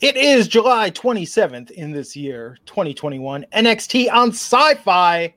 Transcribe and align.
It 0.00 0.16
is 0.16 0.48
July 0.48 0.90
27th 0.90 1.72
in 1.72 1.92
this 1.92 2.16
year, 2.16 2.56
2021. 2.64 3.44
NXT 3.52 4.10
on 4.10 4.30
Syfy. 4.30 5.34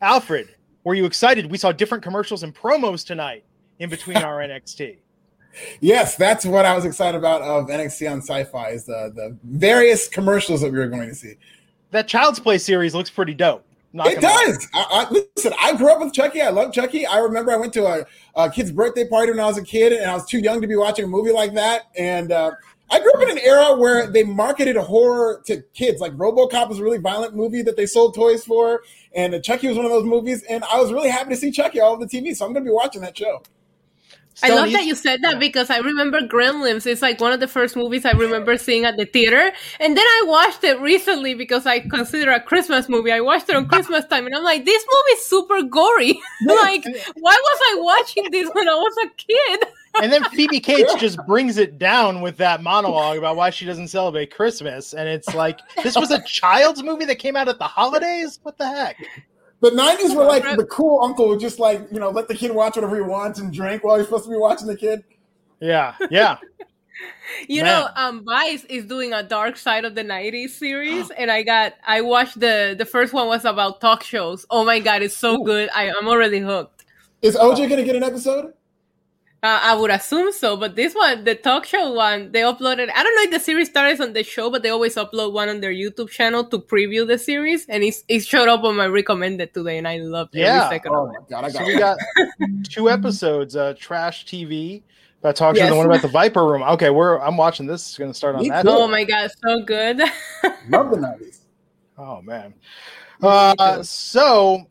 Alfred, 0.00 0.54
were 0.84 0.94
you 0.94 1.04
excited? 1.04 1.50
We 1.50 1.58
saw 1.58 1.70
different 1.70 2.02
commercials 2.02 2.44
and 2.44 2.54
promos 2.54 3.04
tonight 3.04 3.44
in 3.80 3.90
between 3.90 4.16
our 4.16 4.38
NXT. 4.48 4.96
Yes, 5.80 6.16
that's 6.16 6.46
what 6.46 6.64
I 6.64 6.74
was 6.74 6.86
excited 6.86 7.18
about 7.18 7.42
of 7.42 7.66
NXT 7.66 8.10
on 8.10 8.22
Syfy 8.22 8.72
is 8.72 8.86
the 8.86 9.12
the 9.14 9.36
various 9.44 10.08
commercials 10.08 10.62
that 10.62 10.72
we 10.72 10.78
were 10.78 10.88
going 10.88 11.10
to 11.10 11.14
see. 11.14 11.34
That 11.90 12.08
Child's 12.08 12.40
Play 12.40 12.56
series 12.56 12.94
looks 12.94 13.10
pretty 13.10 13.34
dope. 13.34 13.66
It 13.96 14.20
does. 14.20 14.66
I, 14.74 14.86
I, 14.90 15.10
listen, 15.10 15.52
I 15.60 15.76
grew 15.76 15.92
up 15.92 16.00
with 16.00 16.12
Chucky. 16.12 16.42
I 16.42 16.48
love 16.48 16.72
Chucky. 16.72 17.06
I 17.06 17.18
remember 17.18 17.52
I 17.52 17.56
went 17.56 17.72
to 17.74 17.86
a, 17.86 18.04
a, 18.34 18.50
kid's 18.50 18.72
birthday 18.72 19.06
party 19.06 19.30
when 19.30 19.38
I 19.38 19.46
was 19.46 19.56
a 19.56 19.62
kid, 19.62 19.92
and 19.92 20.10
I 20.10 20.14
was 20.14 20.26
too 20.26 20.40
young 20.40 20.60
to 20.60 20.66
be 20.66 20.74
watching 20.74 21.04
a 21.04 21.08
movie 21.08 21.30
like 21.30 21.54
that. 21.54 21.90
And 21.96 22.32
uh, 22.32 22.52
I 22.94 23.00
grew 23.00 23.12
up 23.12 23.22
in 23.22 23.30
an 23.30 23.38
era 23.38 23.74
where 23.76 24.06
they 24.06 24.22
marketed 24.22 24.76
horror 24.76 25.42
to 25.46 25.62
kids. 25.74 26.00
Like 26.00 26.12
RoboCop 26.12 26.68
was 26.68 26.78
a 26.78 26.82
really 26.84 26.98
violent 26.98 27.34
movie 27.34 27.60
that 27.62 27.76
they 27.76 27.86
sold 27.86 28.14
toys 28.14 28.44
for, 28.44 28.84
and 29.12 29.42
Chucky 29.42 29.66
was 29.66 29.76
one 29.76 29.84
of 29.84 29.90
those 29.90 30.04
movies. 30.04 30.44
And 30.48 30.62
I 30.62 30.80
was 30.80 30.92
really 30.92 31.08
happy 31.08 31.30
to 31.30 31.36
see 31.36 31.50
Chucky 31.50 31.80
all 31.80 31.94
over 31.94 32.06
the 32.06 32.10
TV, 32.10 32.36
so 32.36 32.46
I'm 32.46 32.52
going 32.52 32.64
to 32.64 32.70
be 32.70 32.72
watching 32.72 33.00
that 33.02 33.18
show. 33.18 33.42
I 34.44 34.50
love 34.50 34.70
that 34.70 34.84
you 34.84 34.94
said 34.94 35.22
that 35.22 35.40
because 35.40 35.70
I 35.70 35.78
remember 35.78 36.20
Gremlins. 36.20 36.86
It's 36.86 37.02
like 37.02 37.20
one 37.20 37.32
of 37.32 37.40
the 37.40 37.48
first 37.48 37.74
movies 37.74 38.04
I 38.04 38.12
remember 38.12 38.56
seeing 38.58 38.84
at 38.84 38.96
the 38.96 39.06
theater. 39.06 39.52
And 39.80 39.96
then 39.96 40.04
I 40.04 40.24
watched 40.26 40.62
it 40.62 40.80
recently 40.80 41.34
because 41.34 41.66
I 41.66 41.80
consider 41.80 42.30
a 42.32 42.40
Christmas 42.40 42.88
movie. 42.88 43.12
I 43.12 43.20
watched 43.20 43.48
it 43.48 43.56
on 43.56 43.68
Christmas 43.68 44.04
time 44.06 44.26
and 44.26 44.34
I'm 44.34 44.42
like, 44.42 44.64
this 44.64 44.84
movie 44.84 45.18
is 45.18 45.26
super 45.26 45.62
gory. 45.62 46.20
like, 46.46 46.84
why 47.14 47.40
was 47.42 47.60
I 47.62 47.76
watching 47.78 48.30
this 48.30 48.50
when 48.52 48.68
I 48.68 48.74
was 48.74 48.96
a 49.04 49.08
kid? 49.16 49.68
and 50.02 50.12
then 50.12 50.24
Phoebe 50.24 50.60
Cates 50.60 50.94
just 50.96 51.18
brings 51.26 51.56
it 51.56 51.78
down 51.78 52.20
with 52.20 52.36
that 52.38 52.62
monologue 52.62 53.18
about 53.18 53.36
why 53.36 53.50
she 53.50 53.64
doesn't 53.64 53.88
celebrate 53.88 54.34
Christmas. 54.34 54.94
And 54.94 55.08
it's 55.08 55.34
like, 55.34 55.60
this 55.82 55.96
was 55.96 56.10
a 56.10 56.22
child's 56.22 56.82
movie 56.82 57.04
that 57.04 57.16
came 57.16 57.36
out 57.36 57.48
at 57.48 57.58
the 57.58 57.64
holidays? 57.64 58.38
What 58.42 58.58
the 58.58 58.66
heck? 58.66 58.96
The 59.60 59.70
'90s 59.70 60.14
were 60.14 60.24
like 60.24 60.42
the 60.58 60.66
cool 60.66 61.02
uncle 61.02 61.28
would 61.28 61.40
just 61.40 61.58
like 61.58 61.86
you 61.90 61.98
know 61.98 62.10
let 62.10 62.28
the 62.28 62.34
kid 62.34 62.54
watch 62.54 62.76
whatever 62.76 62.96
he 62.96 63.02
wants 63.02 63.38
and 63.38 63.50
drink 63.50 63.82
while 63.82 63.96
he's 63.96 64.04
supposed 64.04 64.24
to 64.24 64.30
be 64.30 64.36
watching 64.36 64.66
the 64.66 64.76
kid. 64.76 65.02
Yeah, 65.58 65.94
yeah. 66.10 66.36
you 67.48 67.62
Man. 67.62 67.64
know, 67.64 67.88
um, 67.96 68.24
Vice 68.26 68.64
is 68.64 68.84
doing 68.84 69.14
a 69.14 69.22
Dark 69.22 69.56
Side 69.56 69.86
of 69.86 69.94
the 69.94 70.02
'90s 70.02 70.50
series, 70.50 71.08
and 71.16 71.30
I 71.30 71.44
got 71.44 71.74
I 71.86 72.02
watched 72.02 72.40
the 72.40 72.74
the 72.76 72.84
first 72.84 73.14
one 73.14 73.26
was 73.26 73.46
about 73.46 73.80
talk 73.80 74.02
shows. 74.02 74.44
Oh 74.50 74.66
my 74.66 74.80
god, 74.80 75.00
it's 75.00 75.16
so 75.16 75.40
Ooh. 75.40 75.44
good! 75.44 75.70
I, 75.74 75.90
I'm 75.90 76.08
already 76.08 76.40
hooked. 76.40 76.84
Is 77.22 77.34
OJ 77.34 77.70
gonna 77.70 77.84
get 77.84 77.96
an 77.96 78.04
episode? 78.04 78.52
Uh, 79.44 79.60
I 79.62 79.74
would 79.74 79.90
assume 79.90 80.32
so, 80.32 80.56
but 80.56 80.74
this 80.74 80.94
one, 80.94 81.24
the 81.24 81.34
talk 81.34 81.66
show 81.66 81.92
one, 81.92 82.32
they 82.32 82.40
uploaded. 82.40 82.88
I 82.94 83.02
don't 83.02 83.14
know 83.14 83.22
if 83.24 83.30
the 83.30 83.38
series 83.38 83.68
started 83.68 84.00
on 84.00 84.14
the 84.14 84.22
show, 84.22 84.48
but 84.48 84.62
they 84.62 84.70
always 84.70 84.94
upload 84.94 85.34
one 85.34 85.50
on 85.50 85.60
their 85.60 85.70
YouTube 85.70 86.08
channel 86.08 86.44
to 86.44 86.58
preview 86.58 87.06
the 87.06 87.18
series, 87.18 87.66
and 87.66 87.84
it's, 87.84 88.04
it 88.08 88.24
showed 88.24 88.48
up 88.48 88.64
on 88.64 88.74
my 88.74 88.86
recommended 88.86 89.52
today, 89.52 89.76
and 89.76 89.86
I 89.86 89.98
loved 89.98 90.34
yeah. 90.34 90.64
every 90.64 90.76
second 90.76 90.92
oh 90.94 91.08
of 91.08 91.14
it. 91.14 91.28
God, 91.28 91.44
I 91.44 91.50
got 91.50 91.58
so 91.58 91.66
we 91.66 91.78
got 91.78 91.98
two 92.70 92.88
episodes, 92.88 93.54
uh, 93.54 93.74
Trash 93.78 94.24
TV. 94.24 94.82
About 95.20 95.36
talk 95.36 95.56
yes. 95.56 95.68
show, 95.68 95.74
the 95.74 95.76
one 95.76 95.86
about 95.86 96.00
the 96.00 96.08
Viper 96.08 96.46
Room. 96.46 96.62
Okay, 96.62 96.88
we're 96.88 97.20
I'm 97.20 97.36
watching 97.36 97.66
this. 97.66 97.86
It's 97.86 97.98
going 97.98 98.10
to 98.10 98.16
start 98.16 98.36
on 98.36 98.42
Me 98.42 98.48
that. 98.48 98.62
Too. 98.62 98.70
Oh 98.70 98.88
my 98.88 99.04
god, 99.04 99.30
so 99.46 99.60
good! 99.62 99.98
Love 100.70 100.90
the 100.90 100.96
nineties. 100.96 101.42
Oh 101.98 102.22
man. 102.22 102.54
Uh, 103.22 103.82
so 103.82 104.66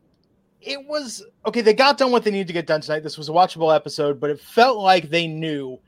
it 0.66 0.86
was 0.86 1.24
okay. 1.46 1.60
They 1.60 1.74
got 1.74 1.98
done 1.98 2.10
what 2.10 2.24
they 2.24 2.30
needed 2.30 2.46
to 2.48 2.52
get 2.52 2.66
done 2.66 2.80
tonight. 2.80 3.00
This 3.00 3.18
was 3.18 3.28
a 3.28 3.32
watchable 3.32 3.74
episode, 3.74 4.20
but 4.20 4.30
it 4.30 4.40
felt 4.40 4.78
like 4.78 5.10
they 5.10 5.26
knew 5.26 5.78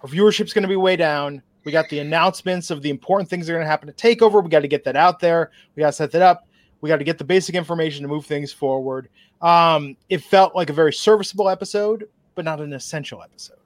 our 0.00 0.08
viewership's 0.08 0.52
going 0.52 0.62
to 0.62 0.68
be 0.68 0.76
way 0.76 0.96
down. 0.96 1.42
We 1.64 1.72
got 1.72 1.88
the 1.88 2.00
announcements 2.00 2.70
of 2.70 2.82
the 2.82 2.90
important 2.90 3.30
things 3.30 3.46
that 3.46 3.52
are 3.52 3.56
going 3.56 3.64
to 3.64 3.70
happen 3.70 3.88
to 3.88 3.94
Takeover. 3.94 4.42
We 4.42 4.50
got 4.50 4.60
to 4.60 4.68
get 4.68 4.84
that 4.84 4.96
out 4.96 5.20
there. 5.20 5.50
We 5.74 5.80
got 5.80 5.86
to 5.86 5.92
set 5.92 6.10
that 6.12 6.22
up. 6.22 6.46
We 6.80 6.88
got 6.88 6.98
to 6.98 7.04
get 7.04 7.16
the 7.16 7.24
basic 7.24 7.54
information 7.54 8.02
to 8.02 8.08
move 8.08 8.26
things 8.26 8.52
forward. 8.52 9.08
Um, 9.40 9.96
it 10.10 10.22
felt 10.22 10.54
like 10.54 10.68
a 10.68 10.74
very 10.74 10.92
serviceable 10.92 11.48
episode, 11.48 12.08
but 12.34 12.44
not 12.44 12.60
an 12.60 12.74
essential 12.74 13.22
episode. 13.22 13.56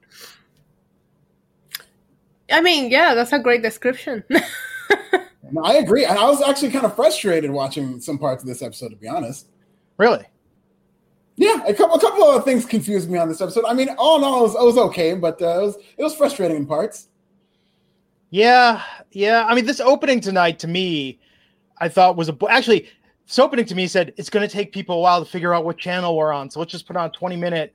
I 2.51 2.61
mean, 2.61 2.89
yeah, 2.89 3.13
that's 3.13 3.33
a 3.33 3.39
great 3.39 3.61
description. 3.61 4.23
no, 5.51 5.61
I 5.63 5.75
agree. 5.75 6.05
I 6.05 6.23
was 6.23 6.41
actually 6.41 6.71
kind 6.71 6.85
of 6.85 6.95
frustrated 6.95 7.51
watching 7.51 7.99
some 7.99 8.17
parts 8.17 8.43
of 8.43 8.47
this 8.47 8.61
episode, 8.61 8.89
to 8.89 8.95
be 8.95 9.07
honest. 9.07 9.47
Really? 9.97 10.25
Yeah, 11.39 11.63
a 11.65 11.73
couple 11.73 11.95
a 11.95 12.01
couple 12.01 12.25
of 12.25 12.43
things 12.43 12.65
confused 12.65 13.09
me 13.09 13.17
on 13.17 13.29
this 13.29 13.39
episode. 13.39 13.63
I 13.65 13.73
mean, 13.73 13.87
all 13.97 14.17
in 14.17 14.25
all, 14.25 14.39
it 14.39 14.41
was, 14.41 14.55
it 14.55 14.65
was 14.65 14.77
okay, 14.77 15.13
but 15.13 15.41
uh, 15.41 15.61
it 15.61 15.61
was 15.61 15.77
it 15.97 16.03
was 16.03 16.13
frustrating 16.13 16.57
in 16.57 16.65
parts. 16.65 17.07
Yeah, 18.29 18.83
yeah. 19.13 19.45
I 19.47 19.55
mean, 19.55 19.65
this 19.65 19.79
opening 19.79 20.19
tonight 20.19 20.59
to 20.59 20.67
me, 20.67 21.17
I 21.77 21.87
thought 21.87 22.17
was 22.17 22.27
a 22.27 22.37
actually 22.49 22.89
this 23.25 23.39
opening 23.39 23.63
to 23.67 23.73
me 23.73 23.87
said 23.87 24.13
it's 24.17 24.29
going 24.29 24.45
to 24.45 24.53
take 24.53 24.73
people 24.73 24.97
a 24.97 24.99
while 24.99 25.23
to 25.23 25.31
figure 25.31 25.53
out 25.53 25.63
what 25.63 25.77
channel 25.77 26.17
we're 26.17 26.33
on. 26.33 26.49
So 26.49 26.59
let's 26.59 26.73
just 26.73 26.85
put 26.85 26.97
on 26.97 27.05
a 27.07 27.11
twenty 27.11 27.37
minute 27.37 27.73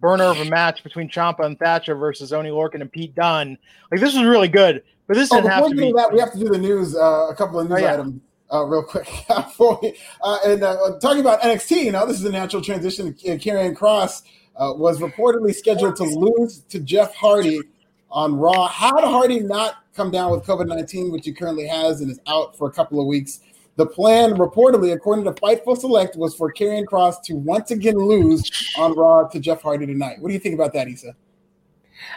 burner 0.00 0.24
of 0.26 0.38
a 0.38 0.44
match 0.44 0.84
between 0.84 1.08
Ciampa 1.08 1.44
and 1.44 1.58
Thatcher 1.58 1.96
versus 1.96 2.32
Oney 2.32 2.50
Lorcan 2.50 2.82
and 2.82 2.92
Pete 2.92 3.16
Dunne. 3.16 3.58
Like 3.90 4.00
this 4.00 4.14
was 4.14 4.22
really 4.22 4.46
good, 4.46 4.84
but 5.08 5.16
this 5.16 5.28
oh, 5.32 5.38
didn't 5.38 5.50
have 5.50 5.68
to 5.68 5.74
be. 5.74 5.92
That, 5.92 6.12
we 6.12 6.20
have 6.20 6.30
to 6.34 6.38
do 6.38 6.48
the 6.50 6.58
news. 6.58 6.94
Uh, 6.94 7.30
a 7.30 7.34
couple 7.34 7.58
of 7.58 7.68
news 7.68 7.80
oh, 7.80 7.82
yeah. 7.82 7.94
items 7.94 8.20
uh, 8.52 8.64
real 8.64 8.82
quick 8.82 9.06
for 9.56 9.78
me. 9.82 9.94
Uh, 10.22 10.38
and 10.44 10.62
uh, 10.62 10.98
talking 11.00 11.20
about 11.20 11.40
NXT, 11.40 11.84
you 11.84 11.92
know, 11.92 12.06
this 12.06 12.18
is 12.18 12.24
a 12.24 12.30
natural 12.30 12.62
transition. 12.62 13.12
Karrion 13.14 13.74
Kross 13.74 14.22
uh, 14.56 14.72
was 14.76 15.00
reportedly 15.00 15.54
scheduled 15.54 15.96
to 15.96 16.04
lose 16.04 16.60
to 16.68 16.80
Jeff 16.80 17.14
Hardy 17.14 17.60
on 18.10 18.36
Raw. 18.36 18.68
How 18.68 19.00
did 19.00 19.04
Hardy 19.04 19.40
not 19.40 19.76
come 19.94 20.10
down 20.10 20.30
with 20.30 20.44
COVID 20.44 20.66
19, 20.66 21.10
which 21.10 21.24
he 21.24 21.32
currently 21.32 21.66
has 21.66 22.00
and 22.00 22.10
is 22.10 22.20
out 22.26 22.56
for 22.56 22.68
a 22.68 22.72
couple 22.72 23.00
of 23.00 23.06
weeks? 23.06 23.40
The 23.76 23.86
plan, 23.86 24.34
reportedly, 24.34 24.92
according 24.92 25.24
to 25.24 25.32
Fightful 25.32 25.78
Select, 25.78 26.14
was 26.16 26.34
for 26.34 26.52
Karrion 26.52 26.84
Kross 26.84 27.22
to 27.24 27.34
once 27.34 27.70
again 27.70 27.96
lose 27.96 28.74
on 28.76 28.94
Raw 28.94 29.26
to 29.28 29.40
Jeff 29.40 29.62
Hardy 29.62 29.86
tonight. 29.86 30.20
What 30.20 30.28
do 30.28 30.34
you 30.34 30.40
think 30.40 30.54
about 30.54 30.74
that, 30.74 30.88
Isa? 30.88 31.16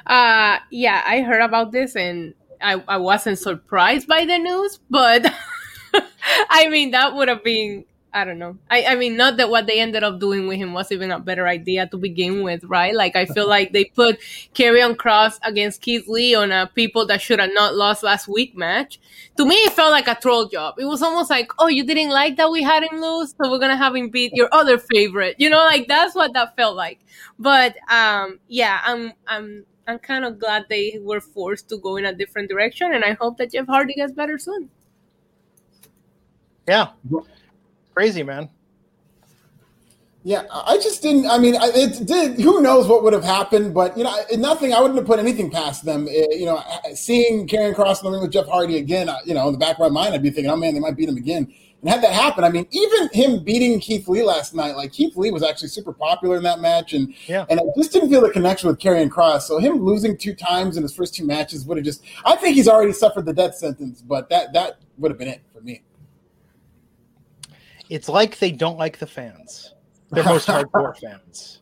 Uh, 0.06 0.57
yeah, 0.69 1.01
I 1.06 1.22
heard 1.22 1.41
about 1.41 1.72
this 1.72 1.95
and 1.95 2.34
I, 2.62 2.84
I 2.88 2.97
wasn't 2.97 3.40
surprised 3.40 4.07
by 4.07 4.25
the 4.25 4.38
news, 4.38 4.79
but 4.90 5.25
I 6.50 6.67
mean, 6.69 6.91
that 6.91 7.16
would 7.16 7.28
have 7.28 7.44
been, 7.44 7.85
I 8.13 8.23
don't 8.23 8.39
know. 8.39 8.57
I, 8.72 8.85
I 8.85 8.95
mean, 8.95 9.17
not 9.17 9.38
that 9.38 9.50
what 9.50 9.67
they 9.67 9.79
ended 9.79 10.03
up 10.03 10.19
doing 10.19 10.47
with 10.47 10.57
him 10.57 10.73
was 10.73 10.91
even 10.91 11.11
a 11.11 11.19
better 11.19 11.47
idea 11.47 11.88
to 11.88 11.97
begin 11.97 12.44
with, 12.44 12.63
right? 12.63 12.94
Like, 12.95 13.16
I 13.16 13.25
feel 13.25 13.47
like 13.47 13.73
they 13.73 13.85
put 13.85 14.19
Karrion 14.53 14.95
Kross 14.95 15.38
against 15.44 15.81
Keith 15.81 16.07
Lee 16.07 16.33
on 16.33 16.51
a 16.51 16.72
people 16.73 17.06
that 17.07 17.22
should 17.22 17.39
have 17.39 17.51
not 17.53 17.75
lost 17.75 18.03
last 18.03 18.28
week 18.28 18.56
match. 18.56 19.00
To 19.38 19.45
me, 19.45 19.56
it 19.56 19.73
felt 19.73 19.91
like 19.91 20.07
a 20.07 20.16
troll 20.16 20.47
job. 20.47 20.75
It 20.79 20.85
was 20.85 21.01
almost 21.01 21.29
like, 21.29 21.51
oh, 21.59 21.67
you 21.67 21.83
didn't 21.85 22.09
like 22.12 22.38
that 22.38 22.50
we 22.50 22.63
had 22.63 22.83
him 22.83 23.01
lose, 23.01 23.33
so 23.41 23.51
we're 23.51 23.59
gonna 23.59 23.75
have 23.75 23.95
him 23.95 24.09
beat 24.09 24.31
your 24.33 24.47
other 24.53 24.77
favorite. 24.77 25.35
You 25.38 25.50
know, 25.50 25.57
like 25.66 25.88
that's 25.88 26.16
what 26.16 26.33
that 26.33 26.56
felt 26.56 26.75
like. 26.77 27.00
But 27.38 27.75
um, 27.91 28.39
yeah, 28.47 28.79
I'm 28.85 29.12
I'm 29.27 29.66
I'm 29.88 30.00
kind 30.00 30.23
of 30.25 30.39
glad 30.39 30.66
they 30.69 31.00
were 31.01 31.19
forced 31.22 31.67
to 31.69 31.77
go 31.77 31.97
in 31.97 32.06
a 32.06 32.13
different 32.16 32.50
direction, 32.50 32.94
and 32.94 33.03
I 33.03 33.13
hope 33.13 33.38
that 33.38 33.51
Jeff 33.51 33.68
Hardy 33.68 33.94
gets 33.95 34.13
better 34.13 34.38
soon. 34.38 34.69
Yeah. 36.67 36.89
Crazy, 37.94 38.23
man. 38.23 38.50
Yeah, 40.27 40.41
I 40.51 40.77
just 40.77 41.03
didn't. 41.03 41.27
I 41.27 41.38
mean, 41.38 41.53
it 41.56 42.07
did. 42.07 42.41
Who 42.41 42.59
knows 42.59 42.88
what 42.88 43.03
would 43.03 43.13
have 43.13 43.23
happened? 43.23 43.75
But 43.75 43.95
you 43.95 44.03
know, 44.03 44.12
nothing. 44.38 44.73
I 44.73 44.81
wouldn't 44.81 44.97
have 44.97 45.06
put 45.06 45.19
anything 45.19 45.51
past 45.51 45.85
them. 45.85 46.07
Eh, 46.09 46.25
you 46.31 46.47
know, 46.47 46.63
seeing 46.95 47.47
Karrion 47.47 47.75
Kross 47.75 48.00
in 48.00 48.06
the 48.06 48.12
ring 48.12 48.23
with 48.23 48.31
Jeff 48.31 48.47
Hardy 48.47 48.77
again. 48.77 49.07
You 49.23 49.35
know, 49.35 49.45
in 49.45 49.53
the 49.53 49.59
back 49.59 49.75
of 49.75 49.81
my 49.81 49.89
mind, 49.89 50.15
I'd 50.15 50.23
be 50.23 50.31
thinking, 50.31 50.50
oh 50.50 50.56
man, 50.56 50.73
they 50.73 50.79
might 50.79 50.95
beat 50.97 51.09
him 51.09 51.17
again. 51.17 51.53
And 51.81 51.89
had 51.91 52.01
that 52.01 52.13
happen, 52.13 52.44
I 52.44 52.50
mean, 52.50 52.65
even 52.71 53.09
him 53.09 53.44
beating 53.44 53.79
Keith 53.79 54.07
Lee 54.07 54.23
last 54.23 54.56
night, 54.56 54.75
like 54.75 54.91
Keith 54.91 55.15
Lee 55.15 55.29
was 55.29 55.44
actually 55.44 55.67
super 55.67 55.94
popular 55.94 56.38
in 56.38 56.44
that 56.44 56.59
match, 56.59 56.94
and 56.94 57.13
yeah. 57.27 57.45
and 57.47 57.59
I 57.59 57.63
just 57.77 57.91
didn't 57.91 58.09
feel 58.09 58.21
the 58.21 58.31
connection 58.31 58.67
with 58.67 58.79
Karrion 58.79 59.09
Kross. 59.09 59.41
So 59.41 59.59
him 59.59 59.75
losing 59.75 60.17
two 60.17 60.33
times 60.33 60.75
in 60.75 60.81
his 60.81 60.95
first 60.95 61.13
two 61.13 61.27
matches 61.27 61.65
would 61.65 61.77
have 61.77 61.85
just. 61.85 62.03
I 62.25 62.35
think 62.35 62.56
he's 62.56 62.67
already 62.67 62.94
suffered 62.94 63.27
the 63.27 63.33
death 63.33 63.53
sentence, 63.53 64.01
but 64.01 64.27
that 64.29 64.53
that 64.53 64.79
would 64.97 65.12
have 65.12 65.19
been 65.19 65.27
it. 65.27 65.44
It's 67.90 68.10
like 68.10 68.40
they 68.40 68.52
don't 68.52 68.78
like 68.78 68.98
the 69.00 69.08
fans. 69.08 69.74
They're 70.12 70.24
most 70.24 70.48
hardcore 70.50 70.98
fans. 70.98 71.62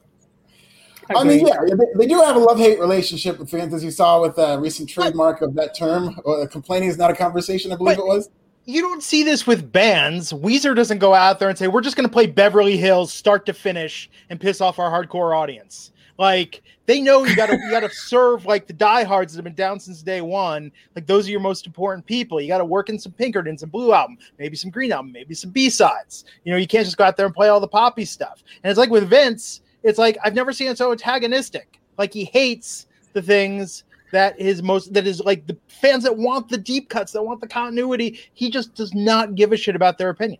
I 1.15 1.23
mean, 1.25 1.45
yeah, 1.45 1.57
they, 1.67 1.85
they, 1.97 2.07
do 2.07 2.21
have 2.21 2.37
a 2.37 2.39
love 2.39 2.57
hate 2.57 2.79
relationship 2.79 3.37
with 3.37 3.49
fans, 3.49 3.73
as 3.73 3.83
you 3.83 3.91
saw 3.91 4.21
with 4.21 4.37
the 4.37 4.57
recent 4.57 4.89
trademark 4.89 5.41
of 5.41 5.53
that 5.55 5.75
term. 5.75 6.17
Uh, 6.25 6.47
complaining 6.49 6.87
is 6.87 6.97
not 6.97 7.11
a 7.11 7.15
conversation, 7.15 7.73
I 7.73 7.75
believe 7.75 7.97
but, 7.97 8.03
it 8.03 8.07
was 8.07 8.29
you 8.65 8.81
don't 8.81 9.03
see 9.03 9.23
this 9.23 9.45
with 9.45 9.71
bands. 9.71 10.31
Weezer 10.31 10.75
doesn't 10.75 10.99
go 10.99 11.13
out 11.13 11.39
there 11.39 11.49
and 11.49 11.57
say, 11.57 11.67
"We're 11.67 11.81
just 11.81 11.95
going 11.95 12.07
to 12.07 12.13
play 12.13 12.27
Beverly 12.27 12.77
Hills 12.77 13.13
start 13.13 13.45
to 13.47 13.53
finish 13.53 14.09
and 14.29 14.39
piss 14.39 14.61
off 14.61 14.79
our 14.79 14.89
hardcore 14.89 15.37
audience." 15.37 15.91
Like 16.17 16.61
they 16.85 17.01
know 17.01 17.23
you 17.23 17.35
got 17.35 17.47
to 17.47 17.57
you 17.57 17.71
got 17.71 17.81
to 17.81 17.89
serve 17.89 18.45
like 18.45 18.67
the 18.67 18.73
diehards 18.73 19.33
that 19.33 19.37
have 19.37 19.43
been 19.45 19.53
down 19.53 19.79
since 19.79 20.01
day 20.01 20.21
one. 20.21 20.71
Like 20.95 21.05
those 21.07 21.27
are 21.27 21.31
your 21.31 21.39
most 21.39 21.65
important 21.65 22.05
people. 22.05 22.41
You 22.41 22.47
got 22.47 22.57
to 22.57 22.65
work 22.65 22.89
in 22.89 22.99
some 22.99 23.13
Pinkerton, 23.13 23.57
some 23.57 23.69
Blue 23.69 23.93
album, 23.93 24.17
maybe 24.37 24.55
some 24.55 24.69
Green 24.71 24.91
album, 24.91 25.11
maybe 25.11 25.33
some 25.33 25.51
B 25.51 25.69
sides. 25.69 26.25
You 26.43 26.51
know, 26.51 26.57
you 26.57 26.67
can't 26.67 26.85
just 26.85 26.97
go 26.97 27.05
out 27.05 27.15
there 27.15 27.25
and 27.25 27.35
play 27.35 27.47
all 27.47 27.59
the 27.59 27.67
poppy 27.67 28.05
stuff. 28.05 28.43
And 28.63 28.69
it's 28.69 28.77
like 28.77 28.89
with 28.89 29.09
Vince, 29.09 29.61
it's 29.83 29.99
like 29.99 30.17
I've 30.23 30.35
never 30.35 30.51
seen 30.51 30.67
it 30.67 30.77
so 30.77 30.91
antagonistic. 30.91 31.79
Like 31.97 32.13
he 32.13 32.25
hates 32.25 32.87
the 33.13 33.21
things 33.21 33.83
that 34.11 34.39
is 34.39 34.61
most 34.61 34.93
that 34.93 35.07
is 35.07 35.21
like 35.21 35.47
the 35.47 35.57
fans 35.67 36.03
that 36.03 36.15
want 36.15 36.49
the 36.49 36.57
deep 36.57 36.89
cuts, 36.89 37.13
that 37.13 37.23
want 37.23 37.41
the 37.41 37.47
continuity. 37.47 38.19
He 38.33 38.49
just 38.49 38.75
does 38.75 38.93
not 38.93 39.35
give 39.35 39.53
a 39.53 39.57
shit 39.57 39.75
about 39.75 39.97
their 39.97 40.09
opinion. 40.09 40.39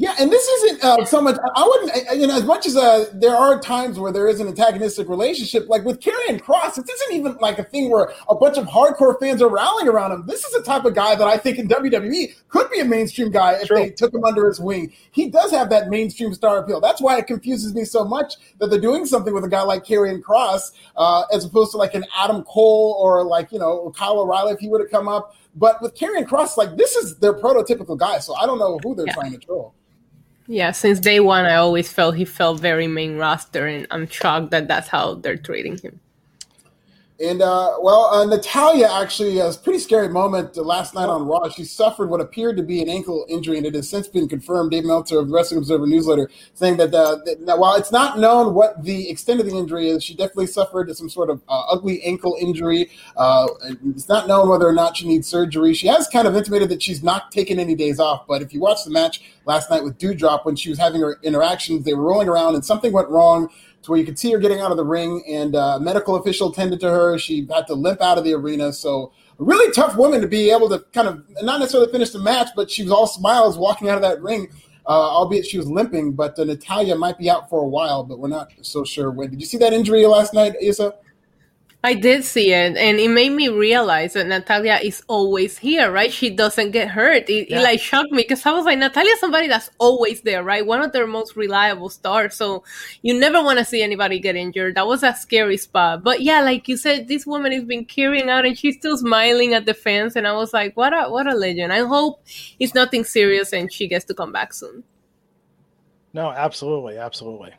Yeah, 0.00 0.14
and 0.20 0.30
this 0.30 0.46
isn't 0.46 0.84
uh, 0.84 1.04
so 1.04 1.20
much. 1.20 1.36
I 1.56 1.64
wouldn't, 1.64 2.20
you 2.20 2.28
know, 2.28 2.36
as 2.36 2.44
much 2.44 2.66
as 2.66 2.76
uh, 2.76 3.06
there 3.14 3.34
are 3.34 3.60
times 3.60 3.98
where 3.98 4.12
there 4.12 4.28
is 4.28 4.38
an 4.38 4.46
antagonistic 4.46 5.08
relationship, 5.08 5.68
like 5.68 5.84
with 5.84 5.98
Karrion 5.98 6.40
Kross, 6.40 6.76
this 6.76 6.88
isn't 6.88 7.16
even 7.16 7.36
like 7.40 7.58
a 7.58 7.64
thing 7.64 7.90
where 7.90 8.12
a 8.28 8.34
bunch 8.36 8.58
of 8.58 8.66
hardcore 8.66 9.18
fans 9.18 9.42
are 9.42 9.48
rallying 9.48 9.88
around 9.88 10.12
him. 10.12 10.24
This 10.24 10.44
is 10.44 10.52
the 10.52 10.62
type 10.62 10.84
of 10.84 10.94
guy 10.94 11.16
that 11.16 11.26
I 11.26 11.36
think 11.36 11.58
in 11.58 11.66
WWE 11.66 12.32
could 12.46 12.70
be 12.70 12.78
a 12.78 12.84
mainstream 12.84 13.32
guy 13.32 13.54
if 13.54 13.66
True. 13.66 13.76
they 13.76 13.90
took 13.90 14.14
him 14.14 14.24
under 14.24 14.46
his 14.46 14.60
wing. 14.60 14.92
He 15.10 15.30
does 15.30 15.50
have 15.50 15.68
that 15.70 15.88
mainstream 15.88 16.32
star 16.32 16.58
appeal. 16.58 16.80
That's 16.80 17.02
why 17.02 17.18
it 17.18 17.26
confuses 17.26 17.74
me 17.74 17.84
so 17.84 18.04
much 18.04 18.34
that 18.60 18.70
they're 18.70 18.80
doing 18.80 19.04
something 19.04 19.34
with 19.34 19.42
a 19.42 19.48
guy 19.48 19.62
like 19.62 19.84
Karrion 19.84 20.22
Kross 20.22 20.70
uh, 20.96 21.24
as 21.32 21.44
opposed 21.44 21.72
to 21.72 21.76
like 21.76 21.94
an 21.94 22.04
Adam 22.16 22.44
Cole 22.44 22.96
or 23.00 23.24
like, 23.24 23.50
you 23.50 23.58
know, 23.58 23.92
Kyle 23.96 24.20
O'Reilly 24.20 24.52
if 24.52 24.60
he 24.60 24.68
would 24.68 24.80
have 24.80 24.92
come 24.92 25.08
up. 25.08 25.34
But 25.56 25.82
with 25.82 25.96
Karrion 25.96 26.24
Kross, 26.24 26.56
like 26.56 26.76
this 26.76 26.94
is 26.94 27.18
their 27.18 27.34
prototypical 27.34 27.98
guy. 27.98 28.20
So 28.20 28.36
I 28.36 28.46
don't 28.46 28.60
know 28.60 28.78
who 28.84 28.94
they're 28.94 29.06
yeah. 29.08 29.14
trying 29.14 29.32
to 29.32 29.38
troll. 29.38 29.74
Yeah, 30.48 30.72
since 30.72 30.98
day 30.98 31.20
one, 31.20 31.44
I 31.44 31.54
always 31.56 31.92
felt 31.92 32.16
he 32.16 32.24
felt 32.24 32.60
very 32.60 32.88
main 32.88 33.16
roster, 33.18 33.66
and 33.68 33.86
I'm 33.90 34.08
shocked 34.08 34.50
that 34.50 34.66
that's 34.66 34.88
how 34.88 35.14
they're 35.14 35.36
treating 35.36 35.78
him. 35.78 36.00
And 37.20 37.42
uh, 37.42 37.74
well, 37.80 38.04
uh, 38.12 38.24
Natalya 38.26 38.88
actually 38.92 39.36
has 39.38 39.56
a 39.56 39.58
pretty 39.58 39.80
scary 39.80 40.08
moment 40.08 40.56
last 40.56 40.94
night 40.94 41.08
on 41.08 41.26
Raw. 41.26 41.48
She 41.48 41.64
suffered 41.64 42.10
what 42.10 42.20
appeared 42.20 42.56
to 42.58 42.62
be 42.62 42.80
an 42.80 42.88
ankle 42.88 43.26
injury, 43.28 43.56
and 43.56 43.66
it 43.66 43.74
has 43.74 43.88
since 43.88 44.06
been 44.06 44.28
confirmed. 44.28 44.70
Dave 44.70 44.84
Meltzer 44.84 45.18
of 45.18 45.28
Wrestling 45.28 45.58
Observer 45.58 45.88
newsletter 45.88 46.30
saying 46.54 46.76
that, 46.76 46.94
uh, 46.94 47.18
that 47.40 47.58
while 47.58 47.74
it's 47.74 47.90
not 47.90 48.20
known 48.20 48.54
what 48.54 48.84
the 48.84 49.10
extent 49.10 49.40
of 49.40 49.46
the 49.46 49.56
injury 49.56 49.88
is, 49.88 50.04
she 50.04 50.14
definitely 50.14 50.46
suffered 50.46 50.96
some 50.96 51.08
sort 51.08 51.28
of 51.28 51.42
uh, 51.48 51.62
ugly 51.72 52.00
ankle 52.04 52.36
injury. 52.40 52.88
Uh, 53.16 53.48
it's 53.86 54.08
not 54.08 54.28
known 54.28 54.48
whether 54.48 54.68
or 54.68 54.72
not 54.72 54.96
she 54.96 55.08
needs 55.08 55.26
surgery. 55.26 55.74
She 55.74 55.88
has 55.88 56.06
kind 56.06 56.28
of 56.28 56.36
intimated 56.36 56.68
that 56.68 56.80
she's 56.80 57.02
not 57.02 57.32
taking 57.32 57.58
any 57.58 57.74
days 57.74 57.98
off. 57.98 58.28
But 58.28 58.42
if 58.42 58.54
you 58.54 58.60
watch 58.60 58.84
the 58.84 58.92
match 58.92 59.22
last 59.44 59.70
night 59.70 59.82
with 59.82 59.98
Doudrop, 59.98 60.44
when 60.44 60.54
she 60.54 60.70
was 60.70 60.78
having 60.78 61.00
her 61.00 61.18
interactions, 61.24 61.84
they 61.84 61.94
were 61.94 62.04
rolling 62.04 62.28
around, 62.28 62.54
and 62.54 62.64
something 62.64 62.92
went 62.92 63.08
wrong 63.08 63.50
to 63.82 63.90
where 63.90 63.98
you 63.98 64.04
could 64.04 64.18
see 64.18 64.32
her 64.32 64.38
getting 64.38 64.60
out 64.60 64.70
of 64.70 64.76
the 64.76 64.84
ring, 64.84 65.22
and 65.28 65.54
a 65.54 65.60
uh, 65.60 65.78
medical 65.78 66.16
official 66.16 66.52
tended 66.52 66.80
to 66.80 66.90
her. 66.90 67.18
She 67.18 67.46
had 67.52 67.66
to 67.68 67.74
limp 67.74 68.00
out 68.00 68.18
of 68.18 68.24
the 68.24 68.34
arena. 68.34 68.72
So, 68.72 69.12
a 69.38 69.44
really 69.44 69.72
tough 69.72 69.96
woman 69.96 70.20
to 70.20 70.28
be 70.28 70.50
able 70.50 70.68
to 70.70 70.80
kind 70.92 71.08
of 71.08 71.24
not 71.42 71.60
necessarily 71.60 71.90
finish 71.92 72.10
the 72.10 72.18
match, 72.18 72.48
but 72.56 72.70
she 72.70 72.82
was 72.82 72.92
all 72.92 73.06
smiles 73.06 73.56
walking 73.56 73.88
out 73.88 73.96
of 73.96 74.02
that 74.02 74.20
ring. 74.22 74.48
Uh, 74.86 74.92
albeit 74.92 75.44
she 75.44 75.58
was 75.58 75.68
limping, 75.68 76.12
but 76.12 76.38
uh, 76.38 76.44
Natalya 76.44 76.96
might 76.96 77.18
be 77.18 77.28
out 77.28 77.50
for 77.50 77.60
a 77.60 77.68
while, 77.68 78.02
but 78.02 78.18
we're 78.18 78.26
not 78.26 78.50
so 78.62 78.84
sure 78.84 79.10
when. 79.10 79.28
Did 79.28 79.38
you 79.38 79.46
see 79.46 79.58
that 79.58 79.74
injury 79.74 80.06
last 80.06 80.32
night, 80.32 80.54
Isa? 80.62 80.94
I 81.84 81.94
did 81.94 82.24
see 82.24 82.52
it, 82.52 82.76
and 82.76 82.98
it 82.98 83.08
made 83.08 83.30
me 83.30 83.48
realize 83.48 84.14
that 84.14 84.26
Natalya 84.26 84.80
is 84.82 85.00
always 85.06 85.56
here, 85.56 85.92
right? 85.92 86.12
She 86.12 86.28
doesn't 86.28 86.72
get 86.72 86.88
hurt. 86.88 87.30
It, 87.30 87.48
yeah. 87.48 87.60
it 87.60 87.62
like 87.62 87.78
shocked 87.78 88.10
me 88.10 88.22
because 88.22 88.44
I 88.44 88.50
was 88.50 88.64
like, 88.64 88.80
Natalya's 88.80 89.20
somebody 89.20 89.46
that's 89.46 89.70
always 89.78 90.22
there, 90.22 90.42
right? 90.42 90.66
One 90.66 90.82
of 90.82 90.90
their 90.90 91.06
most 91.06 91.36
reliable 91.36 91.88
stars. 91.88 92.34
So 92.34 92.64
you 93.02 93.16
never 93.16 93.40
want 93.44 93.60
to 93.60 93.64
see 93.64 93.80
anybody 93.80 94.18
get 94.18 94.34
injured. 94.34 94.74
That 94.74 94.88
was 94.88 95.04
a 95.04 95.14
scary 95.14 95.56
spot. 95.56 96.02
But 96.02 96.20
yeah, 96.20 96.40
like 96.40 96.66
you 96.66 96.76
said, 96.76 97.06
this 97.06 97.24
woman 97.24 97.52
has 97.52 97.62
been 97.62 97.84
carrying 97.84 98.28
out, 98.28 98.44
and 98.44 98.58
she's 98.58 98.74
still 98.74 98.98
smiling 98.98 99.54
at 99.54 99.64
the 99.64 99.74
fans. 99.74 100.16
And 100.16 100.26
I 100.26 100.32
was 100.32 100.52
like, 100.52 100.76
what 100.76 100.92
a 100.92 101.08
what 101.08 101.28
a 101.28 101.34
legend. 101.34 101.72
I 101.72 101.86
hope 101.86 102.24
it's 102.58 102.74
nothing 102.74 103.04
serious, 103.04 103.52
and 103.52 103.72
she 103.72 103.86
gets 103.86 104.04
to 104.06 104.14
come 104.14 104.32
back 104.32 104.52
soon. 104.52 104.82
No, 106.12 106.30
absolutely, 106.32 106.98
absolutely. 106.98 107.52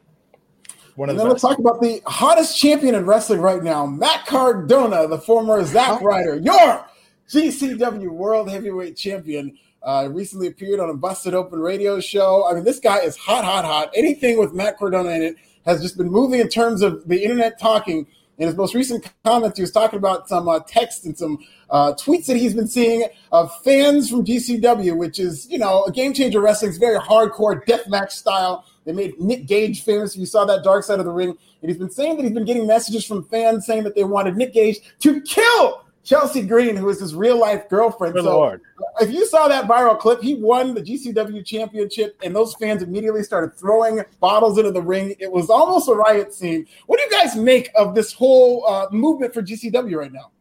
One 1.00 1.07
of 1.07 1.13
and 1.13 1.22
then 1.22 1.30
let's 1.30 1.42
talk 1.42 1.60
about 1.60 1.80
the 1.80 2.01
hottest 2.06 2.60
champion 2.60 2.94
in 2.94 3.06
wrestling 3.06 3.40
right 3.40 3.63
now, 3.63 3.86
Matt 3.86 4.25
Cardona, 4.25 5.07
the 5.07 5.18
former 5.18 5.63
Zack 5.63 6.01
Ryder, 6.01 6.36
your 6.40 6.86
GCW 7.30 8.10
World 8.10 8.50
Heavyweight 8.50 8.98
Champion. 8.98 9.57
Uh, 9.81 10.10
recently 10.12 10.48
appeared 10.48 10.81
on 10.81 10.90
a 10.90 10.94
Busted 10.94 11.34
Open 11.34 11.62
radio 11.62 12.01
show. 12.01 12.46
I 12.46 12.54
mean, 12.54 12.66
this 12.66 12.81
guy 12.81 13.00
is 13.00 13.16
hot, 13.16 13.46
hot, 13.46 13.63
hot. 13.63 13.92
Anything 13.96 14.38
with 14.38 14.51
Matt 14.51 14.78
Cardona 14.78 15.12
in 15.12 15.22
it 15.22 15.38
has 15.66 15.81
just 15.81 15.96
been 15.96 16.10
moving 16.10 16.42
in 16.42 16.50
terms 16.50 16.81
of 16.81 17.07
the 17.07 17.24
internet 17.24 17.57
talking. 17.57 18.06
In 18.38 18.48
his 18.48 18.57
most 18.57 18.75
recent 18.75 19.10
comments, 19.24 19.57
he 19.57 19.62
was 19.62 19.72
talking 19.72 20.00
about 20.00 20.28
some 20.28 20.50
uh, 20.50 20.60
text 20.68 21.06
and 21.06 21.18
some 21.18 21.40
uh, 21.69 21.94
tweets 21.94 22.25
that 22.25 22.36
he's 22.36 22.54
been 22.54 22.68
seeing 22.68 23.06
of 23.31 23.54
fans 23.63 24.10
from 24.10 24.25
GCW, 24.25 24.98
which 24.98 25.18
is, 25.18 25.50
you 25.50 25.60
know, 25.60 25.86
a 25.86 25.92
game 25.94 26.13
changer 26.13 26.42
wrestling. 26.42 26.69
It's 26.69 26.78
very 26.78 27.00
hardcore 27.00 27.63
deathmatch 27.66 28.12
style. 28.12 28.66
They 28.86 28.94
made 28.94 29.20
Nick 29.20 29.46
Gage 29.46 29.84
famous. 29.84 30.16
You 30.16 30.26
saw 30.26 30.46
that 30.46 30.64
dark 30.64 30.84
side 30.84 31.00
of 31.00 31.06
the 31.06 31.12
ring. 31.12 31.30
And 31.62 31.70
he's 31.70 31.78
been 31.78 31.90
saying 31.90 32.18
that 32.18 32.24
he's 32.24 32.34
been 32.34 32.46
getting 32.46 32.66
messages 32.66 33.06
from 33.06 33.26
fans 33.26 33.66
saying 33.66 33.84
that 33.84 33.96
they 33.96 34.04
wanted 34.04 34.36
Nick 34.38 34.54
Gage 34.54 34.80
to 35.00 35.22
kill 35.22 35.84
Chelsea 36.04 36.42
Green, 36.42 36.76
who 36.76 36.90
is 36.90 37.00
his 37.00 37.14
real 37.14 37.40
life 37.40 37.70
girlfriend. 37.70 38.16
Good 38.16 38.24
so 38.24 38.36
Lord. 38.36 38.62
if 39.00 39.12
you 39.12 39.28
saw 39.28 39.48
that 39.48 39.68
viral 39.68 40.00
clip, 40.00 40.22
he 40.22 40.36
won 40.36 40.74
the 40.74 40.81
GCW 40.81 41.46
championship, 41.46 42.20
and 42.24 42.36
those 42.36 42.56
fans 42.56 42.81
immediately 42.81 43.22
started 43.22 43.56
throwing 43.56 44.02
bottles 44.20 44.58
into 44.58 44.72
the 44.72 44.81
ring. 44.81 45.16
It 45.20 45.31
was 45.31 45.50
almost 45.50 45.90
a 45.90 45.94
riot 45.94 46.34
scene. 46.34 46.66
What 46.88 46.98
do 46.98 47.04
you 47.04 47.12
guys 47.12 47.36
make 47.36 47.70
of 47.76 47.96
this 47.96 48.14
whole 48.14 48.66
uh, 48.66 48.88
movement 48.92 49.34
for 49.34 49.44
GCW 49.44 49.98
right 49.98 50.12
now? 50.12 50.31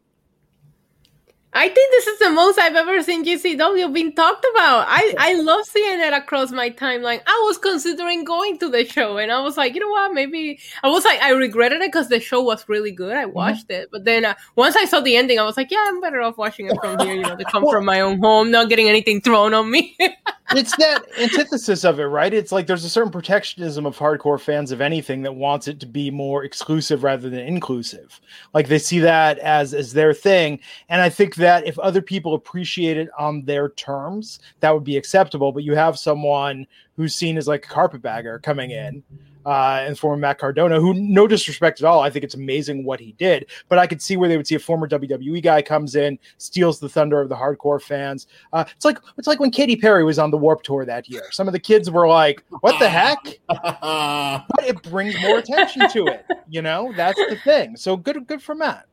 I 1.51 1.67
think 1.67 1.91
this 1.91 2.05
is 2.05 2.19
the 2.19 2.29
most 2.29 2.59
I've 2.59 2.75
ever 2.75 3.01
seen 3.01 3.25
GCW 3.25 3.91
being 3.91 4.13
talked 4.13 4.45
about. 4.53 4.85
I, 4.87 5.15
I 5.17 5.33
love 5.33 5.65
seeing 5.65 5.99
it 5.99 6.13
across 6.13 6.51
my 6.51 6.69
timeline. 6.69 7.21
I 7.25 7.43
was 7.47 7.57
considering 7.57 8.23
going 8.23 8.59
to 8.59 8.69
the 8.69 8.85
show 8.85 9.17
and 9.17 9.31
I 9.31 9.41
was 9.41 9.57
like, 9.57 9.73
you 9.73 9.79
know 9.79 9.89
what, 9.89 10.13
maybe 10.13 10.59
I 10.83 10.89
was 10.89 11.05
like, 11.05 11.19
I 11.21 11.31
regretted 11.31 11.81
it 11.81 11.91
because 11.91 12.07
the 12.07 12.19
show 12.19 12.43
was 12.43 12.69
really 12.69 12.91
good. 12.91 13.15
I 13.17 13.25
mm-hmm. 13.25 13.33
watched 13.33 13.67
mm-hmm. 13.69 13.81
it. 13.81 13.89
But 13.91 14.05
then 14.05 14.25
uh, 14.25 14.35
once 14.55 14.75
I 14.75 14.85
saw 14.85 14.99
the 14.99 15.17
ending, 15.17 15.39
I 15.39 15.43
was 15.43 15.57
like, 15.57 15.71
yeah, 15.71 15.83
I'm 15.87 15.99
better 15.99 16.21
off 16.21 16.37
watching 16.37 16.67
it 16.67 16.77
from 16.79 16.99
here, 16.99 17.15
you 17.15 17.21
know, 17.23 17.35
to 17.35 17.45
come 17.45 17.67
from 17.67 17.83
my 17.83 18.01
own 18.01 18.19
home, 18.19 18.51
not 18.51 18.69
getting 18.69 18.87
anything 18.87 19.19
thrown 19.19 19.55
on 19.55 19.71
me. 19.71 19.97
it's 20.51 20.75
that 20.77 21.05
antithesis 21.19 21.83
of 21.83 21.99
it, 21.99 22.05
right? 22.05 22.33
It's 22.33 22.51
like 22.51 22.67
there's 22.67 22.83
a 22.83 22.89
certain 22.89 23.11
protectionism 23.11 23.85
of 23.85 23.97
hardcore 23.97 24.39
fans 24.39 24.71
of 24.71 24.81
anything 24.81 25.21
that 25.23 25.35
wants 25.35 25.67
it 25.67 25.79
to 25.81 25.85
be 25.85 26.11
more 26.11 26.43
exclusive 26.43 27.03
rather 27.03 27.29
than 27.29 27.39
inclusive. 27.39 28.19
Like 28.53 28.67
they 28.67 28.79
see 28.79 28.99
that 28.99 29.39
as 29.39 29.73
as 29.73 29.93
their 29.93 30.13
thing. 30.13 30.59
And 30.89 31.01
I 31.01 31.09
think 31.09 31.35
that 31.35 31.65
if 31.65 31.77
other 31.79 32.01
people 32.01 32.33
appreciate 32.33 32.97
it 32.97 33.09
on 33.17 33.45
their 33.45 33.69
terms, 33.69 34.39
that 34.59 34.73
would 34.73 34.83
be 34.83 34.97
acceptable. 34.97 35.51
But 35.51 35.63
you 35.63 35.75
have 35.75 35.99
someone 35.99 36.65
who's 36.95 37.15
seen 37.15 37.37
as 37.37 37.47
like 37.47 37.65
a 37.65 37.69
carpetbagger 37.69 38.39
coming 38.39 38.71
in 38.71 39.03
uh, 39.45 39.79
and 39.81 39.97
former 39.97 40.17
Matt 40.17 40.37
Cardona, 40.37 40.79
who 40.79 40.93
no 40.93 41.27
disrespect 41.27 41.81
at 41.81 41.85
all. 41.85 42.01
I 42.01 42.09
think 42.09 42.23
it's 42.23 42.35
amazing 42.35 42.83
what 42.83 42.99
he 42.99 43.13
did, 43.13 43.47
but 43.67 43.79
I 43.79 43.87
could 43.87 44.01
see 44.01 44.17
where 44.17 44.29
they 44.29 44.37
would 44.37 44.47
see 44.47 44.55
a 44.55 44.59
former 44.59 44.87
WWE 44.87 45.41
guy 45.41 45.61
comes 45.61 45.95
in, 45.95 46.19
steals 46.37 46.79
the 46.79 46.89
thunder 46.89 47.21
of 47.21 47.29
the 47.29 47.35
hardcore 47.35 47.81
fans. 47.81 48.27
Uh, 48.53 48.65
it's 48.75 48.85
like 48.85 48.99
it's 49.17 49.27
like 49.27 49.39
when 49.39 49.51
Katy 49.51 49.75
Perry 49.75 50.03
was 50.03 50.19
on 50.19 50.31
the 50.31 50.37
Warp 50.37 50.63
Tour 50.63 50.85
that 50.85 51.09
year. 51.09 51.23
Some 51.31 51.47
of 51.47 51.53
the 51.53 51.59
kids 51.59 51.89
were 51.89 52.07
like, 52.07 52.43
"What 52.61 52.79
the 52.79 52.89
heck?" 52.89 53.39
but 53.47 54.65
it 54.65 54.81
brings 54.83 55.19
more 55.21 55.37
attention 55.37 55.89
to 55.89 56.07
it. 56.07 56.25
You 56.47 56.61
know, 56.61 56.93
that's 56.95 57.19
the 57.29 57.37
thing. 57.43 57.75
So 57.75 57.95
good, 57.97 58.25
good 58.27 58.41
for 58.41 58.55
Matt. 58.55 58.85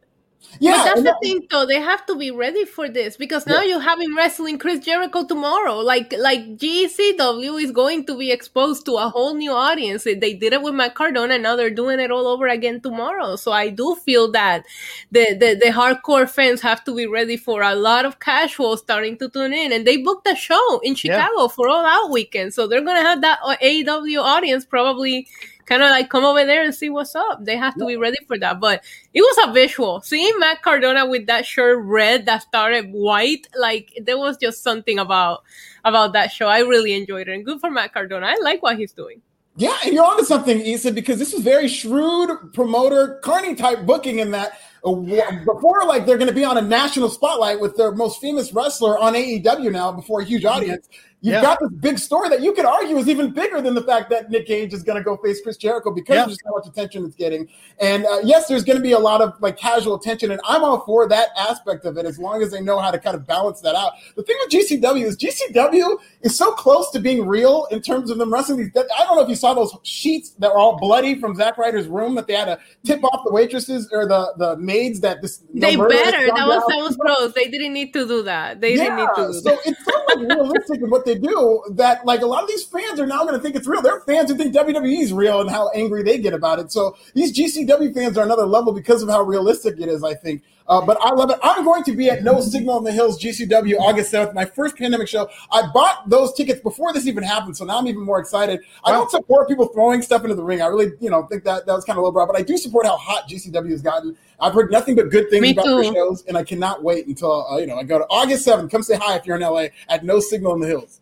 Yeah, 0.59 0.77
but 0.77 0.85
that's 0.85 1.03
the 1.03 1.17
thing, 1.23 1.47
though. 1.51 1.67
They 1.67 1.81
have 1.81 2.07
to 2.07 2.17
be 2.17 2.31
ready 2.31 2.65
for 2.65 2.89
this 2.89 3.17
because 3.17 3.47
now 3.47 3.61
yeah. 3.61 3.71
you're 3.71 3.81
having 3.81 4.15
wrestling 4.15 4.59
Chris 4.59 4.85
Jericho 4.85 5.27
tomorrow. 5.27 5.79
Like, 5.79 6.15
like 6.19 6.57
GCW 6.57 7.63
is 7.63 7.73
going 7.73 8.07
to 8.07 8.17
be 8.17 8.31
exposed 8.31 8.87
to 8.87 8.93
a 8.95 9.09
whole 9.09 9.35
new 9.35 9.53
audience. 9.53 10.05
They 10.05 10.15
did 10.35 10.53
it 10.53 10.63
with 10.63 10.75
Matt 10.75 10.95
Cardona, 10.95 11.35
and 11.35 11.43
now 11.43 11.57
they're 11.57 11.71
doing 11.71 12.01
it 12.01 12.11
all 12.11 12.27
over 12.27 12.47
again 12.49 12.81
tomorrow. 12.81 13.37
So 13.37 13.53
I 13.53 13.69
do 13.69 13.97
feel 13.97 14.31
that 14.33 14.65
the 15.11 15.37
the, 15.39 15.61
the 15.63 15.73
hardcore 15.73 16.29
fans 16.29 16.61
have 16.63 16.85
to 16.85 16.95
be 16.95 17.07
ready 17.07 17.37
for 17.37 17.63
a 17.63 17.75
lot 17.75 18.05
of 18.05 18.21
casuals 18.21 18.81
starting 18.81 19.19
to 19.19 19.29
tune 19.29 19.53
in, 19.53 19.73
and 19.73 19.87
they 19.87 19.99
booked 19.99 20.27
a 20.27 20.37
show 20.37 20.81
in 20.83 20.95
Chicago 20.95 21.43
yeah. 21.43 21.49
for 21.49 21.69
All 21.69 21.85
Out 21.85 22.11
weekend, 22.11 22.55
so 22.55 22.67
they're 22.67 22.85
gonna 22.85 23.03
have 23.03 23.21
that 23.21 23.41
AEW 23.43 24.23
audience 24.23 24.65
probably 24.65 25.29
kind 25.67 25.83
of 25.83 25.91
like 25.91 26.09
come 26.09 26.25
over 26.25 26.45
there 26.45 26.65
and 26.65 26.75
see 26.75 26.89
what's 26.89 27.15
up. 27.15 27.45
They 27.45 27.57
have 27.57 27.75
to 27.75 27.85
yeah. 27.85 27.89
be 27.89 27.97
ready 27.97 28.19
for 28.27 28.39
that. 28.39 28.61
But 28.61 28.83
it 29.13 29.21
was 29.21 29.49
a 29.49 29.53
visual. 29.53 30.01
Seeing 30.01 30.39
Matt 30.39 30.63
Cardona 30.63 31.07
with 31.07 31.27
that 31.27 31.45
shirt 31.45 31.79
red 31.85 32.27
that 32.27 32.43
started 32.43 32.91
white, 32.93 33.47
like 33.57 33.93
there 34.03 34.19
was 34.19 34.37
just 34.39 34.63
something 34.63 34.99
about 34.99 35.43
about 35.85 36.13
that 36.15 36.33
show. 36.33 36.47
I 36.49 36.61
really 36.61 36.95
enjoyed 36.95 37.29
it. 37.29 37.35
And 37.35 37.45
good 37.45 37.61
for 37.61 37.71
Matt 37.71 37.93
Cardona. 37.93 38.27
I 38.27 38.37
like 38.43 38.63
what 38.63 38.79
he's 38.79 38.93
doing. 38.93 39.21
Yeah, 39.59 39.75
and 39.85 39.95
you're 39.95 40.05
onto 40.05 40.25
something, 40.25 40.61
Issa, 40.61 40.93
because 40.93 41.19
this 41.19 41.33
is 41.33 41.43
very 41.43 41.67
shrewd 41.67 42.53
promoter, 42.53 43.19
Carney 43.25 43.55
type 43.55 43.87
booking 43.87 44.19
in 44.19 44.31
that 44.33 44.59
uh, 44.85 44.93
before 44.93 45.85
like 45.87 46.05
they're 46.05 46.19
going 46.19 46.29
to 46.29 46.35
be 46.35 46.45
on 46.45 46.59
a 46.59 46.63
national 46.63 47.09
spotlight 47.09 47.59
with 47.59 47.75
their 47.75 47.93
most 47.93 48.21
famous 48.21 48.53
wrestler 48.53 48.99
on 48.99 49.15
AEW 49.15 49.73
now 49.73 49.91
before 49.91 50.21
a 50.21 50.25
huge 50.25 50.45
audience. 50.45 50.89
You've 51.27 51.33
yeah. 51.33 51.43
got 51.43 51.59
this 51.59 51.73
big 51.73 51.99
story 51.99 52.29
that 52.29 52.41
you 52.41 52.53
could 52.53 52.65
argue 52.65 52.97
is 52.99 53.09
even 53.09 53.33
bigger 53.33 53.61
than 53.61 53.75
the 53.75 53.83
fact 53.83 54.11
that 54.11 54.31
Nick 54.31 54.47
Gage 54.47 54.73
is 54.73 54.85
going 54.85 54.97
to 54.97 55.03
go 55.03 55.17
face 55.17 55.41
Chris 55.41 55.57
Jericho 55.57 55.91
because 55.91 56.15
yeah. 56.15 56.23
of 56.23 56.29
just 56.29 56.41
how 56.45 56.53
much 56.53 56.69
attention 56.69 57.05
it's 57.05 57.17
getting. 57.17 57.49
And 57.81 58.07
uh, 58.07 58.19
yes, 58.23 58.47
there's 58.47 58.63
going 58.63 58.77
to 58.77 58.83
be 58.83 58.93
a 58.93 58.99
lot 59.01 59.21
of 59.21 59.35
like 59.41 59.57
casual 59.57 59.97
attention, 59.97 60.31
and 60.31 60.41
I'm 60.47 60.63
all 60.63 60.79
for 60.87 61.09
that 61.09 61.31
aspect 61.37 61.85
of 61.85 61.99
it 61.99 62.07
as 62.07 62.21
long 62.21 62.45
as 62.45 62.53
they 62.53 62.61
know 62.61 62.79
how 62.79 62.93
to 62.93 62.99
kind 63.01 63.17
of 63.17 63.27
balance 63.27 63.61
that 63.63 63.75
out. 63.75 63.95
The 64.15 64.23
thing 64.23 64.37
with 64.39 64.51
GCW 64.51 65.05
is 65.05 65.17
GCW 65.17 65.99
is 66.21 66.39
so 66.39 66.53
close 66.53 66.93
to 66.93 67.01
being 67.01 67.27
real 67.27 67.67
in 67.73 67.83
terms 67.83 68.09
of 68.11 68.19
them 68.19 68.33
wrestling 68.33 68.59
these. 68.59 68.71
I 68.77 69.03
don't 69.03 69.17
know 69.17 69.23
if 69.25 69.29
you 69.29 69.35
saw 69.35 69.53
those 69.53 69.77
sheets 69.83 70.31
that 70.39 70.53
were 70.53 70.59
all 70.59 70.79
bloody 70.79 71.19
from 71.19 71.35
Zack 71.35 71.59
Ryder's 71.59 71.89
room 71.89 72.15
that 72.15 72.29
they 72.29 72.35
had 72.35 72.45
to 72.45 72.61
tip 72.85 73.03
off 73.03 73.25
the 73.25 73.33
waitresses 73.33 73.89
or 73.91 74.07
the 74.07 74.33
the 74.37 74.57
maids 74.59 75.01
that 75.01 75.23
this. 75.23 75.43
They 75.53 75.75
better. 75.75 76.27
That 76.29 76.47
was 76.47 76.63
that 76.69 76.83
was 76.83 76.97
gross. 76.97 77.33
They 77.33 77.49
didn't 77.49 77.73
need 77.73 77.93
to 77.95 78.07
do 78.07 78.23
that. 78.23 78.61
They 78.61 78.77
yeah, 78.77 78.85
didn't 78.85 78.97
need 78.99 79.09
to. 79.17 79.27
Do 79.27 79.33
so 79.33 79.51
that. 79.51 79.59
it's 79.65 79.85
so 79.85 80.05
like 80.07 80.37
realistic 80.37 80.81
what 80.83 81.05
they 81.05 81.16
do 81.19 81.63
that 81.73 82.05
like 82.05 82.23
a 82.23 82.27
lot 82.27 82.43
of 82.43 82.49
these 82.49 82.65
fans 82.65 83.01
are 83.01 83.07
now 83.07 83.23
going 83.23 83.35
to 83.35 83.41
think 83.41 83.57
it's 83.57 83.67
real. 83.67 83.83
They're 83.83 84.01
fans 84.01 84.31
who 84.31 84.37
think 84.37 84.55
WWE 84.55 85.01
is 85.01 85.13
real 85.13 85.41
and 85.41 85.51
how 85.51 85.71
angry 85.71 86.03
they 86.03 86.19
get 86.19 86.33
about 86.33 86.59
it. 86.59 86.73
So 86.73 86.97
these 87.15 87.37
GCW 87.37 87.95
fans 87.95 88.17
are 88.19 88.25
another 88.25 88.47
level 88.47 88.73
because 88.73 89.03
of 89.03 89.09
how 89.09 89.23
realistic 89.23 89.81
it 89.81 89.89
is. 89.89 90.03
I 90.03 90.15
think. 90.15 90.43
Uh, 90.69 90.85
but 90.85 90.99
I 91.01 91.13
love 91.13 91.31
it. 91.31 91.39
I'm 91.43 91.65
going 91.65 91.85
to 91.85 91.93
be 91.93 92.11
at 92.11 92.25
No 92.25 92.41
Signal 92.41 92.79
in 92.79 92.85
the 92.85 92.93
Hills 92.93 93.23
GCW 93.23 93.79
August 93.79 94.13
7th, 94.13 94.35
my 94.35 94.45
first 94.45 94.77
pandemic 94.77 95.09
show. 95.09 95.29
I 95.53 95.71
bought 95.73 96.09
those 96.09 96.33
tickets 96.35 96.61
before 96.61 96.93
this 96.93 97.07
even 97.07 97.23
happened, 97.23 97.57
so 97.57 97.65
now 97.65 97.79
I'm 97.79 97.87
even 97.87 98.03
more 98.03 98.19
excited. 98.19 98.61
I 98.85 98.91
don't 98.91 99.11
support 99.11 99.49
people 99.49 99.67
throwing 99.69 100.03
stuff 100.03 100.23
into 100.25 100.35
the 100.35 100.43
ring. 100.43 100.63
I 100.63 100.67
really, 100.67 100.93
you 101.01 101.11
know, 101.11 101.25
think 101.27 101.45
that 101.45 101.67
that 101.67 101.73
was 101.73 101.85
kind 101.85 101.99
of 101.99 102.05
low 102.05 102.11
brow, 102.11 102.27
but 102.27 102.37
I 102.37 102.43
do 102.43 102.57
support 102.57 102.87
how 102.87 102.97
hot 102.97 103.29
GCW 103.29 103.71
has 103.71 103.83
gotten. 103.83 104.17
I've 104.41 104.55
heard 104.55 104.71
nothing 104.71 104.97
but 104.97 105.11
good 105.11 105.31
things 105.31 105.43
Me 105.43 105.53
about 105.53 105.65
too. 105.65 105.83
their 105.83 105.93
shows, 105.93 106.25
and 106.27 106.37
I 106.37 106.43
cannot 106.43 106.83
wait 106.83 107.07
until 107.07 107.47
uh, 107.47 107.59
you 107.59 107.67
know 107.67 107.77
I 107.77 107.85
go 107.85 107.99
to 107.99 108.05
August 108.07 108.47
7th. 108.47 108.71
Come 108.71 108.83
say 108.83 108.97
hi 108.97 109.17
if 109.17 109.25
you're 109.25 109.37
in 109.37 109.43
LA 109.43 109.67
at 109.89 110.05
No 110.05 110.21
Signal 110.21 110.55
in 110.55 110.61
the 110.61 110.67
Hills. 110.67 111.01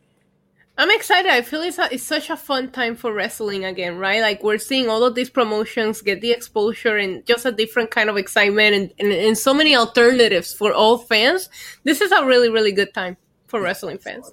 I'm 0.77 0.91
excited. 0.91 1.31
I 1.31 1.43
feel 1.43 1.63
it's, 1.63 1.79
a, 1.79 1.93
it's 1.93 2.03
such 2.03 2.31
a 2.31 2.37
fun 2.37 2.71
time 2.73 2.97
for 2.97 3.13
wrestling 3.13 3.65
again, 3.65 3.97
right? 3.97 4.21
Like 4.21 4.43
we're 4.43 4.59
seeing 4.59 4.89
all 4.89 5.05
of 5.05 5.15
these 5.15 5.31
promotions 5.31 6.03
get 6.03 6.21
the 6.21 6.33
exposure 6.33 6.97
and 6.97 7.25
just 7.27 7.47
a 7.47 7.53
different 7.53 7.93
kind 7.93 8.11
of 8.11 8.17
excitement 8.17 8.75
and, 8.75 8.93
and, 8.99 9.13
and 9.13 9.39
so 9.39 9.55
many 9.55 9.77
alternatives 9.77 10.53
for 10.53 10.73
all 10.73 10.99
fans. 10.99 11.49
This 11.85 12.01
is 12.01 12.11
a 12.11 12.25
really, 12.25 12.51
really 12.51 12.73
good 12.73 12.93
time 12.93 13.17
for 13.47 13.61
wrestling 13.61 13.99
fans. 13.99 14.33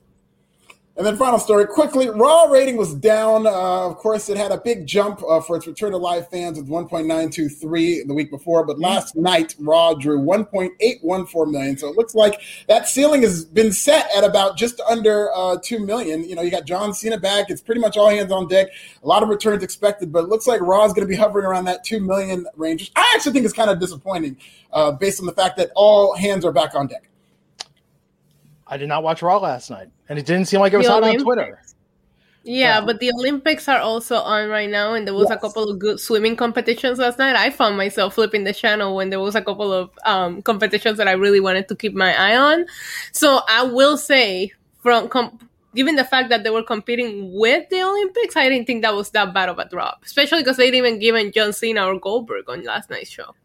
And 1.01 1.07
then 1.07 1.17
final 1.17 1.39
story 1.39 1.65
quickly, 1.65 2.11
Raw 2.11 2.43
rating 2.43 2.77
was 2.77 2.93
down. 2.93 3.47
Uh, 3.47 3.87
of 3.87 3.97
course, 3.97 4.29
it 4.29 4.37
had 4.37 4.51
a 4.51 4.57
big 4.59 4.85
jump 4.85 5.23
uh, 5.27 5.41
for 5.41 5.55
its 5.55 5.65
return 5.65 5.93
to 5.93 5.97
live 5.97 6.29
fans 6.29 6.59
with 6.59 6.67
1.923 6.67 8.05
the 8.05 8.13
week 8.13 8.29
before, 8.29 8.63
but 8.63 8.77
last 8.77 9.15
night 9.15 9.55
Raw 9.57 9.95
drew 9.95 10.21
1.814 10.21 11.51
million. 11.51 11.75
So 11.75 11.87
it 11.87 11.97
looks 11.97 12.13
like 12.13 12.39
that 12.67 12.87
ceiling 12.87 13.23
has 13.23 13.45
been 13.45 13.71
set 13.71 14.15
at 14.15 14.23
about 14.23 14.57
just 14.57 14.79
under 14.81 15.31
uh, 15.33 15.57
2 15.63 15.83
million. 15.83 16.23
You 16.23 16.35
know, 16.35 16.43
you 16.43 16.51
got 16.51 16.67
John 16.67 16.93
Cena 16.93 17.17
back. 17.17 17.49
It's 17.49 17.63
pretty 17.63 17.81
much 17.81 17.97
all 17.97 18.11
hands 18.11 18.31
on 18.31 18.47
deck. 18.47 18.67
A 19.03 19.07
lot 19.07 19.23
of 19.23 19.29
returns 19.29 19.63
expected, 19.63 20.11
but 20.11 20.25
it 20.25 20.29
looks 20.29 20.45
like 20.45 20.61
Raw 20.61 20.85
is 20.85 20.93
going 20.93 21.07
to 21.07 21.09
be 21.09 21.15
hovering 21.15 21.47
around 21.47 21.65
that 21.65 21.83
2 21.83 21.99
million 21.99 22.45
range, 22.57 22.91
I 22.95 23.11
actually 23.15 23.31
think 23.31 23.45
is 23.47 23.53
kind 23.53 23.71
of 23.71 23.79
disappointing 23.79 24.37
uh, 24.71 24.91
based 24.91 25.19
on 25.19 25.25
the 25.25 25.33
fact 25.33 25.57
that 25.57 25.71
all 25.75 26.15
hands 26.15 26.45
are 26.45 26.51
back 26.51 26.75
on 26.75 26.85
deck. 26.85 27.07
I 28.71 28.77
did 28.77 28.87
not 28.87 29.03
watch 29.03 29.21
Raw 29.21 29.37
last 29.37 29.69
night, 29.69 29.89
and 30.07 30.17
it 30.17 30.25
didn't 30.25 30.45
seem 30.45 30.61
like 30.61 30.71
it 30.71 30.77
was 30.77 30.87
on 30.87 31.03
Twitter. 31.17 31.61
Yeah, 32.43 32.79
yeah, 32.79 32.85
but 32.85 32.99
the 33.01 33.11
Olympics 33.11 33.67
are 33.67 33.79
also 33.79 34.15
on 34.15 34.49
right 34.49 34.69
now, 34.69 34.93
and 34.93 35.05
there 35.05 35.13
was 35.13 35.27
yes. 35.29 35.37
a 35.37 35.39
couple 35.39 35.69
of 35.69 35.77
good 35.77 35.99
swimming 35.99 36.37
competitions 36.37 36.97
last 36.97 37.19
night. 37.19 37.35
I 37.35 37.49
found 37.51 37.75
myself 37.75 38.15
flipping 38.15 38.45
the 38.45 38.53
channel 38.53 38.95
when 38.95 39.09
there 39.09 39.19
was 39.19 39.35
a 39.35 39.41
couple 39.41 39.73
of 39.73 39.91
um, 40.05 40.41
competitions 40.41 40.97
that 40.97 41.07
I 41.07 41.11
really 41.11 41.41
wanted 41.41 41.67
to 41.67 41.75
keep 41.75 41.93
my 41.93 42.15
eye 42.15 42.37
on. 42.37 42.65
So 43.11 43.41
I 43.47 43.63
will 43.63 43.97
say, 43.97 44.53
from 44.79 45.09
com- 45.09 45.37
given 45.75 45.97
the 45.97 46.05
fact 46.05 46.29
that 46.29 46.43
they 46.45 46.49
were 46.49 46.63
competing 46.63 47.37
with 47.37 47.69
the 47.69 47.83
Olympics, 47.83 48.37
I 48.37 48.47
didn't 48.47 48.67
think 48.67 48.83
that 48.83 48.95
was 48.95 49.11
that 49.11 49.33
bad 49.33 49.49
of 49.49 49.59
a 49.59 49.67
drop, 49.67 50.01
especially 50.05 50.39
because 50.39 50.55
they 50.55 50.71
didn't 50.71 51.03
even 51.03 51.21
give 51.21 51.33
John 51.33 51.51
Cena 51.51 51.85
or 51.85 51.99
Goldberg 51.99 52.49
on 52.49 52.63
last 52.63 52.89
night's 52.89 53.09
show. 53.09 53.35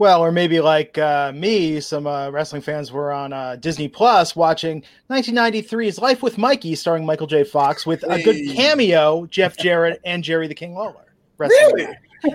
Well, 0.00 0.24
or 0.24 0.32
maybe 0.32 0.60
like 0.60 0.96
uh, 0.96 1.30
me, 1.34 1.78
some 1.78 2.06
uh, 2.06 2.30
wrestling 2.30 2.62
fans 2.62 2.90
were 2.90 3.12
on 3.12 3.34
uh, 3.34 3.56
Disney 3.56 3.86
Plus 3.86 4.34
watching 4.34 4.82
1993's 5.10 5.98
Life 5.98 6.22
with 6.22 6.38
Mikey, 6.38 6.74
starring 6.74 7.04
Michael 7.04 7.26
J. 7.26 7.44
Fox, 7.44 7.84
with 7.84 8.02
a 8.08 8.22
good 8.22 8.56
cameo, 8.56 9.26
Jeff 9.26 9.58
Jarrett 9.58 10.00
and 10.06 10.24
Jerry 10.24 10.48
the 10.48 10.54
King 10.54 10.72
Lawler. 10.72 11.12
Really? 11.36 11.86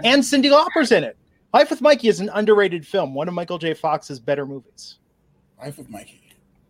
And 0.03 0.21
Cyndi 0.21 0.51
Lauper's 0.51 0.91
in 0.91 1.03
it. 1.03 1.17
Life 1.55 1.71
with 1.71 1.81
Mikey 1.81 2.07
is 2.07 2.19
an 2.19 2.29
underrated 2.35 2.85
film, 2.85 3.15
one 3.15 3.27
of 3.27 3.33
Michael 3.33 3.57
J. 3.57 3.73
Fox's 3.73 4.19
better 4.19 4.45
movies. 4.45 4.97
Life 5.57 5.79
with 5.79 5.89
Mikey. 5.89 6.21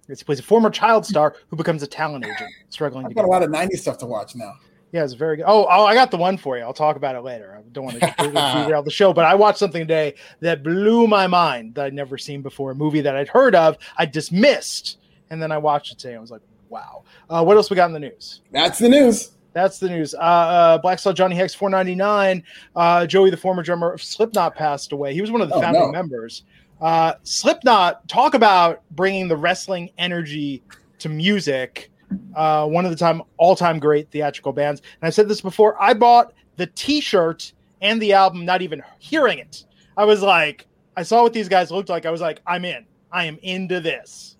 He 0.07 0.15
plays 0.23 0.39
a 0.39 0.43
former 0.43 0.69
child 0.69 1.05
star 1.05 1.35
who 1.49 1.57
becomes 1.57 1.83
a 1.83 1.87
talent 1.87 2.23
agent, 2.23 2.53
struggling. 2.69 3.05
I've 3.05 3.15
got 3.15 3.25
a 3.25 3.27
lot 3.27 3.43
of 3.43 3.49
'90s 3.49 3.79
stuff 3.79 3.97
to 3.97 4.05
watch 4.05 4.33
now. 4.37 4.53
Yeah, 4.95 5.03
it's 5.03 5.11
very 5.11 5.35
good. 5.35 5.43
Oh, 5.45 5.67
oh, 5.69 5.85
I 5.85 5.93
got 5.93 6.09
the 6.09 6.15
one 6.15 6.37
for 6.37 6.57
you. 6.57 6.63
I'll 6.63 6.71
talk 6.71 6.95
about 6.95 7.17
it 7.17 7.19
later. 7.19 7.53
I 7.59 7.61
don't 7.73 7.83
want 7.83 7.99
to 7.99 8.13
derail 8.17 8.81
the 8.81 8.89
show, 8.89 9.11
but 9.11 9.25
I 9.25 9.35
watched 9.35 9.59
something 9.59 9.81
today 9.81 10.15
that 10.39 10.63
blew 10.63 11.05
my 11.05 11.27
mind 11.27 11.75
that 11.75 11.87
I'd 11.87 11.93
never 11.93 12.17
seen 12.17 12.41
before. 12.41 12.71
A 12.71 12.75
movie 12.75 13.01
that 13.01 13.13
I'd 13.13 13.27
heard 13.27 13.55
of, 13.55 13.77
I 13.97 14.05
dismissed, 14.05 14.99
and 15.29 15.41
then 15.41 15.51
I 15.51 15.57
watched 15.57 15.91
it 15.91 15.97
today. 15.97 16.13
and 16.13 16.19
I 16.19 16.21
was 16.21 16.31
like, 16.31 16.43
wow. 16.69 17.03
Uh, 17.29 17.43
what 17.43 17.57
else 17.57 17.69
we 17.69 17.75
got 17.75 17.87
in 17.87 17.91
the 17.91 17.99
news? 17.99 18.39
That's 18.53 18.79
the 18.79 18.87
news. 18.87 19.31
That's 19.51 19.79
the 19.79 19.89
news. 19.89 20.15
Uh, 20.15 20.19
uh, 20.19 20.77
Black 20.77 20.97
Star 20.99 21.11
Johnny 21.11 21.35
Hex 21.35 21.53
499. 21.53 22.41
Uh, 22.73 23.05
Joey, 23.05 23.31
the 23.31 23.35
former 23.35 23.63
drummer 23.63 23.91
of 23.91 24.01
Slipknot, 24.01 24.55
passed 24.55 24.93
away. 24.93 25.13
He 25.13 25.19
was 25.19 25.29
one 25.29 25.41
of 25.41 25.49
the 25.49 25.55
oh, 25.55 25.61
founding 25.61 25.81
no. 25.81 25.91
members. 25.91 26.43
Uh, 26.79 27.15
Slipknot, 27.23 28.07
talk 28.07 28.33
about 28.33 28.81
bringing 28.91 29.27
the 29.27 29.35
wrestling 29.35 29.89
energy 29.97 30.63
to 30.99 31.09
music 31.09 31.91
uh, 32.35 32.65
one 32.67 32.85
of 32.85 32.91
the 32.91 32.97
time 32.97 33.21
all 33.37 33.55
time 33.55 33.79
great 33.79 34.09
theatrical 34.11 34.53
bands. 34.53 34.81
And 35.01 35.07
I 35.07 35.09
said 35.09 35.27
this 35.27 35.41
before. 35.41 35.81
I 35.81 35.93
bought 35.93 36.33
the 36.57 36.67
T-shirt 36.67 37.53
and 37.81 38.01
the 38.01 38.13
album, 38.13 38.45
not 38.45 38.61
even 38.61 38.81
hearing 38.99 39.39
it. 39.39 39.65
I 39.97 40.05
was 40.05 40.21
like, 40.21 40.67
I 40.97 41.03
saw 41.03 41.23
what 41.23 41.33
these 41.33 41.49
guys 41.49 41.71
looked 41.71 41.89
like. 41.89 42.05
I 42.05 42.11
was 42.11 42.21
like, 42.21 42.41
I'm 42.47 42.65
in. 42.65 42.85
I 43.11 43.25
am 43.25 43.37
into 43.41 43.79
this. 43.79 44.37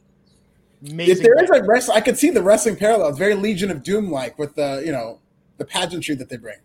Amazing 0.89 1.17
if 1.17 1.24
there 1.24 1.36
band. 1.36 1.46
is 1.46 1.50
like 1.50 1.67
wrestling, 1.67 1.98
I 1.98 2.01
could 2.01 2.17
see 2.17 2.29
the 2.29 2.44
wrestling 2.44 2.75
parallels. 2.75 3.17
Very 3.17 3.36
Legion 3.36 3.72
of 3.72 3.84
Doom 3.84 4.12
like 4.12 4.38
with 4.38 4.55
the 4.55 4.84
you 4.86 4.91
know 4.91 5.20
the 5.58 5.65
pageantry 5.65 6.15
that 6.15 6.29
they 6.29 6.38
bring 6.38 6.58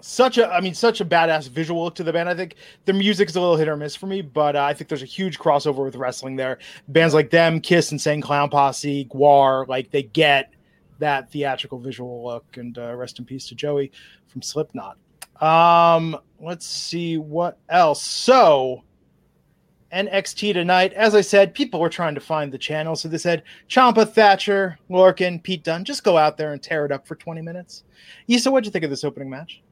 such 0.00 0.38
a 0.38 0.48
i 0.52 0.60
mean 0.60 0.74
such 0.74 1.00
a 1.00 1.04
badass 1.04 1.48
visual 1.48 1.82
look 1.82 1.94
to 1.94 2.04
the 2.04 2.12
band 2.12 2.28
i 2.28 2.34
think 2.34 2.54
the 2.84 2.92
music 2.92 3.28
is 3.28 3.36
a 3.36 3.40
little 3.40 3.56
hit 3.56 3.68
or 3.68 3.76
miss 3.76 3.96
for 3.96 4.06
me 4.06 4.22
but 4.22 4.54
uh, 4.54 4.62
i 4.62 4.72
think 4.72 4.88
there's 4.88 5.02
a 5.02 5.06
huge 5.06 5.38
crossover 5.38 5.84
with 5.84 5.96
wrestling 5.96 6.36
there 6.36 6.58
bands 6.88 7.14
like 7.14 7.30
them 7.30 7.60
kiss 7.60 7.90
and 7.90 7.96
Insane 7.96 8.20
Clown 8.20 8.48
Posse 8.48 9.06
GWAR 9.06 9.66
like 9.66 9.90
they 9.90 10.04
get 10.04 10.52
that 10.98 11.30
theatrical 11.30 11.78
visual 11.78 12.24
look 12.24 12.56
and 12.56 12.78
uh, 12.78 12.94
rest 12.94 13.18
in 13.18 13.24
peace 13.24 13.48
to 13.48 13.54
joey 13.54 13.90
from 14.26 14.42
slipknot 14.42 14.96
um 15.40 16.16
let's 16.40 16.66
see 16.66 17.16
what 17.16 17.58
else 17.68 18.02
so 18.02 18.82
NXT 19.92 20.52
tonight. 20.52 20.92
As 20.92 21.14
I 21.14 21.22
said, 21.22 21.54
people 21.54 21.80
were 21.80 21.88
trying 21.88 22.14
to 22.14 22.20
find 22.20 22.52
the 22.52 22.58
channel, 22.58 22.94
so 22.94 23.08
they 23.08 23.18
said 23.18 23.42
Ciampa, 23.68 24.06
Thatcher, 24.08 24.78
Lorcan, 24.90 25.42
Pete 25.42 25.64
Dunne, 25.64 25.84
just 25.84 26.04
go 26.04 26.18
out 26.18 26.36
there 26.36 26.52
and 26.52 26.62
tear 26.62 26.84
it 26.84 26.92
up 26.92 27.06
for 27.06 27.14
20 27.14 27.40
minutes. 27.40 27.84
Yisa, 28.28 28.52
what'd 28.52 28.66
you 28.66 28.70
think 28.72 28.84
of 28.84 28.90
this 28.90 29.04
opening 29.04 29.30
match? 29.30 29.62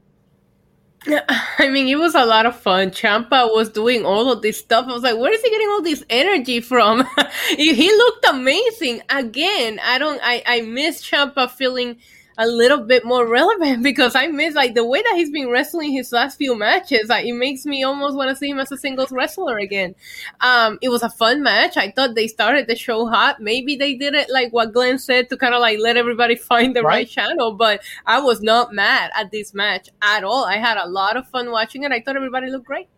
I 1.58 1.68
mean, 1.68 1.88
it 1.88 1.98
was 1.98 2.14
a 2.14 2.24
lot 2.24 2.46
of 2.46 2.58
fun. 2.58 2.90
Ciampa 2.90 3.54
was 3.54 3.68
doing 3.68 4.04
all 4.04 4.32
of 4.32 4.42
this 4.42 4.58
stuff. 4.58 4.86
I 4.88 4.92
was 4.92 5.02
like, 5.02 5.16
where 5.18 5.32
is 5.32 5.42
he 5.42 5.50
getting 5.50 5.68
all 5.68 5.82
this 5.82 6.04
energy 6.10 6.60
from? 6.60 7.06
he 7.56 7.90
looked 7.96 8.26
amazing. 8.28 9.02
Again, 9.10 9.80
I 9.84 9.98
don't, 9.98 10.20
I, 10.22 10.42
I 10.46 10.60
miss 10.62 11.02
Ciampa 11.02 11.50
feeling 11.50 11.98
a 12.38 12.46
little 12.46 12.78
bit 12.78 13.04
more 13.04 13.26
relevant 13.26 13.82
because 13.82 14.14
I 14.14 14.26
miss 14.28 14.54
like 14.54 14.74
the 14.74 14.84
way 14.84 15.02
that 15.02 15.14
he's 15.14 15.30
been 15.30 15.48
wrestling 15.48 15.92
his 15.92 16.12
last 16.12 16.36
few 16.36 16.56
matches. 16.56 17.08
Like, 17.08 17.26
it 17.26 17.32
makes 17.32 17.64
me 17.64 17.82
almost 17.82 18.16
want 18.16 18.30
to 18.30 18.36
see 18.36 18.50
him 18.50 18.58
as 18.58 18.72
a 18.72 18.76
singles 18.76 19.12
wrestler 19.12 19.58
again. 19.58 19.94
Um, 20.40 20.78
it 20.82 20.88
was 20.88 21.02
a 21.02 21.10
fun 21.10 21.42
match. 21.42 21.76
I 21.76 21.90
thought 21.90 22.14
they 22.14 22.26
started 22.26 22.66
the 22.66 22.76
show 22.76 23.06
hot. 23.06 23.40
Maybe 23.40 23.76
they 23.76 23.94
did 23.94 24.14
it 24.14 24.30
like 24.30 24.52
what 24.52 24.72
Glenn 24.72 24.98
said 24.98 25.28
to 25.30 25.36
kind 25.36 25.54
of 25.54 25.60
like 25.60 25.78
let 25.78 25.96
everybody 25.96 26.34
find 26.36 26.74
the 26.74 26.82
right. 26.82 26.92
right 26.92 27.08
channel. 27.08 27.54
But 27.54 27.82
I 28.06 28.20
was 28.20 28.42
not 28.42 28.72
mad 28.72 29.10
at 29.14 29.30
this 29.30 29.54
match 29.54 29.88
at 30.02 30.24
all. 30.24 30.44
I 30.44 30.56
had 30.56 30.76
a 30.76 30.88
lot 30.88 31.16
of 31.16 31.28
fun 31.28 31.50
watching 31.50 31.84
it. 31.84 31.92
I 31.92 32.00
thought 32.00 32.16
everybody 32.16 32.50
looked 32.50 32.66
great 32.66 32.88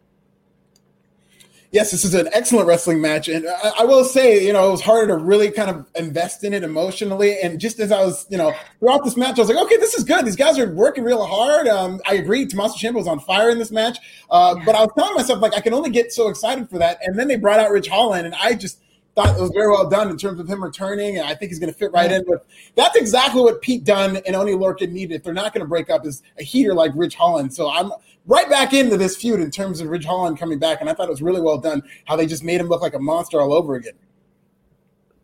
yes, 1.70 1.90
this 1.90 2.04
is 2.04 2.14
an 2.14 2.28
excellent 2.32 2.66
wrestling 2.66 3.00
match. 3.00 3.28
And 3.28 3.46
I, 3.46 3.72
I, 3.80 3.84
will 3.84 4.04
say, 4.04 4.44
you 4.44 4.52
know, 4.52 4.68
it 4.68 4.70
was 4.70 4.80
harder 4.80 5.08
to 5.08 5.16
really 5.16 5.50
kind 5.50 5.70
of 5.70 5.86
invest 5.96 6.44
in 6.44 6.52
it 6.52 6.62
emotionally. 6.62 7.40
And 7.40 7.60
just 7.60 7.78
as 7.80 7.92
I 7.92 8.04
was, 8.04 8.26
you 8.30 8.38
know, 8.38 8.54
throughout 8.80 9.04
this 9.04 9.16
match, 9.16 9.38
I 9.38 9.42
was 9.42 9.48
like, 9.48 9.58
okay, 9.66 9.76
this 9.76 9.94
is 9.94 10.04
good. 10.04 10.24
These 10.24 10.36
guys 10.36 10.58
are 10.58 10.72
working 10.72 11.04
real 11.04 11.24
hard. 11.24 11.68
Um, 11.68 12.00
I 12.06 12.14
agree. 12.14 12.46
Tommaso 12.46 12.74
Ciampa 12.76 12.94
was 12.94 13.08
on 13.08 13.20
fire 13.20 13.50
in 13.50 13.58
this 13.58 13.70
match. 13.70 13.98
Uh, 14.30 14.54
but 14.64 14.74
I 14.74 14.80
was 14.80 14.90
telling 14.96 15.14
myself, 15.14 15.40
like, 15.40 15.54
I 15.54 15.60
can 15.60 15.74
only 15.74 15.90
get 15.90 16.12
so 16.12 16.28
excited 16.28 16.68
for 16.70 16.78
that. 16.78 16.98
And 17.02 17.18
then 17.18 17.28
they 17.28 17.36
brought 17.36 17.60
out 17.60 17.70
Ridge 17.70 17.88
Holland, 17.88 18.26
and 18.26 18.34
I 18.34 18.54
just 18.54 18.80
thought 19.14 19.36
it 19.36 19.40
was 19.40 19.50
very 19.50 19.68
well 19.68 19.88
done 19.88 20.10
in 20.10 20.16
terms 20.16 20.38
of 20.38 20.48
him 20.48 20.62
returning, 20.62 21.18
and 21.18 21.26
I 21.26 21.34
think 21.34 21.50
he's 21.50 21.58
going 21.58 21.72
to 21.72 21.78
fit 21.78 21.90
right 21.90 22.10
in 22.10 22.22
with. 22.28 22.40
That's 22.76 22.96
exactly 22.96 23.42
what 23.42 23.60
Pete 23.60 23.84
Dunne 23.84 24.18
and 24.18 24.36
Oney 24.36 24.52
Lorcan 24.52 24.92
needed. 24.92 25.16
If 25.16 25.24
they're 25.24 25.34
not 25.34 25.52
going 25.52 25.64
to 25.64 25.68
break 25.68 25.90
up, 25.90 26.06
is 26.06 26.22
a 26.38 26.44
heater 26.44 26.72
like 26.72 26.92
Ridge 26.94 27.16
Holland. 27.16 27.52
So 27.52 27.68
I'm 27.68 27.90
right 28.28 28.48
back 28.48 28.72
into 28.72 28.96
this 28.96 29.16
feud 29.16 29.40
in 29.40 29.50
terms 29.50 29.80
of 29.80 29.88
Ridge 29.88 30.04
Holland 30.04 30.38
coming 30.38 30.60
back, 30.60 30.80
and 30.80 30.88
I 30.88 30.94
thought 30.94 31.08
it 31.08 31.10
was 31.10 31.22
really 31.22 31.40
well 31.40 31.58
done. 31.58 31.82
How 32.04 32.14
they 32.14 32.26
just 32.26 32.44
made 32.44 32.60
him 32.60 32.68
look 32.68 32.82
like 32.82 32.94
a 32.94 33.00
monster 33.00 33.40
all 33.40 33.52
over 33.52 33.74
again 33.74 33.94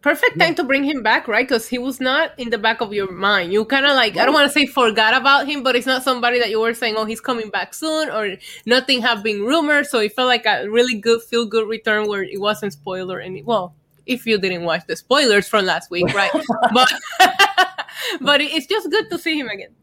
perfect 0.05 0.39
time 0.39 0.55
to 0.55 0.63
bring 0.63 0.85
him 0.85 1.03
back, 1.03 1.27
right? 1.27 1.49
Because 1.49 1.67
he 1.67 1.79
was 1.79 1.99
not 1.99 2.39
in 2.39 2.51
the 2.51 2.59
back 2.59 2.83
of 2.83 2.93
your 2.93 3.11
mind. 3.11 3.55
You 3.55 3.65
kind 3.65 3.87
of 3.87 3.93
like, 3.93 4.19
I 4.19 4.27
don't 4.27 4.35
want 4.35 4.47
to 4.47 4.53
say 4.53 4.67
forgot 4.67 5.15
about 5.15 5.49
him, 5.49 5.63
but 5.63 5.75
it's 5.77 5.87
not 5.87 6.03
somebody 6.03 6.39
that 6.41 6.51
you 6.51 6.61
were 6.61 6.75
saying, 6.75 6.97
oh, 6.99 7.07
he's 7.07 7.23
coming 7.23 7.49
back 7.49 7.73
soon, 7.73 8.11
or 8.11 8.37
nothing 8.67 9.01
have 9.01 9.23
been 9.23 9.41
rumored. 9.41 9.87
So 9.87 10.01
it 10.01 10.13
felt 10.15 10.29
like 10.29 10.45
a 10.45 10.69
really 10.69 10.95
good, 10.95 11.23
feel 11.23 11.47
good 11.47 11.67
return 11.67 12.07
where 12.07 12.23
it 12.23 12.39
wasn't 12.39 12.75
spoiler 12.75 13.19
any. 13.19 13.43
Well, 13.43 13.75
if 14.05 14.27
you 14.27 14.37
didn't 14.37 14.65
watch 14.65 14.83
the 14.87 14.95
spoilers 14.95 15.49
from 15.49 15.65
last 15.65 15.91
week, 15.91 16.13
right? 16.13 16.33
but 16.75 16.93
but 18.21 18.43
it's 18.43 18.67
just 18.67 18.91
good 18.91 19.09
to 19.09 19.19
see 19.19 19.39
him 19.39 19.49
again. 19.49 19.75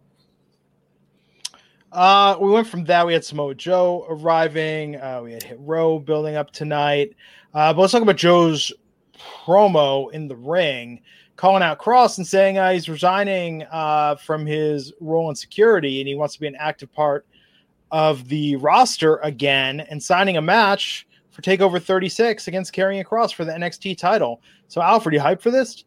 Uh, 1.91 2.37
we 2.39 2.49
went 2.49 2.67
from 2.67 2.85
that. 2.85 3.05
We 3.05 3.13
had 3.13 3.25
Samoa 3.25 3.53
Joe 3.53 4.05
arriving. 4.09 4.95
Uh, 4.95 5.21
we 5.23 5.33
had 5.33 5.43
Hit 5.43 5.57
Row 5.59 5.99
building 5.99 6.35
up 6.35 6.51
tonight. 6.51 7.15
Uh, 7.53 7.73
but 7.73 7.81
let's 7.81 7.91
talk 7.91 8.01
about 8.01 8.15
Joe's 8.15 8.71
promo 9.45 10.11
in 10.11 10.27
the 10.27 10.35
ring, 10.35 11.01
calling 11.35 11.61
out 11.61 11.79
Kross 11.79 12.17
and 12.17 12.25
saying 12.25 12.57
uh, 12.57 12.71
he's 12.71 12.87
resigning 12.87 13.65
uh, 13.71 14.15
from 14.15 14.45
his 14.45 14.93
role 15.01 15.29
in 15.29 15.35
security 15.35 15.99
and 15.99 16.07
he 16.07 16.15
wants 16.15 16.33
to 16.35 16.39
be 16.39 16.47
an 16.47 16.55
active 16.57 16.91
part 16.93 17.25
of 17.91 18.27
the 18.29 18.55
roster 18.55 19.17
again 19.17 19.81
and 19.81 20.01
signing 20.01 20.37
a 20.37 20.41
match 20.41 21.05
for 21.29 21.41
Takeover 21.41 21.81
36 21.81 22.47
against 22.47 22.73
Karrion 22.73 23.05
Kross 23.05 23.33
for 23.33 23.43
the 23.43 23.51
NXT 23.51 23.97
title. 23.97 24.41
So, 24.69 24.81
Alfred, 24.81 25.13
you 25.13 25.19
hyped 25.19 25.41
for 25.41 25.51
this? 25.51 25.83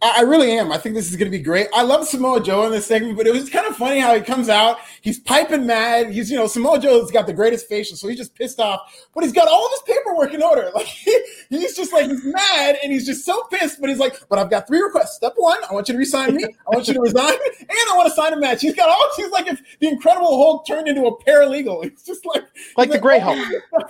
I 0.00 0.22
really 0.22 0.52
am. 0.52 0.70
I 0.70 0.78
think 0.78 0.94
this 0.94 1.10
is 1.10 1.16
going 1.16 1.30
to 1.30 1.36
be 1.36 1.42
great. 1.42 1.68
I 1.74 1.82
love 1.82 2.06
Samoa 2.06 2.42
Joe 2.42 2.64
in 2.64 2.70
this 2.70 2.86
segment, 2.86 3.16
but 3.16 3.26
it 3.26 3.32
was 3.32 3.50
kind 3.50 3.66
of 3.66 3.76
funny 3.76 3.98
how 3.98 4.14
he 4.14 4.20
comes 4.20 4.48
out. 4.48 4.78
He's 5.00 5.18
piping 5.18 5.66
mad. 5.66 6.10
He's, 6.10 6.30
you 6.30 6.36
know, 6.36 6.46
Samoa 6.46 6.78
Joe's 6.78 7.10
got 7.10 7.26
the 7.26 7.32
greatest 7.32 7.68
facial, 7.68 7.96
so 7.96 8.06
he's 8.08 8.18
just 8.18 8.34
pissed 8.34 8.60
off, 8.60 8.80
but 9.14 9.24
he's 9.24 9.32
got 9.32 9.48
all 9.48 9.66
of 9.66 9.72
his 9.72 9.96
paperwork 9.96 10.34
in 10.34 10.42
order. 10.42 10.70
Like, 10.78 10.86
he's 10.86 11.74
just 11.76 11.92
like, 11.92 12.06
he's 12.08 12.24
mad 12.24 12.76
and 12.84 12.92
he's 12.92 13.04
just 13.04 13.24
so 13.24 13.42
pissed, 13.50 13.80
but 13.80 13.90
he's 13.90 13.98
like, 13.98 14.14
but 14.28 14.38
I've 14.38 14.48
got 14.48 14.68
three 14.68 14.80
requests. 14.80 15.16
Step 15.16 15.32
one, 15.34 15.58
I 15.68 15.74
want 15.74 15.88
you 15.88 15.94
to 15.94 15.98
resign 15.98 16.36
me. 16.36 16.44
I 16.44 16.70
want 16.76 16.86
you 16.86 16.94
to 16.94 17.00
resign, 17.00 17.32
and 17.58 17.68
I 17.70 17.96
want 17.96 18.08
to 18.08 18.14
sign 18.14 18.32
a 18.32 18.36
match. 18.36 18.60
He's 18.60 18.74
got 18.74 18.88
all, 18.88 19.10
he's 19.16 19.30
like, 19.30 19.48
if 19.48 19.60
the 19.80 19.88
Incredible 19.88 20.36
Hulk 20.36 20.66
turned 20.66 20.86
into 20.86 21.04
a 21.06 21.24
paralegal. 21.24 21.84
It's 21.88 22.04
just 22.04 22.24
like, 22.26 22.44
like 22.76 22.90
the 22.90 22.98
Great 22.98 23.22
Hulk. 23.22 23.38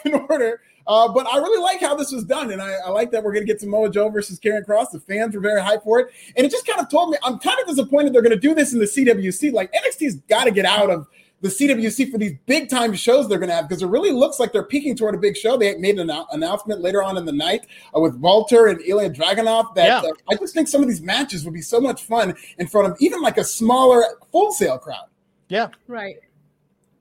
in 0.05 0.15
order. 0.15 0.63
Uh, 0.89 1.07
but 1.07 1.27
I 1.27 1.37
really 1.37 1.63
like 1.63 1.81
how 1.81 1.95
this 1.95 2.11
was 2.11 2.25
done, 2.25 2.51
and 2.51 2.63
I, 2.63 2.73
I 2.87 2.89
like 2.89 3.11
that 3.11 3.23
we're 3.23 3.35
going 3.35 3.47
to 3.47 3.53
get 3.53 3.61
Samoa 3.61 3.91
Joe 3.91 4.09
versus 4.09 4.41
Karrion 4.41 4.65
Kross. 4.65 4.91
The 4.91 5.01
fans 5.01 5.35
were 5.35 5.41
very 5.41 5.61
hyped 5.61 5.85
for 5.85 6.01
it, 6.01 6.09
and 6.35 6.47
it 6.47 6.51
just 6.51 6.67
kind 6.67 6.81
of 6.81 6.89
told 6.89 7.11
me 7.11 7.19
I'm 7.23 7.39
kind 7.39 7.61
of 7.61 7.69
disappointed 7.69 8.15
they're 8.15 8.23
going 8.23 8.35
to 8.35 8.41
do 8.41 8.55
this 8.55 8.73
in 8.73 8.79
the 8.79 8.87
CWC. 8.87 9.53
Like 9.53 9.71
NXT's 9.73 10.17
got 10.29 10.45
to 10.45 10.51
get 10.51 10.65
out 10.65 10.89
of 10.89 11.07
the 11.41 11.49
CWC 11.49 12.11
for 12.11 12.19
these 12.19 12.33
big 12.47 12.69
time 12.69 12.95
shows 12.95 13.29
they're 13.29 13.39
going 13.39 13.51
to 13.51 13.55
have 13.55 13.69
because 13.69 13.83
it 13.83 13.89
really 13.89 14.11
looks 14.11 14.41
like 14.41 14.53
they're 14.53 14.65
peaking 14.65 14.97
toward 14.97 15.15
a 15.15 15.19
big 15.19 15.37
show. 15.37 15.57
They 15.57 15.77
made 15.77 15.99
an 15.99 16.11
announcement 16.33 16.81
later 16.81 17.03
on 17.03 17.17
in 17.17 17.25
the 17.25 17.33
night 17.33 17.67
uh, 17.95 18.01
with 18.01 18.17
Walter 18.17 18.67
and 18.67 18.81
Ilya 18.81 19.11
Dragunov 19.11 19.75
that 19.75 20.03
yeah. 20.03 20.09
uh, 20.09 20.13
I 20.31 20.37
just 20.37 20.55
think 20.55 20.69
some 20.69 20.83
of 20.83 20.89
these 20.89 21.01
matches 21.01 21.45
would 21.45 21.55
be 21.55 21.61
so 21.61 21.81
much 21.81 22.03
fun 22.03 22.35
in 22.59 22.67
front 22.67 22.91
of 22.91 22.97
even 23.01 23.21
like 23.21 23.39
a 23.39 23.45
smaller 23.45 24.05
Full 24.33 24.53
Sail 24.53 24.79
crowd. 24.79 25.07
Yeah, 25.49 25.69
right. 25.87 26.17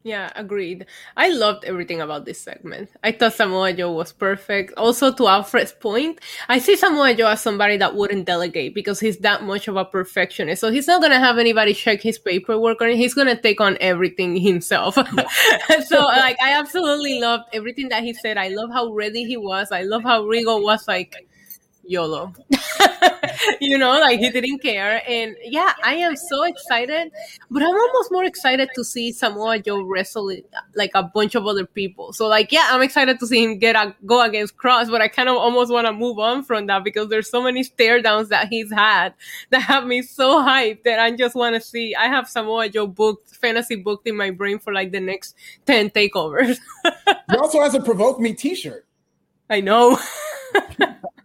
Yeah, 0.08 0.32
agreed. 0.38 0.86
I 1.18 1.28
loved 1.28 1.66
everything 1.66 2.00
about 2.00 2.24
this 2.24 2.40
segment. 2.40 2.90
I 3.04 3.12
thought 3.12 3.34
Samoa 3.34 3.74
Joe 3.74 3.92
was 3.92 4.14
perfect. 4.14 4.72
Also, 4.78 5.12
to 5.12 5.28
Alfred's 5.28 5.74
point, 5.74 6.22
I 6.48 6.60
see 6.60 6.78
Samoa 6.78 7.14
Joe 7.14 7.28
as 7.28 7.42
somebody 7.42 7.76
that 7.76 7.94
wouldn't 7.94 8.26
delegate 8.26 8.74
because 8.74 9.02
he's 9.02 9.18
that 9.18 9.44
much 9.44 9.68
of 9.68 9.76
a 9.76 9.84
perfectionist. 9.84 10.62
So 10.62 10.72
he's 10.72 10.88
not 10.88 11.02
gonna 11.02 11.20
have 11.20 11.38
anybody 11.38 11.74
check 11.74 12.02
his 12.02 12.18
paperwork 12.18 12.82
or 12.82 12.88
he's 12.88 13.14
gonna 13.14 13.36
take 13.36 13.60
on 13.60 13.78
everything 13.82 14.38
himself. 14.38 14.96
so, 15.88 16.00
like, 16.00 16.38
I 16.42 16.54
absolutely 16.58 17.20
loved 17.20 17.50
everything 17.52 17.90
that 17.90 18.04
he 18.04 18.14
said. 18.14 18.38
I 18.38 18.48
love 18.48 18.70
how 18.72 18.94
ready 18.94 19.26
he 19.26 19.36
was. 19.36 19.74
I 19.74 19.82
love 19.82 20.04
how 20.04 20.24
Regal 20.24 20.64
was 20.64 20.88
like 20.88 21.28
YOLO. 21.88 22.34
you 23.62 23.78
know, 23.78 24.00
like 24.00 24.20
he 24.20 24.30
didn't 24.30 24.60
care. 24.60 25.02
And 25.08 25.36
yeah, 25.44 25.74
I 25.84 25.96
am 25.96 26.16
so 26.16 26.44
excited, 26.44 27.12
but 27.50 27.64
I'm 27.64 27.76
almost 27.76 28.12
more 28.12 28.24
excited 28.24 28.70
to 28.76 28.84
see 28.84 29.12
Samoa 29.12 29.60
Joe 29.60 29.82
wrestle 29.82 30.32
like 30.76 30.92
a 30.96 31.04
bunch 31.04 31.36
of 31.36 31.46
other 31.46 31.66
people. 31.66 32.14
So 32.14 32.28
like, 32.28 32.52
yeah, 32.52 32.70
I'm 32.72 32.82
excited 32.82 33.20
to 33.20 33.28
see 33.28 33.44
him 33.44 33.58
get 33.58 33.76
a 33.76 33.96
go 34.06 34.22
against 34.22 34.58
Kross, 34.58 34.90
but 34.90 35.02
I 35.02 35.08
kind 35.08 35.30
of 35.30 35.38
almost 35.38 35.72
want 35.72 35.88
to 35.88 35.94
move 35.94 36.20
on 36.20 36.44
from 36.44 36.68
that 36.68 36.84
because 36.84 37.10
there's 37.10 37.30
so 37.30 37.42
many 37.42 37.64
stare 37.64 38.02
downs 38.02 38.30
that 38.30 38.48
he's 38.50 38.72
had 38.72 39.14
that 39.50 39.62
have 39.62 39.86
me 39.86 40.02
so 40.02 40.42
hyped 40.44 40.84
that 40.84 41.00
I 41.00 41.12
just 41.12 41.36
want 41.36 41.56
to 41.56 41.62
see. 41.62 41.96
I 41.96 42.08
have 42.08 42.28
Samoa 42.28 42.70
Joe 42.70 42.88
booked, 42.88 43.36
fantasy 43.36 43.76
booked 43.76 44.08
in 44.08 44.16
my 44.16 44.32
brain 44.32 44.60
for 44.60 44.74
like 44.74 44.92
the 44.92 45.00
next 45.00 45.36
10 45.66 45.92
takeovers. 45.92 46.58
he 47.32 47.38
also 47.38 47.62
has 47.62 47.74
a 47.74 47.82
provoke 47.82 48.20
me 48.20 48.34
t-shirt. 48.34 48.86
I 49.50 49.62
know. 49.62 49.98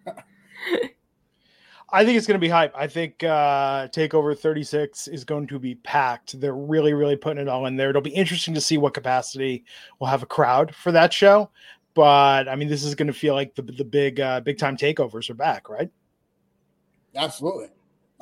I 1.94 2.07
think 2.07 2.16
it's 2.16 2.27
going 2.27 2.40
to 2.40 2.44
be 2.44 2.48
hype. 2.48 2.72
I 2.75 2.87
think 2.87 3.22
uh, 3.22 3.88
Takeover 3.88 4.37
36 4.38 5.09
is 5.09 5.25
going 5.25 5.46
to 5.48 5.59
be 5.59 5.75
packed. 5.75 6.40
They're 6.40 6.55
really, 6.55 6.94
really 6.94 7.16
putting 7.16 7.42
it 7.42 7.48
all 7.48 7.66
in 7.66 7.77
there. 7.77 7.90
It'll 7.90 8.01
be 8.01 8.11
interesting 8.11 8.55
to 8.55 8.62
see 8.62 8.79
what 8.79 8.94
capacity 8.94 9.64
will 10.01 10.07
have 10.07 10.22
a 10.22 10.27
crowd 10.27 10.75
for 10.75 10.90
that 10.92 11.12
show. 11.12 11.51
But 11.94 12.48
I 12.48 12.57
mean, 12.57 12.68
this 12.68 12.83
is 12.83 12.94
going 12.94 13.09
to 13.09 13.12
feel 13.12 13.35
like 13.35 13.55
the 13.55 13.62
the 13.62 13.85
big 13.85 14.20
uh, 14.20 14.40
big 14.40 14.57
time 14.57 14.79
takeovers 14.79 15.29
are 15.29 15.35
back, 15.35 15.68
right? 15.68 15.90
Absolutely. 17.14 17.68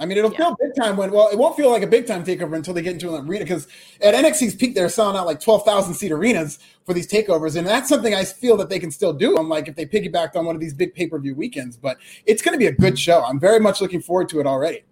I 0.00 0.06
mean, 0.06 0.16
it'll 0.16 0.32
yeah. 0.32 0.38
feel 0.38 0.56
big 0.58 0.74
time 0.74 0.96
when, 0.96 1.12
well, 1.12 1.28
it 1.28 1.36
won't 1.36 1.56
feel 1.56 1.70
like 1.70 1.82
a 1.82 1.86
big 1.86 2.06
time 2.06 2.24
takeover 2.24 2.56
until 2.56 2.72
they 2.72 2.80
get 2.80 2.94
into 2.94 3.14
an 3.14 3.28
arena 3.28 3.44
because 3.44 3.68
at 4.00 4.14
NXT's 4.14 4.54
peak, 4.54 4.74
they're 4.74 4.88
selling 4.88 5.14
out 5.14 5.26
like 5.26 5.40
12,000 5.40 5.92
seat 5.92 6.10
arenas 6.10 6.58
for 6.86 6.94
these 6.94 7.06
takeovers. 7.06 7.54
And 7.54 7.66
that's 7.66 7.90
something 7.90 8.14
I 8.14 8.24
feel 8.24 8.56
that 8.56 8.70
they 8.70 8.78
can 8.78 8.90
still 8.90 9.12
do. 9.12 9.36
I'm 9.36 9.50
like, 9.50 9.68
if 9.68 9.76
they 9.76 9.84
piggybacked 9.84 10.36
on 10.36 10.46
one 10.46 10.54
of 10.54 10.60
these 10.60 10.72
big 10.72 10.94
pay 10.94 11.06
per 11.06 11.18
view 11.18 11.34
weekends, 11.34 11.76
but 11.76 11.98
it's 12.24 12.40
going 12.40 12.54
to 12.54 12.58
be 12.58 12.66
a 12.66 12.72
good 12.72 12.98
show. 12.98 13.22
I'm 13.22 13.38
very 13.38 13.60
much 13.60 13.82
looking 13.82 14.00
forward 14.00 14.30
to 14.30 14.40
it 14.40 14.46
already. 14.46 14.84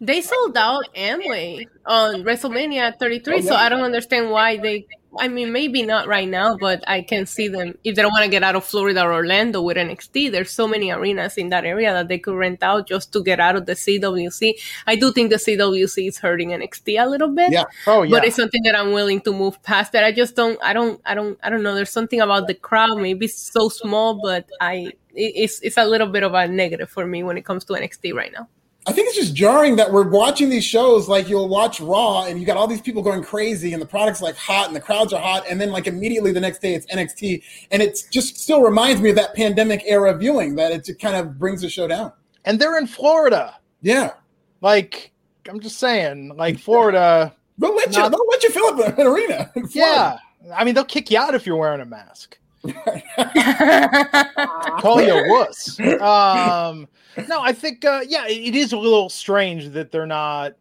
They 0.00 0.20
sold 0.20 0.56
out 0.56 0.84
Amway 0.94 1.66
on 1.86 2.24
WrestleMania 2.24 2.98
33, 2.98 3.32
oh, 3.32 3.36
yeah. 3.36 3.42
so 3.42 3.54
I 3.54 3.68
don't 3.68 3.82
understand 3.82 4.30
why 4.30 4.56
they 4.56 4.86
I 5.18 5.28
mean, 5.28 5.52
maybe 5.52 5.82
not 5.82 6.06
right 6.06 6.28
now, 6.28 6.56
but 6.56 6.82
I 6.86 7.02
can 7.02 7.26
see 7.26 7.48
them 7.48 7.78
if 7.84 7.94
they 7.94 8.02
don't 8.02 8.12
want 8.12 8.24
to 8.24 8.30
get 8.30 8.42
out 8.42 8.56
of 8.56 8.64
Florida 8.64 9.02
or 9.02 9.12
Orlando 9.12 9.62
with 9.62 9.76
NXT. 9.76 10.30
There's 10.30 10.50
so 10.50 10.66
many 10.66 10.90
arenas 10.90 11.36
in 11.36 11.50
that 11.50 11.64
area 11.64 11.92
that 11.92 12.08
they 12.08 12.18
could 12.18 12.34
rent 12.34 12.62
out 12.62 12.88
just 12.88 13.12
to 13.12 13.22
get 13.22 13.40
out 13.40 13.56
of 13.56 13.66
the 13.66 13.72
CWC. 13.72 14.54
I 14.86 14.96
do 14.96 15.12
think 15.12 15.30
the 15.30 15.36
CWC 15.36 16.08
is 16.08 16.18
hurting 16.18 16.50
NXT 16.50 17.02
a 17.02 17.08
little 17.08 17.28
bit. 17.28 17.52
Yeah. 17.52 17.64
Oh, 17.86 18.02
yeah. 18.02 18.10
But 18.10 18.24
it's 18.24 18.36
something 18.36 18.62
that 18.64 18.78
I'm 18.78 18.92
willing 18.92 19.20
to 19.22 19.32
move 19.32 19.62
past. 19.62 19.92
That 19.92 20.04
I 20.04 20.12
just 20.12 20.36
don't. 20.36 20.60
I 20.62 20.72
don't. 20.72 21.00
I 21.04 21.14
don't. 21.14 21.38
I 21.42 21.50
don't 21.50 21.62
know. 21.62 21.74
There's 21.74 21.90
something 21.90 22.20
about 22.20 22.46
the 22.46 22.54
crowd. 22.54 22.98
Maybe 22.98 23.26
it's 23.26 23.52
so 23.52 23.68
small, 23.68 24.20
but 24.22 24.50
I. 24.60 24.92
It's 25.16 25.60
it's 25.60 25.76
a 25.76 25.84
little 25.84 26.08
bit 26.08 26.24
of 26.24 26.34
a 26.34 26.48
negative 26.48 26.90
for 26.90 27.06
me 27.06 27.22
when 27.22 27.38
it 27.38 27.44
comes 27.44 27.64
to 27.66 27.74
NXT 27.74 28.14
right 28.14 28.32
now. 28.32 28.48
I 28.86 28.92
think 28.92 29.08
it's 29.08 29.16
just 29.16 29.34
jarring 29.34 29.76
that 29.76 29.90
we're 29.90 30.08
watching 30.08 30.50
these 30.50 30.64
shows 30.64 31.08
like 31.08 31.28
you'll 31.28 31.48
watch 31.48 31.80
Raw 31.80 32.24
and 32.24 32.38
you 32.38 32.44
got 32.44 32.58
all 32.58 32.66
these 32.66 32.82
people 32.82 33.02
going 33.02 33.22
crazy 33.22 33.72
and 33.72 33.80
the 33.80 33.86
product's 33.86 34.20
like 34.20 34.36
hot 34.36 34.66
and 34.66 34.76
the 34.76 34.80
crowds 34.80 35.14
are 35.14 35.20
hot 35.20 35.44
and 35.48 35.58
then 35.58 35.70
like 35.70 35.86
immediately 35.86 36.32
the 36.32 36.40
next 36.40 36.60
day 36.60 36.74
it's 36.74 36.86
NXT 36.86 37.42
and 37.70 37.80
it 37.80 38.04
just 38.10 38.36
still 38.36 38.60
reminds 38.62 39.00
me 39.00 39.10
of 39.10 39.16
that 39.16 39.34
pandemic 39.34 39.82
era 39.86 40.14
viewing 40.16 40.54
that 40.56 40.70
it 40.70 40.98
kind 41.00 41.16
of 41.16 41.38
brings 41.38 41.62
the 41.62 41.68
show 41.70 41.88
down. 41.88 42.12
And 42.44 42.60
they're 42.60 42.76
in 42.76 42.86
Florida. 42.86 43.56
Yeah. 43.80 44.12
Like 44.60 45.12
I'm 45.48 45.60
just 45.60 45.78
saying, 45.78 46.36
like 46.36 46.58
Florida. 46.58 47.34
they'll 47.56 47.74
let 47.74 47.90
not, 47.90 48.04
you. 48.04 48.10
They'll 48.10 48.28
let 48.28 48.42
you 48.42 48.50
fill 48.50 48.66
up 48.66 48.98
an 48.98 49.06
arena. 49.06 49.50
Yeah. 49.70 50.18
I 50.54 50.64
mean, 50.64 50.74
they'll 50.74 50.84
kick 50.84 51.10
you 51.10 51.18
out 51.18 51.34
if 51.34 51.46
you're 51.46 51.56
wearing 51.56 51.80
a 51.80 51.86
mask. 51.86 52.38
Call 54.80 55.02
you 55.02 55.12
a 55.12 55.28
wuss. 55.28 55.78
Um, 55.80 56.88
no, 57.28 57.40
I 57.40 57.52
think 57.52 57.84
uh, 57.84 58.00
yeah, 58.06 58.26
it 58.26 58.54
is 58.54 58.72
a 58.72 58.78
little 58.78 59.08
strange 59.08 59.68
that 59.70 59.92
they're 59.92 60.06
not 60.06 60.54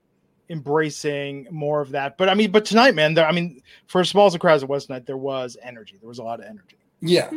embracing 0.50 1.48
more 1.50 1.82
of 1.82 1.92
that. 1.92 2.18
But 2.18 2.30
I 2.30 2.34
mean, 2.34 2.52
but 2.52 2.66
tonight, 2.66 2.96
man, 2.96 3.18
I 3.18 3.32
mean, 3.32 3.62
for 3.88 4.02
as 4.02 4.10
small 4.10 4.28
as 4.28 4.34
the 4.34 4.40
crowd 4.40 4.56
as 4.56 4.64
it 4.64 4.70
was 4.70 4.86
tonight, 4.86 5.06
there 5.06 5.18
was 5.18 5.58
energy. 5.62 5.98
There 6.00 6.10
was 6.10 6.20
a 6.20 6.24
lot 6.24 6.40
of 6.40 6.46
energy. 6.46 6.78
Yeah. 7.02 7.30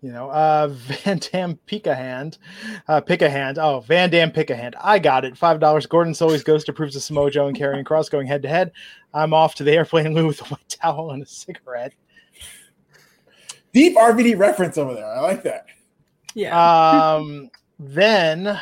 You 0.00 0.12
know, 0.12 0.30
uh, 0.30 0.68
Van 0.68 1.18
Dam 1.18 1.56
pick 1.66 1.86
a 1.86 1.94
hand, 1.94 2.38
uh, 2.86 3.00
pick 3.00 3.22
a 3.22 3.28
hand. 3.28 3.58
Oh, 3.58 3.80
Van 3.80 4.10
Dam 4.10 4.30
pick 4.30 4.50
a 4.50 4.56
hand. 4.56 4.76
I 4.80 4.98
got 4.98 5.24
it. 5.24 5.36
Five 5.36 5.60
dollars. 5.60 5.86
Gordon 5.86 6.14
Sully's 6.14 6.44
Ghost 6.44 6.68
approves 6.68 6.96
of 6.96 7.02
Samoa 7.02 7.26
and 7.26 7.58
Karrion 7.58 7.84
Kross 7.84 8.10
going 8.10 8.26
head 8.26 8.42
to 8.42 8.48
head. 8.48 8.72
I'm 9.12 9.34
off 9.34 9.54
to 9.56 9.64
the 9.64 9.72
airplane 9.72 10.14
loo 10.14 10.26
with 10.26 10.40
a 10.42 10.44
white 10.44 10.68
towel 10.68 11.10
and 11.10 11.22
a 11.22 11.26
cigarette. 11.26 11.92
Deep 13.78 13.96
RVD 13.96 14.36
reference 14.36 14.76
over 14.76 14.92
there. 14.92 15.06
I 15.06 15.20
like 15.20 15.44
that. 15.44 15.66
Yeah. 16.34 17.14
Um. 17.14 17.48
Then, 17.78 18.58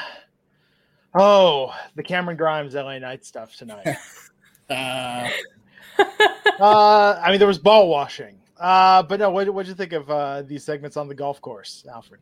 oh, 1.18 1.74
the 1.94 2.02
Cameron 2.02 2.36
Grimes 2.36 2.74
LA 2.74 2.98
Knight 2.98 3.24
stuff 3.24 3.56
tonight. 3.56 3.96
uh, 4.68 5.30
uh, 6.60 7.20
I 7.24 7.30
mean, 7.30 7.38
there 7.38 7.48
was 7.48 7.56
ball 7.56 7.88
washing. 7.88 8.36
Uh, 8.60 9.04
but 9.04 9.20
no, 9.20 9.30
what 9.30 9.46
did 9.46 9.68
you 9.68 9.74
think 9.74 9.94
of 9.94 10.10
uh, 10.10 10.42
these 10.42 10.62
segments 10.62 10.98
on 10.98 11.08
the 11.08 11.14
golf 11.14 11.40
course, 11.40 11.86
Alfred? 11.90 12.20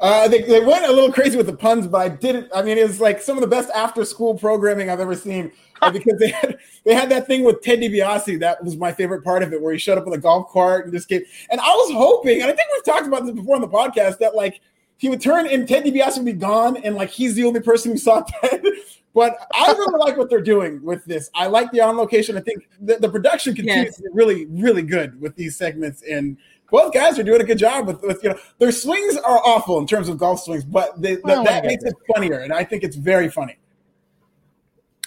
Uh, 0.00 0.26
they, 0.28 0.40
they 0.42 0.60
went 0.60 0.86
a 0.86 0.92
little 0.92 1.12
crazy 1.12 1.36
with 1.36 1.46
the 1.46 1.56
puns, 1.56 1.86
but 1.86 1.98
I 1.98 2.08
didn't. 2.08 2.48
I 2.54 2.62
mean, 2.62 2.78
it 2.78 2.86
was 2.86 3.00
like 3.00 3.20
some 3.20 3.36
of 3.36 3.42
the 3.42 3.46
best 3.46 3.70
after 3.70 4.04
school 4.04 4.34
programming 4.34 4.88
I've 4.88 5.00
ever 5.00 5.14
seen 5.14 5.52
because 5.92 6.18
they 6.18 6.30
had 6.30 6.58
they 6.84 6.94
had 6.94 7.10
that 7.10 7.26
thing 7.26 7.44
with 7.44 7.62
Ted 7.62 7.80
DiBiase. 7.80 8.40
That 8.40 8.64
was 8.64 8.76
my 8.76 8.92
favorite 8.92 9.22
part 9.22 9.42
of 9.42 9.52
it, 9.52 9.60
where 9.60 9.72
he 9.72 9.78
showed 9.78 9.98
up 9.98 10.06
on 10.06 10.12
the 10.12 10.18
golf 10.18 10.50
cart 10.52 10.86
and 10.86 10.94
just 10.94 11.08
gave. 11.08 11.22
And 11.50 11.60
I 11.60 11.68
was 11.68 11.92
hoping, 11.92 12.40
and 12.40 12.50
I 12.50 12.54
think 12.54 12.68
we've 12.72 12.84
talked 12.84 13.06
about 13.06 13.26
this 13.26 13.34
before 13.34 13.56
on 13.56 13.60
the 13.60 13.68
podcast, 13.68 14.18
that 14.18 14.34
like 14.34 14.60
he 14.96 15.08
would 15.10 15.20
turn 15.20 15.46
and 15.46 15.68
Ted 15.68 15.84
DiBiase 15.84 16.16
would 16.16 16.26
be 16.26 16.32
gone, 16.32 16.78
and 16.78 16.94
like 16.94 17.10
he's 17.10 17.34
the 17.34 17.44
only 17.44 17.60
person 17.60 17.92
who 17.92 17.98
saw 17.98 18.22
Ted. 18.40 18.64
But 19.12 19.38
I 19.52 19.72
really 19.72 19.98
like 19.98 20.16
what 20.16 20.30
they're 20.30 20.40
doing 20.40 20.82
with 20.84 21.04
this. 21.04 21.30
I 21.34 21.46
like 21.48 21.72
the 21.72 21.80
on 21.80 21.96
location. 21.96 22.36
I 22.36 22.40
think 22.40 22.68
the, 22.80 22.96
the 22.96 23.08
production 23.08 23.56
continues 23.56 23.86
yes. 23.86 23.96
to 23.96 24.02
be 24.02 24.08
really, 24.12 24.46
really 24.46 24.82
good 24.82 25.20
with 25.20 25.34
these 25.34 25.56
segments, 25.56 26.02
and 26.08 26.36
both 26.70 26.92
guys 26.92 27.18
are 27.18 27.22
doing 27.22 27.40
a 27.40 27.44
good 27.44 27.58
job 27.58 27.86
with, 27.86 28.02
with 28.02 28.22
you 28.22 28.30
know 28.30 28.38
their 28.58 28.72
swings 28.72 29.16
are 29.16 29.40
awful 29.44 29.78
in 29.78 29.86
terms 29.86 30.08
of 30.08 30.18
golf 30.18 30.40
swings, 30.40 30.64
but 30.64 31.00
they, 31.00 31.16
that 31.16 31.64
makes 31.64 31.84
it 31.84 31.94
funnier, 32.14 32.38
and 32.38 32.52
I 32.52 32.64
think 32.64 32.82
it's 32.82 32.96
very 32.96 33.28
funny. 33.28 33.58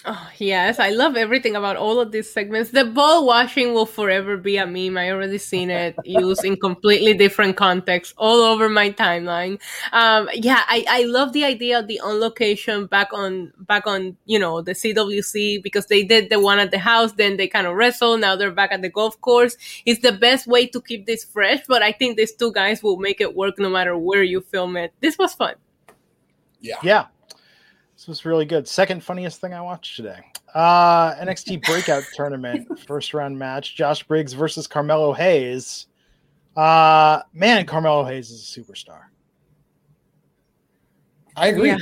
Oh, 0.06 0.28
yes, 0.36 0.78
I 0.78 0.90
love 0.90 1.16
everything 1.16 1.56
about 1.56 1.76
all 1.76 1.98
of 1.98 2.12
these 2.12 2.30
segments. 2.30 2.70
The 2.70 2.84
ball 2.84 3.24
washing 3.26 3.72
will 3.72 3.86
forever 3.86 4.36
be 4.36 4.58
a 4.58 4.66
meme. 4.66 4.98
I 4.98 5.10
already 5.10 5.38
seen 5.38 5.70
it 5.70 5.96
used 6.04 6.44
in 6.44 6.58
completely 6.58 7.14
different 7.14 7.56
contexts 7.56 8.12
all 8.18 8.42
over 8.42 8.68
my 8.68 8.90
timeline. 8.90 9.58
Um, 9.92 10.28
yeah, 10.34 10.60
I, 10.68 10.84
I 10.86 11.04
love 11.04 11.32
the 11.32 11.46
idea 11.46 11.78
of 11.78 11.86
the 11.86 12.00
on 12.00 12.20
location 12.20 12.84
back 12.84 13.14
on 13.14 13.54
back 13.56 13.86
on 13.86 14.18
you 14.26 14.38
know 14.38 14.60
the 14.60 14.74
CWC 14.74 15.62
because 15.62 15.86
they 15.86 16.04
did 16.04 16.28
the 16.28 16.38
one 16.38 16.58
at 16.58 16.70
the 16.70 16.78
house, 16.78 17.12
then 17.12 17.38
they 17.38 17.48
kind 17.48 17.66
of 17.66 17.74
wrestle. 17.74 18.18
Now 18.18 18.36
they're 18.36 18.50
back 18.50 18.72
at 18.72 18.82
the 18.82 18.90
golf 18.90 19.18
course. 19.22 19.56
It's 19.86 20.00
the 20.02 20.12
best 20.12 20.46
way 20.46 20.66
to 20.66 20.82
keep 20.82 21.06
this 21.06 21.24
fresh, 21.24 21.60
but 21.66 21.80
I 21.82 21.92
think 21.92 22.18
these 22.18 22.34
two 22.34 22.52
guys 22.52 22.82
will 22.82 22.98
make 22.98 23.22
it 23.22 23.34
work 23.34 23.58
no 23.58 23.70
matter 23.70 23.96
where 23.96 24.22
you 24.22 24.42
film 24.42 24.76
it. 24.76 24.92
This 25.00 25.16
was 25.16 25.32
fun. 25.32 25.54
Yeah. 26.60 26.76
Yeah. 26.82 27.06
This 27.96 28.08
was 28.08 28.24
really 28.24 28.44
good. 28.44 28.66
Second 28.66 29.02
funniest 29.02 29.40
thing 29.40 29.54
I 29.54 29.60
watched 29.60 29.96
today. 29.96 30.18
Uh, 30.54 31.14
NXT 31.20 31.64
Breakout 31.64 32.02
Tournament, 32.14 32.78
first 32.80 33.14
round 33.14 33.38
match. 33.38 33.76
Josh 33.76 34.02
Briggs 34.02 34.32
versus 34.32 34.66
Carmelo 34.66 35.12
Hayes. 35.12 35.86
Uh, 36.56 37.20
man, 37.32 37.66
Carmelo 37.66 38.04
Hayes 38.04 38.30
is 38.30 38.56
a 38.56 38.60
superstar. 38.60 39.02
I 41.36 41.48
agree. 41.48 41.70
Yeah. 41.70 41.78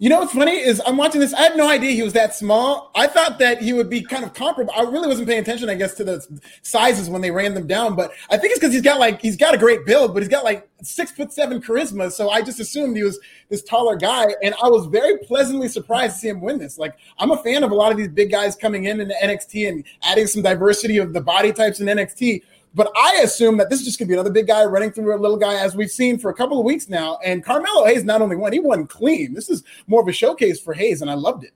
You 0.00 0.08
know 0.10 0.18
what's 0.18 0.32
funny 0.32 0.58
is 0.58 0.82
I'm 0.84 0.96
watching 0.96 1.20
this. 1.20 1.32
I 1.32 1.42
had 1.42 1.56
no 1.56 1.68
idea 1.68 1.92
he 1.92 2.02
was 2.02 2.14
that 2.14 2.34
small. 2.34 2.90
I 2.96 3.06
thought 3.06 3.38
that 3.38 3.62
he 3.62 3.72
would 3.72 3.88
be 3.88 4.02
kind 4.02 4.24
of 4.24 4.34
comparable. 4.34 4.74
I 4.76 4.82
really 4.82 5.06
wasn't 5.06 5.28
paying 5.28 5.40
attention, 5.40 5.70
I 5.70 5.76
guess, 5.76 5.94
to 5.94 6.04
the 6.04 6.40
sizes 6.62 7.08
when 7.08 7.20
they 7.20 7.30
ran 7.30 7.54
them 7.54 7.68
down. 7.68 7.94
But 7.94 8.10
I 8.28 8.36
think 8.36 8.50
it's 8.50 8.58
because 8.58 8.72
he's 8.72 8.82
got 8.82 8.98
like 8.98 9.22
he's 9.22 9.36
got 9.36 9.54
a 9.54 9.58
great 9.58 9.86
build, 9.86 10.12
but 10.12 10.24
he's 10.24 10.28
got 10.28 10.42
like 10.42 10.68
six 10.82 11.12
foot 11.12 11.32
seven 11.32 11.62
charisma. 11.62 12.10
So 12.10 12.28
I 12.28 12.42
just 12.42 12.58
assumed 12.58 12.96
he 12.96 13.04
was 13.04 13.20
this 13.50 13.62
taller 13.62 13.94
guy, 13.94 14.34
and 14.42 14.52
I 14.60 14.68
was 14.68 14.86
very 14.86 15.18
pleasantly 15.18 15.68
surprised 15.68 16.14
to 16.14 16.20
see 16.22 16.28
him 16.28 16.40
win 16.40 16.58
this. 16.58 16.76
Like 16.76 16.96
I'm 17.18 17.30
a 17.30 17.40
fan 17.44 17.62
of 17.62 17.70
a 17.70 17.74
lot 17.76 17.92
of 17.92 17.96
these 17.96 18.08
big 18.08 18.32
guys 18.32 18.56
coming 18.56 18.86
in 18.86 19.00
into 19.00 19.14
NXT 19.22 19.68
and 19.68 19.84
adding 20.02 20.26
some 20.26 20.42
diversity 20.42 20.98
of 20.98 21.12
the 21.12 21.20
body 21.20 21.52
types 21.52 21.78
in 21.78 21.86
NXT. 21.86 22.42
But 22.74 22.90
I 22.96 23.20
assume 23.22 23.56
that 23.58 23.70
this 23.70 23.80
is 23.80 23.86
just 23.86 23.98
going 23.98 24.08
to 24.08 24.10
be 24.10 24.14
another 24.14 24.32
big 24.32 24.46
guy 24.46 24.64
running 24.64 24.90
through 24.90 25.14
a 25.14 25.18
little 25.18 25.36
guy, 25.36 25.54
as 25.54 25.76
we've 25.76 25.90
seen 25.90 26.18
for 26.18 26.30
a 26.30 26.34
couple 26.34 26.58
of 26.58 26.64
weeks 26.64 26.88
now. 26.88 27.18
And 27.24 27.44
Carmelo 27.44 27.86
Hayes 27.86 28.04
not 28.04 28.20
only 28.20 28.36
won, 28.36 28.52
he 28.52 28.58
won 28.58 28.86
clean. 28.86 29.32
This 29.32 29.48
is 29.48 29.62
more 29.86 30.02
of 30.02 30.08
a 30.08 30.12
showcase 30.12 30.60
for 30.60 30.74
Hayes, 30.74 31.00
and 31.00 31.10
I 31.10 31.14
loved 31.14 31.44
it. 31.44 31.52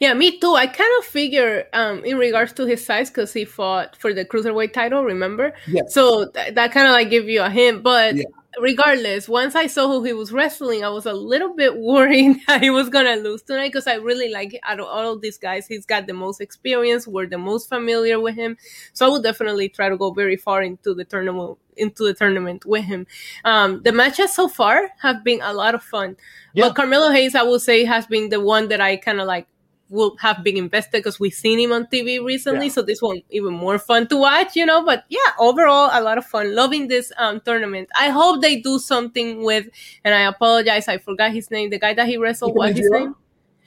Yeah, 0.00 0.14
me 0.14 0.38
too. 0.38 0.54
I 0.54 0.66
kind 0.66 0.90
of 0.98 1.04
figure 1.04 1.66
um, 1.72 2.04
in 2.04 2.18
regards 2.18 2.52
to 2.54 2.66
his 2.66 2.84
size 2.84 3.10
because 3.10 3.32
he 3.32 3.44
fought 3.44 3.96
for 3.96 4.12
the 4.12 4.24
cruiserweight 4.24 4.72
title. 4.72 5.04
Remember? 5.04 5.52
Yeah. 5.68 5.82
So 5.88 6.28
th- 6.30 6.54
that 6.54 6.72
kind 6.72 6.86
of 6.86 6.92
like 6.92 7.10
give 7.10 7.28
you 7.28 7.42
a 7.42 7.50
hint, 7.50 7.82
but 7.82 8.16
yeah 8.16 8.24
regardless, 8.60 9.28
once 9.28 9.54
I 9.54 9.66
saw 9.66 9.88
who 9.88 10.04
he 10.04 10.12
was 10.12 10.32
wrestling, 10.32 10.84
I 10.84 10.88
was 10.88 11.06
a 11.06 11.12
little 11.12 11.54
bit 11.54 11.76
worried 11.76 12.40
that 12.46 12.62
he 12.62 12.70
was 12.70 12.88
gonna 12.88 13.16
lose 13.16 13.42
tonight 13.42 13.68
because 13.68 13.86
I 13.86 13.94
really 13.94 14.30
like 14.30 14.58
out 14.64 14.80
of 14.80 14.86
all 14.86 15.12
of 15.12 15.20
these 15.20 15.38
guys, 15.38 15.66
he's 15.66 15.86
got 15.86 16.06
the 16.06 16.14
most 16.14 16.40
experience. 16.40 17.06
We're 17.06 17.26
the 17.26 17.38
most 17.38 17.68
familiar 17.68 18.18
with 18.20 18.34
him, 18.34 18.56
so 18.92 19.06
I 19.06 19.08
will 19.08 19.22
definitely 19.22 19.68
try 19.68 19.88
to 19.88 19.96
go 19.96 20.12
very 20.12 20.36
far 20.36 20.62
into 20.62 20.94
the 20.94 21.04
tournament 21.04 21.58
into 21.76 22.04
the 22.04 22.14
tournament 22.14 22.66
with 22.66 22.84
him. 22.84 23.06
Um, 23.44 23.82
the 23.84 23.92
matches 23.92 24.34
so 24.34 24.48
far 24.48 24.88
have 25.00 25.22
been 25.22 25.40
a 25.42 25.52
lot 25.52 25.74
of 25.74 25.82
fun, 25.82 26.16
yeah. 26.54 26.66
but 26.66 26.74
Carmelo 26.74 27.10
Hayes, 27.10 27.34
I 27.34 27.42
will 27.42 27.60
say, 27.60 27.84
has 27.84 28.06
been 28.06 28.30
the 28.30 28.40
one 28.40 28.68
that 28.68 28.80
I 28.80 28.96
kind 28.96 29.20
of 29.20 29.26
like 29.26 29.46
will 29.88 30.16
have 30.18 30.42
been 30.44 30.56
invested 30.56 30.98
because 30.98 31.18
we've 31.18 31.34
seen 31.34 31.58
him 31.58 31.72
on 31.72 31.86
TV 31.86 32.22
recently. 32.22 32.66
Yeah. 32.66 32.72
So 32.72 32.82
this 32.82 33.00
one 33.00 33.22
even 33.30 33.54
more 33.54 33.78
fun 33.78 34.06
to 34.08 34.16
watch, 34.16 34.56
you 34.56 34.66
know. 34.66 34.84
But 34.84 35.04
yeah, 35.08 35.18
overall 35.38 35.90
a 35.92 36.02
lot 36.02 36.18
of 36.18 36.26
fun. 36.26 36.54
Loving 36.54 36.88
this 36.88 37.12
um, 37.18 37.40
tournament. 37.40 37.88
I 37.96 38.10
hope 38.10 38.42
they 38.42 38.60
do 38.60 38.78
something 38.78 39.42
with. 39.42 39.68
And 40.04 40.14
I 40.14 40.20
apologize, 40.22 40.88
I 40.88 40.98
forgot 40.98 41.32
his 41.32 41.50
name. 41.50 41.70
The 41.70 41.78
guy 41.78 41.94
that 41.94 42.06
he 42.06 42.16
wrestled. 42.16 42.54
What 42.54 42.76
his 42.76 42.90
name? 42.90 43.14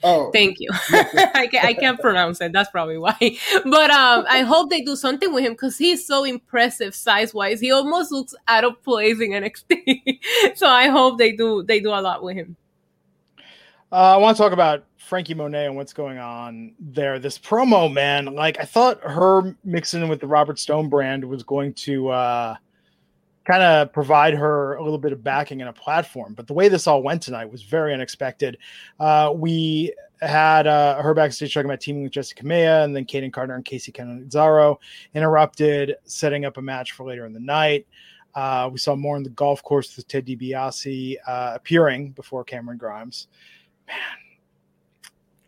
Oh, 0.04 0.30
thank 0.32 0.58
you. 0.58 0.68
I, 0.90 1.48
can, 1.50 1.64
I 1.64 1.74
can't 1.74 2.00
pronounce 2.00 2.40
it. 2.40 2.52
That's 2.52 2.70
probably 2.70 2.98
why. 2.98 3.16
But 3.64 3.90
um, 3.90 4.24
I 4.28 4.40
hope 4.40 4.70
they 4.70 4.80
do 4.80 4.96
something 4.96 5.32
with 5.32 5.44
him 5.44 5.52
because 5.52 5.78
he's 5.78 6.04
so 6.06 6.24
impressive 6.24 6.94
size 6.94 7.32
wise. 7.32 7.60
He 7.60 7.70
almost 7.70 8.10
looks 8.10 8.34
out 8.48 8.64
of 8.64 8.82
place 8.82 9.20
in 9.20 9.30
NXT. 9.30 10.18
so 10.56 10.66
I 10.68 10.88
hope 10.88 11.18
they 11.18 11.32
do 11.32 11.62
they 11.62 11.80
do 11.80 11.90
a 11.90 12.00
lot 12.00 12.22
with 12.22 12.36
him. 12.36 12.56
Uh, 13.92 14.14
I 14.14 14.16
want 14.16 14.34
to 14.34 14.42
talk 14.42 14.52
about 14.52 14.84
Franky 14.96 15.34
Monet 15.34 15.66
and 15.66 15.76
what's 15.76 15.92
going 15.92 16.16
on 16.16 16.72
there. 16.80 17.18
This 17.18 17.38
promo, 17.38 17.92
man, 17.92 18.24
like 18.24 18.58
I 18.58 18.64
thought 18.64 18.98
her 19.02 19.54
mixing 19.64 20.08
with 20.08 20.18
the 20.18 20.26
Robert 20.26 20.58
Stone 20.58 20.88
brand 20.88 21.22
was 21.22 21.42
going 21.42 21.74
to 21.74 22.08
uh, 22.08 22.56
kind 23.44 23.62
of 23.62 23.92
provide 23.92 24.32
her 24.32 24.76
a 24.76 24.82
little 24.82 24.96
bit 24.96 25.12
of 25.12 25.22
backing 25.22 25.60
and 25.60 25.68
a 25.68 25.74
platform. 25.74 26.32
But 26.32 26.46
the 26.46 26.54
way 26.54 26.68
this 26.68 26.86
all 26.86 27.02
went 27.02 27.20
tonight 27.20 27.52
was 27.52 27.64
very 27.64 27.92
unexpected. 27.92 28.56
Uh, 28.98 29.34
we 29.36 29.92
had 30.22 30.66
uh, 30.66 31.02
her 31.02 31.12
backstage 31.12 31.52
talking 31.52 31.68
about 31.68 31.82
teaming 31.82 32.04
with 32.04 32.12
Jessi 32.12 32.34
Kamea, 32.34 32.84
and 32.84 32.96
then 32.96 33.04
Kayden 33.04 33.30
Carter 33.30 33.54
and 33.54 33.64
Kacy 33.64 33.92
Catanzaro 33.92 34.80
interrupted, 35.12 35.96
setting 36.04 36.46
up 36.46 36.56
a 36.56 36.62
match 36.62 36.92
for 36.92 37.04
later 37.04 37.26
in 37.26 37.34
the 37.34 37.40
night. 37.40 37.86
Uh, 38.34 38.70
we 38.72 38.78
saw 38.78 38.96
more 38.96 39.18
in 39.18 39.22
the 39.22 39.28
golf 39.28 39.62
course 39.62 39.94
with 39.94 40.08
Ted 40.08 40.26
DiBiase 40.26 41.16
uh, 41.26 41.52
appearing 41.54 42.12
before 42.12 42.42
Cameron 42.42 42.78
Grimes. 42.78 43.28
Man, 43.86 43.96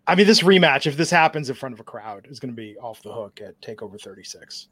I 0.07 0.15
mean, 0.15 0.27
this 0.27 0.43
rematch, 0.43 0.87
if 0.87 0.97
this 0.97 1.11
happens 1.11 1.49
in 1.49 1.57
front 1.57 1.73
of 1.73 1.81
a 1.81 1.85
crowd, 1.85 2.27
is 2.31 2.39
going 2.39 2.53
to 2.53 2.57
be 2.57 2.77
off 2.79 3.03
the 3.03 3.13
hook 3.13 3.41
at 3.43 3.61
Takeover 3.61 4.01
36. 4.01 4.69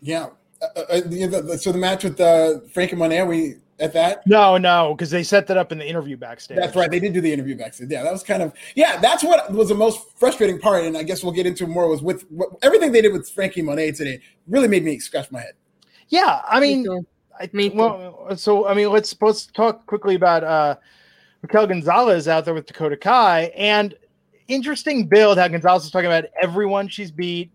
Yeah. 0.00 0.28
Uh, 0.60 0.66
uh, 0.76 0.82
uh 0.92 1.56
so 1.56 1.72
the 1.72 1.78
match 1.78 2.04
with 2.04 2.20
uh, 2.20 2.60
Franky 2.72 2.96
Monet, 2.96 3.22
we 3.22 3.54
at 3.80 3.92
that? 3.94 4.26
No, 4.26 4.58
no, 4.58 4.94
because 4.94 5.10
they 5.10 5.22
set 5.22 5.46
that 5.46 5.56
up 5.56 5.72
in 5.72 5.78
the 5.78 5.88
interview 5.88 6.16
backstage. 6.16 6.58
That's 6.58 6.76
right. 6.76 6.90
They 6.90 7.00
did 7.00 7.14
do 7.14 7.20
the 7.20 7.32
interview 7.32 7.56
backstage. 7.56 7.88
Yeah, 7.90 8.02
that 8.02 8.12
was 8.12 8.22
kind 8.22 8.42
of 8.42 8.52
yeah. 8.74 8.98
That's 9.00 9.24
what 9.24 9.50
was 9.50 9.68
the 9.70 9.74
most 9.74 10.18
frustrating 10.18 10.58
part, 10.58 10.84
and 10.84 10.96
I 10.96 11.02
guess 11.02 11.24
we'll 11.24 11.32
get 11.32 11.46
into 11.46 11.66
more. 11.66 11.88
Was 11.88 12.02
with 12.02 12.22
what, 12.30 12.50
everything 12.62 12.92
they 12.92 13.00
did 13.00 13.12
with 13.12 13.28
Franky 13.30 13.62
Monet 13.62 13.92
today 13.92 14.20
really 14.46 14.68
made 14.68 14.84
me 14.84 14.98
scratch 14.98 15.30
my 15.30 15.40
head. 15.40 15.54
Yeah, 16.08 16.42
I 16.46 16.60
mean, 16.60 16.82
me 16.82 17.00
I 17.40 17.48
mean, 17.52 17.76
well, 17.76 18.36
so 18.36 18.66
I 18.66 18.74
mean, 18.74 18.90
let's 18.90 19.16
let's 19.20 19.46
talk 19.46 19.86
quickly 19.86 20.14
about 20.14 20.44
uh 20.44 20.76
Raquel 21.42 21.66
Gonzalez 21.66 22.28
out 22.28 22.44
there 22.44 22.54
with 22.54 22.66
Dakota 22.66 22.96
Kai. 22.96 23.52
And 23.56 23.94
interesting 24.48 25.06
build 25.06 25.38
how 25.38 25.48
Gonzalez 25.48 25.84
is 25.84 25.90
talking 25.90 26.06
about 26.06 26.26
everyone 26.42 26.88
she's 26.88 27.10
beat, 27.10 27.50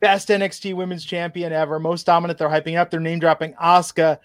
best 0.00 0.28
NXT 0.28 0.74
women's 0.74 1.04
champion 1.04 1.52
ever, 1.52 1.78
most 1.78 2.06
dominant. 2.06 2.38
They're 2.38 2.48
hyping 2.48 2.78
up. 2.78 2.90
They're 2.90 3.00
name 3.00 3.18
dropping 3.18 3.54
Asuka, 3.54 4.18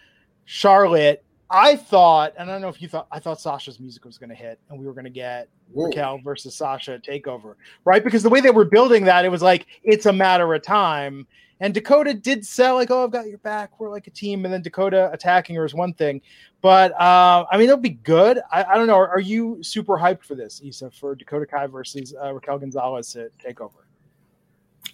Charlotte. 0.45 1.23
I 1.49 1.75
thought, 1.75 2.33
and 2.37 2.49
I 2.49 2.53
don't 2.53 2.61
know 2.61 2.69
if 2.69 2.81
you 2.81 2.87
thought, 2.87 3.07
I 3.11 3.19
thought 3.19 3.39
Sasha's 3.39 3.79
music 3.79 4.03
was 4.03 4.17
going 4.17 4.29
to 4.29 4.35
hit 4.35 4.59
and 4.69 4.79
we 4.79 4.85
were 4.87 4.93
going 4.93 5.05
to 5.05 5.11
get 5.11 5.47
Whoa. 5.71 5.85
Raquel 5.85 6.19
versus 6.23 6.55
Sasha 6.55 6.99
takeover, 6.99 7.53
right? 7.85 8.03
Because 8.03 8.23
the 8.23 8.29
way 8.29 8.41
they 8.41 8.49
were 8.49 8.65
building 8.65 9.05
that, 9.05 9.25
it 9.25 9.29
was 9.29 9.43
like, 9.43 9.67
it's 9.83 10.07
a 10.07 10.13
matter 10.13 10.51
of 10.53 10.63
time. 10.63 11.27
And 11.59 11.73
Dakota 11.73 12.13
did 12.13 12.45
sell 12.45 12.75
like, 12.75 12.91
oh, 12.91 13.03
I've 13.05 13.11
got 13.11 13.27
your 13.27 13.37
back. 13.39 13.79
We're 13.79 13.89
like 13.89 14.07
a 14.07 14.11
team. 14.11 14.43
And 14.45 14.53
then 14.53 14.61
Dakota 14.61 15.09
attacking 15.13 15.55
her 15.55 15.65
is 15.65 15.73
one 15.73 15.93
thing. 15.93 16.21
But 16.61 16.91
uh, 16.99 17.45
I 17.49 17.57
mean, 17.57 17.67
it'll 17.67 17.77
be 17.77 17.91
good. 17.91 18.39
I, 18.51 18.63
I 18.63 18.75
don't 18.75 18.87
know. 18.87 18.95
Are, 18.95 19.09
are, 19.09 19.19
you 19.19 19.63
super 19.63 19.97
hyped 19.97 20.23
for 20.23 20.35
this, 20.35 20.61
Isa, 20.63 20.91
for 20.91 21.15
Dakota 21.15 21.45
Kai 21.45 21.67
versus 21.67 22.13
uh, 22.21 22.33
Raquel 22.33 22.59
Gonzalez 22.59 23.11
to 23.13 23.29
take 23.39 23.61
over? 23.61 23.85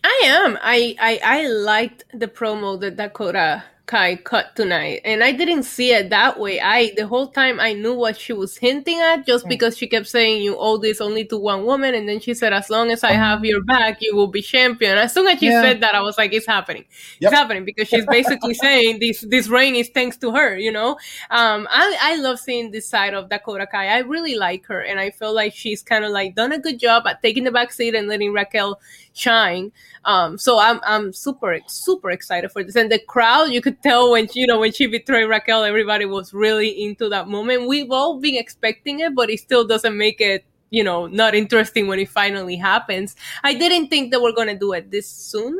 I 0.03 0.21
am. 0.25 0.57
I, 0.61 0.95
I 0.99 1.19
I 1.23 1.47
liked 1.47 2.05
the 2.13 2.27
promo 2.27 2.79
that 2.81 2.97
Dakota 2.97 3.63
Kai 3.91 4.15
cut 4.15 4.55
tonight, 4.55 5.01
and 5.03 5.21
I 5.21 5.33
didn't 5.33 5.63
see 5.63 5.91
it 5.91 6.11
that 6.11 6.39
way. 6.39 6.61
I 6.61 6.93
the 6.95 7.05
whole 7.05 7.27
time 7.27 7.59
I 7.59 7.73
knew 7.73 7.93
what 7.93 8.17
she 8.17 8.31
was 8.31 8.55
hinting 8.55 9.01
at, 9.01 9.25
just 9.25 9.49
because 9.49 9.77
she 9.77 9.85
kept 9.85 10.07
saying 10.07 10.41
you 10.41 10.55
owe 10.57 10.77
this 10.77 11.01
only 11.01 11.25
to 11.25 11.37
one 11.37 11.65
woman, 11.65 11.93
and 11.93 12.07
then 12.07 12.21
she 12.21 12.33
said, 12.33 12.53
"As 12.53 12.69
long 12.69 12.89
as 12.89 13.03
I 13.03 13.11
have 13.11 13.43
your 13.43 13.61
back, 13.61 13.97
you 13.99 14.15
will 14.15 14.27
be 14.27 14.41
champion." 14.41 14.97
As 14.97 15.13
soon 15.13 15.27
as 15.27 15.39
she 15.39 15.47
yeah. 15.47 15.61
said 15.61 15.81
that, 15.81 15.93
I 15.93 15.99
was 15.99 16.17
like, 16.17 16.31
"It's 16.31 16.47
happening! 16.47 16.85
Yep. 17.19 17.31
It's 17.33 17.37
happening!" 17.37 17.65
Because 17.65 17.89
she's 17.89 18.05
basically 18.05 18.53
saying 18.65 18.99
this 18.99 19.25
this 19.27 19.49
reign 19.49 19.75
is 19.75 19.89
thanks 19.89 20.15
to 20.23 20.31
her. 20.31 20.57
You 20.57 20.71
know, 20.71 20.91
um, 21.29 21.67
I 21.69 21.97
I 21.99 22.15
love 22.15 22.39
seeing 22.39 22.71
this 22.71 22.87
side 22.87 23.13
of 23.13 23.27
Dakota 23.27 23.67
Kai. 23.67 23.87
I 23.87 23.99
really 23.99 24.35
like 24.35 24.65
her, 24.67 24.79
and 24.79 25.01
I 25.01 25.09
feel 25.09 25.35
like 25.35 25.53
she's 25.53 25.83
kind 25.83 26.05
of 26.05 26.11
like 26.11 26.35
done 26.35 26.53
a 26.53 26.59
good 26.59 26.79
job 26.79 27.07
at 27.07 27.21
taking 27.21 27.43
the 27.43 27.51
back 27.51 27.73
seat 27.73 27.93
and 27.93 28.07
letting 28.07 28.31
Raquel 28.31 28.79
shine. 29.11 29.73
Um, 30.05 30.37
so 30.37 30.59
I'm 30.59 30.79
I'm 30.83 31.11
super 31.13 31.59
super 31.67 32.09
excited 32.09 32.51
for 32.53 32.63
this, 32.63 32.77
and 32.77 32.89
the 32.89 32.99
crowd 32.99 33.51
you 33.51 33.61
could 33.61 33.80
tell 33.81 34.11
when 34.11 34.27
you 34.33 34.47
know 34.47 34.59
when 34.59 34.71
she 34.71 34.87
betrayed 34.87 35.27
Raquel, 35.27 35.63
everybody 35.63 36.05
was 36.05 36.33
really 36.33 36.83
into 36.83 37.09
that 37.09 37.27
moment. 37.27 37.67
We've 37.67 37.91
all 37.91 38.19
been 38.19 38.35
expecting 38.35 38.99
it, 38.99 39.15
but 39.15 39.29
it 39.29 39.39
still 39.39 39.65
doesn't 39.65 39.97
make 39.97 40.21
it 40.21 40.45
you 40.69 40.83
know 40.83 41.07
not 41.07 41.35
interesting 41.35 41.87
when 41.87 41.99
it 41.99 42.09
finally 42.09 42.55
happens. 42.55 43.15
I 43.43 43.53
didn't 43.53 43.89
think 43.89 44.11
that 44.11 44.21
we're 44.21 44.33
gonna 44.33 44.57
do 44.57 44.73
it 44.73 44.91
this 44.91 45.07
soon. 45.07 45.59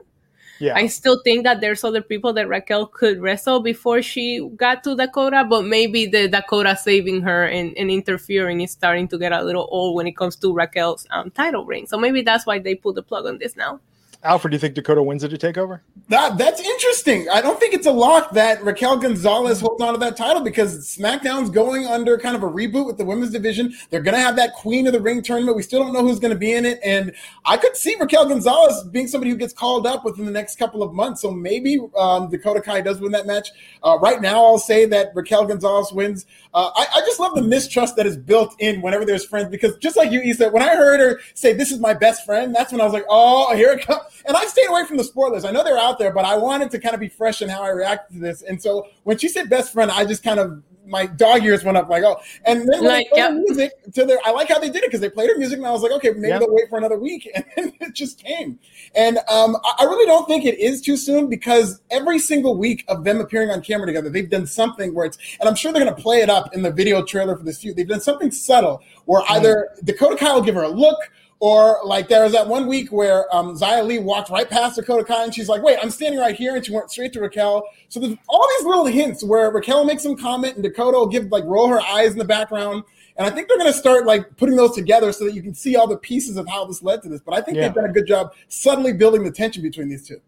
Yeah. 0.61 0.75
I 0.75 0.85
still 0.87 1.19
think 1.23 1.43
that 1.43 1.59
there's 1.59 1.83
other 1.83 2.03
people 2.03 2.33
that 2.33 2.47
Raquel 2.47 2.85
could 2.85 3.19
wrestle 3.19 3.61
before 3.61 4.03
she 4.03 4.47
got 4.55 4.83
to 4.83 4.95
Dakota, 4.95 5.43
but 5.49 5.65
maybe 5.65 6.05
the 6.05 6.27
Dakota 6.27 6.77
saving 6.77 7.23
her 7.23 7.45
and, 7.45 7.75
and 7.75 7.89
interfering 7.89 8.61
is 8.61 8.69
starting 8.69 9.07
to 9.07 9.17
get 9.17 9.31
a 9.31 9.43
little 9.43 9.67
old 9.71 9.95
when 9.95 10.05
it 10.05 10.15
comes 10.15 10.35
to 10.35 10.53
Raquel's 10.53 11.07
um, 11.09 11.31
title 11.31 11.65
ring. 11.65 11.87
So 11.87 11.97
maybe 11.97 12.21
that's 12.21 12.45
why 12.45 12.59
they 12.59 12.75
pulled 12.75 12.93
the 12.93 13.01
plug 13.01 13.25
on 13.25 13.39
this 13.39 13.55
now. 13.55 13.79
Alfred, 14.23 14.51
do 14.51 14.55
you 14.55 14.59
think 14.59 14.75
Dakota 14.75 15.01
wins 15.01 15.23
it 15.23 15.29
to 15.29 15.37
take 15.37 15.57
over? 15.57 15.81
That 16.09 16.37
that's 16.37 16.61
interesting. 16.61 17.27
I 17.29 17.41
don't 17.41 17.59
think 17.59 17.73
it's 17.73 17.87
a 17.87 17.91
lock 17.91 18.31
that 18.31 18.63
Raquel 18.63 18.97
Gonzalez 18.97 19.61
holds 19.61 19.81
on 19.81 19.93
to 19.93 19.99
that 19.99 20.15
title 20.15 20.43
because 20.43 20.95
SmackDown's 20.95 21.49
going 21.49 21.87
under 21.87 22.19
kind 22.19 22.35
of 22.35 22.43
a 22.43 22.49
reboot 22.49 22.85
with 22.85 22.97
the 22.97 23.05
women's 23.05 23.31
division. 23.31 23.73
They're 23.89 24.01
going 24.01 24.13
to 24.13 24.21
have 24.21 24.35
that 24.35 24.53
Queen 24.53 24.85
of 24.85 24.93
the 24.93 25.01
Ring 25.01 25.23
tournament. 25.23 25.55
We 25.55 25.63
still 25.63 25.81
don't 25.81 25.93
know 25.93 26.01
who's 26.01 26.19
going 26.19 26.33
to 26.33 26.37
be 26.37 26.53
in 26.53 26.65
it, 26.65 26.79
and 26.83 27.13
I 27.45 27.57
could 27.57 27.75
see 27.75 27.95
Raquel 27.99 28.27
Gonzalez 28.27 28.83
being 28.91 29.07
somebody 29.07 29.31
who 29.31 29.37
gets 29.37 29.53
called 29.53 29.87
up 29.87 30.05
within 30.05 30.25
the 30.25 30.31
next 30.31 30.57
couple 30.59 30.83
of 30.83 30.93
months. 30.93 31.21
So 31.21 31.31
maybe 31.31 31.79
um, 31.97 32.29
Dakota 32.29 32.61
Kai 32.61 32.81
does 32.81 32.99
win 32.99 33.11
that 33.13 33.25
match. 33.25 33.49
Uh, 33.81 33.97
right 34.01 34.21
now, 34.21 34.43
I'll 34.43 34.59
say 34.59 34.85
that 34.85 35.11
Raquel 35.15 35.45
Gonzalez 35.45 35.91
wins. 35.91 36.27
Uh, 36.53 36.69
I, 36.75 36.85
I, 36.97 36.99
just 37.01 37.19
love 37.19 37.33
the 37.33 37.41
mistrust 37.41 37.95
that 37.95 38.05
is 38.05 38.17
built 38.17 38.55
in 38.59 38.81
whenever 38.81 39.05
there's 39.05 39.25
friends 39.25 39.49
because 39.49 39.77
just 39.77 39.95
like 39.95 40.11
you, 40.11 40.19
Issa, 40.19 40.49
when 40.49 40.61
I 40.61 40.75
heard 40.75 40.99
her 40.99 41.21
say, 41.33 41.53
"This 41.53 41.71
is 41.71 41.79
my 41.79 41.93
best 41.93 42.25
friend," 42.25 42.53
that's 42.53 42.71
when 42.73 42.81
I 42.81 42.83
was 42.83 42.93
like, 42.93 43.05
"Oh, 43.09 43.55
here 43.55 43.71
it 43.71 43.87
comes." 43.87 44.01
And 44.25 44.35
I 44.35 44.45
stayed 44.45 44.69
away 44.69 44.85
from 44.85 44.97
the 44.97 45.03
spoilers. 45.03 45.45
I 45.45 45.51
know 45.51 45.63
they're 45.63 45.77
out 45.77 45.99
there, 45.99 46.11
but 46.11 46.25
I 46.25 46.37
wanted 46.37 46.71
to 46.71 46.79
kind 46.79 46.93
of 46.93 46.99
be 46.99 47.09
fresh 47.09 47.41
in 47.41 47.49
how 47.49 47.63
I 47.63 47.69
reacted 47.69 48.15
to 48.15 48.19
this. 48.21 48.41
And 48.41 48.61
so 48.61 48.87
when 49.03 49.17
she 49.17 49.27
said 49.27 49.49
best 49.49 49.73
friend, 49.73 49.91
I 49.91 50.05
just 50.05 50.23
kind 50.23 50.39
of 50.39 50.63
my 50.85 51.05
dog 51.05 51.43
ears 51.43 51.63
went 51.63 51.77
up 51.77 51.89
like 51.89 52.03
oh 52.03 52.19
and 52.45 52.61
then 52.61 52.81
when 52.81 52.85
like, 52.85 53.07
they 53.13 53.19
yep. 53.19 53.33
music 53.33 53.71
to 53.93 54.05
their 54.05 54.17
I 54.25 54.31
like 54.31 54.49
how 54.49 54.59
they 54.59 54.69
did 54.69 54.83
it 54.83 54.87
because 54.87 54.99
they 54.99 55.09
played 55.09 55.29
her 55.29 55.37
music 55.37 55.57
and 55.57 55.65
I 55.65 55.71
was 55.71 55.81
like 55.81 55.91
okay 55.91 56.09
maybe 56.09 56.29
yep. 56.29 56.39
they'll 56.39 56.53
wait 56.53 56.69
for 56.69 56.77
another 56.77 56.97
week 56.97 57.29
and 57.57 57.73
it 57.79 57.93
just 57.93 58.23
came 58.23 58.59
and 58.95 59.17
um, 59.29 59.57
I 59.63 59.83
really 59.83 60.05
don't 60.05 60.27
think 60.27 60.45
it 60.45 60.59
is 60.59 60.81
too 60.81 60.97
soon 60.97 61.29
because 61.29 61.81
every 61.89 62.19
single 62.19 62.57
week 62.57 62.83
of 62.87 63.03
them 63.03 63.19
appearing 63.19 63.49
on 63.49 63.61
camera 63.61 63.87
together 63.87 64.09
they've 64.09 64.29
done 64.29 64.47
something 64.47 64.93
where 64.93 65.05
it's 65.05 65.17
and 65.39 65.47
I'm 65.47 65.55
sure 65.55 65.71
they're 65.71 65.83
going 65.83 65.95
to 65.95 66.01
play 66.01 66.21
it 66.21 66.29
up 66.29 66.53
in 66.53 66.61
the 66.61 66.71
video 66.71 67.03
trailer 67.03 67.37
for 67.37 67.43
this 67.43 67.59
feud 67.59 67.75
they've 67.75 67.87
done 67.87 68.01
something 68.01 68.31
subtle 68.31 68.81
where 69.05 69.21
mm. 69.23 69.31
either 69.31 69.69
Dakota 69.83 70.17
Kai 70.17 70.33
will 70.33 70.41
give 70.41 70.55
her 70.55 70.63
a 70.63 70.69
look 70.69 70.99
or 71.41 71.79
like 71.83 72.07
there 72.07 72.23
was 72.23 72.31
that 72.33 72.47
one 72.47 72.67
week 72.67 72.91
where 72.91 73.25
um, 73.35 73.57
Xia 73.57 73.83
Li 73.83 73.97
walked 73.97 74.29
right 74.29 74.47
past 74.47 74.75
Dakota 74.75 75.03
Kai 75.03 75.23
and 75.23 75.33
she's 75.33 75.49
like, 75.49 75.63
wait, 75.63 75.79
I'm 75.81 75.89
standing 75.89 76.19
right 76.19 76.35
here. 76.35 76.55
And 76.55 76.63
she 76.63 76.71
went 76.71 76.91
straight 76.91 77.11
to 77.13 77.19
Raquel. 77.19 77.67
So 77.89 77.99
there's 77.99 78.15
all 78.29 78.47
these 78.59 78.67
little 78.67 78.85
hints 78.85 79.23
where 79.23 79.49
Raquel 79.49 79.83
makes 79.83 80.03
some 80.03 80.15
comment 80.15 80.53
and 80.53 80.63
Dakota 80.63 80.99
will 80.99 81.07
give 81.07 81.31
like 81.31 81.43
roll 81.45 81.67
her 81.67 81.81
eyes 81.81 82.11
in 82.11 82.19
the 82.19 82.25
background. 82.25 82.83
And 83.17 83.25
I 83.25 83.31
think 83.31 83.47
they're 83.47 83.57
going 83.57 83.71
to 83.71 83.77
start 83.77 84.05
like 84.05 84.37
putting 84.37 84.55
those 84.55 84.75
together 84.75 85.11
so 85.11 85.25
that 85.25 85.33
you 85.33 85.41
can 85.41 85.55
see 85.55 85.75
all 85.75 85.87
the 85.87 85.97
pieces 85.97 86.37
of 86.37 86.47
how 86.47 86.63
this 86.65 86.83
led 86.83 87.01
to 87.01 87.09
this. 87.09 87.21
But 87.21 87.33
I 87.33 87.41
think 87.41 87.57
yeah. 87.57 87.63
they've 87.63 87.73
done 87.73 87.89
a 87.89 87.93
good 87.93 88.05
job 88.05 88.35
subtly 88.47 88.93
building 88.93 89.23
the 89.23 89.31
tension 89.31 89.63
between 89.63 89.89
these 89.89 90.07
two. 90.07 90.21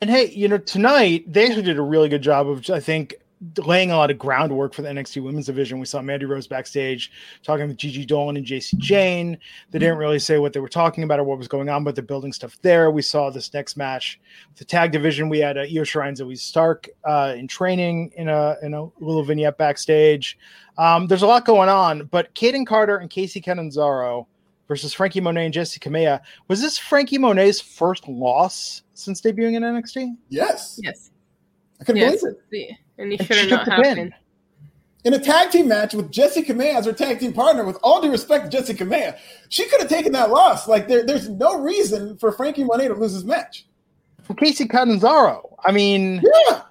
And 0.00 0.10
hey, 0.10 0.30
you 0.30 0.48
know, 0.48 0.58
tonight 0.58 1.32
they 1.32 1.46
actually 1.46 1.62
did 1.62 1.78
a 1.78 1.82
really 1.82 2.08
good 2.08 2.22
job 2.22 2.48
of, 2.48 2.68
I 2.70 2.80
think, 2.80 3.14
laying 3.64 3.90
a 3.90 3.96
lot 3.96 4.10
of 4.10 4.18
groundwork 4.18 4.72
for 4.72 4.82
the 4.82 4.88
NXT 4.88 5.22
Women's 5.22 5.46
Division. 5.46 5.78
We 5.78 5.86
saw 5.86 6.00
Mandy 6.00 6.24
Rose 6.24 6.46
backstage 6.46 7.12
talking 7.42 7.68
with 7.68 7.76
Gigi 7.76 8.06
Dolan 8.06 8.36
and 8.36 8.46
Jacy 8.46 8.76
Jane. 8.78 9.38
They 9.70 9.78
didn't 9.78 9.98
really 9.98 10.18
say 10.18 10.38
what 10.38 10.52
they 10.52 10.60
were 10.60 10.68
talking 10.68 11.04
about 11.04 11.18
or 11.18 11.24
what 11.24 11.38
was 11.38 11.48
going 11.48 11.68
on, 11.68 11.84
but 11.84 11.94
they're 11.94 12.04
building 12.04 12.32
stuff 12.32 12.56
there. 12.62 12.90
We 12.90 13.02
saw 13.02 13.30
this 13.30 13.52
next 13.52 13.76
match, 13.76 14.20
the 14.56 14.64
tag 14.64 14.92
division. 14.92 15.28
We 15.28 15.38
had 15.38 15.58
uh, 15.58 15.62
Io 15.62 15.82
Shirai 15.82 16.08
and 16.08 16.16
Zoey 16.16 16.38
Stark 16.38 16.88
uh, 17.04 17.34
in 17.36 17.46
training 17.46 18.12
in 18.16 18.28
a 18.28 18.56
in 18.62 18.72
a 18.72 18.84
little 19.00 19.22
vignette 19.22 19.58
backstage. 19.58 20.38
Um, 20.78 21.06
there's 21.06 21.22
a 21.22 21.26
lot 21.26 21.44
going 21.44 21.68
on, 21.68 22.04
but 22.06 22.34
Kayden 22.34 22.66
Carter 22.66 22.96
and 22.98 23.10
Kacy 23.10 23.42
Catanzaro 23.42 24.26
versus 24.68 24.92
Franky 24.92 25.20
Monet 25.20 25.46
and 25.46 25.54
Jessi 25.54 25.78
Kamea. 25.78 26.20
Was 26.48 26.60
this 26.60 26.78
Franky 26.78 27.18
Monet's 27.18 27.60
first 27.60 28.08
loss 28.08 28.82
since 28.94 29.20
debuting 29.20 29.54
in 29.54 29.62
NXT? 29.62 30.16
Yes. 30.28 30.80
Yes. 30.82 31.10
I 31.80 31.84
couldn't 31.84 32.00
yes. 32.00 32.20
believe 32.20 32.36
it. 32.70 32.76
And 32.98 33.12
he 33.12 33.18
should 33.18 33.36
have 33.36 33.50
not 33.50 33.68
happened. 33.68 34.14
In 35.04 35.14
a 35.14 35.20
tag 35.20 35.52
team 35.52 35.68
match 35.68 35.94
with 35.94 36.10
Jessi 36.10 36.44
Kamea 36.44 36.74
as 36.74 36.86
her 36.86 36.92
tag 36.92 37.20
team 37.20 37.32
partner, 37.32 37.64
with 37.64 37.78
all 37.82 38.00
due 38.00 38.10
respect 38.10 38.50
to 38.50 38.56
Jessi 38.56 38.76
Kamea, 38.76 39.16
she 39.48 39.64
could 39.68 39.80
have 39.80 39.88
taken 39.88 40.10
that 40.12 40.30
loss. 40.30 40.66
Like 40.66 40.88
there, 40.88 41.06
there's 41.06 41.28
no 41.28 41.60
reason 41.60 42.18
for 42.18 42.32
Franky 42.32 42.64
Monet 42.64 42.88
to 42.88 42.94
lose 42.94 43.12
his 43.12 43.24
match. 43.24 43.66
For 44.24 44.34
Kacy 44.34 44.68
Catanzaro, 44.68 45.56
I 45.64 45.70
mean, 45.70 46.20
yeah, 46.24 46.62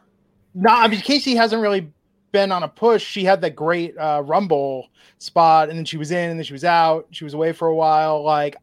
no, 0.54 0.70
I 0.70 0.90
mean 0.90 1.00
Kacy 1.00 1.38
hasn't 1.38 1.62
really 1.62 1.90
been 2.34 2.52
on 2.52 2.64
a 2.64 2.68
push. 2.68 3.06
She 3.06 3.24
had 3.24 3.40
that 3.40 3.56
great 3.56 3.98
uh, 3.98 4.22
Rumble 4.26 4.90
spot, 5.20 5.70
and 5.70 5.78
then 5.78 5.86
she 5.86 5.96
was 5.96 6.12
in, 6.12 6.32
and 6.32 6.38
then 6.38 6.44
she 6.44 6.52
was 6.52 6.66
out. 6.66 7.08
She 7.12 7.24
was 7.24 7.34
away 7.34 7.54
for 7.54 7.70
a 7.70 7.76
while. 7.76 8.22
Like 8.22 8.58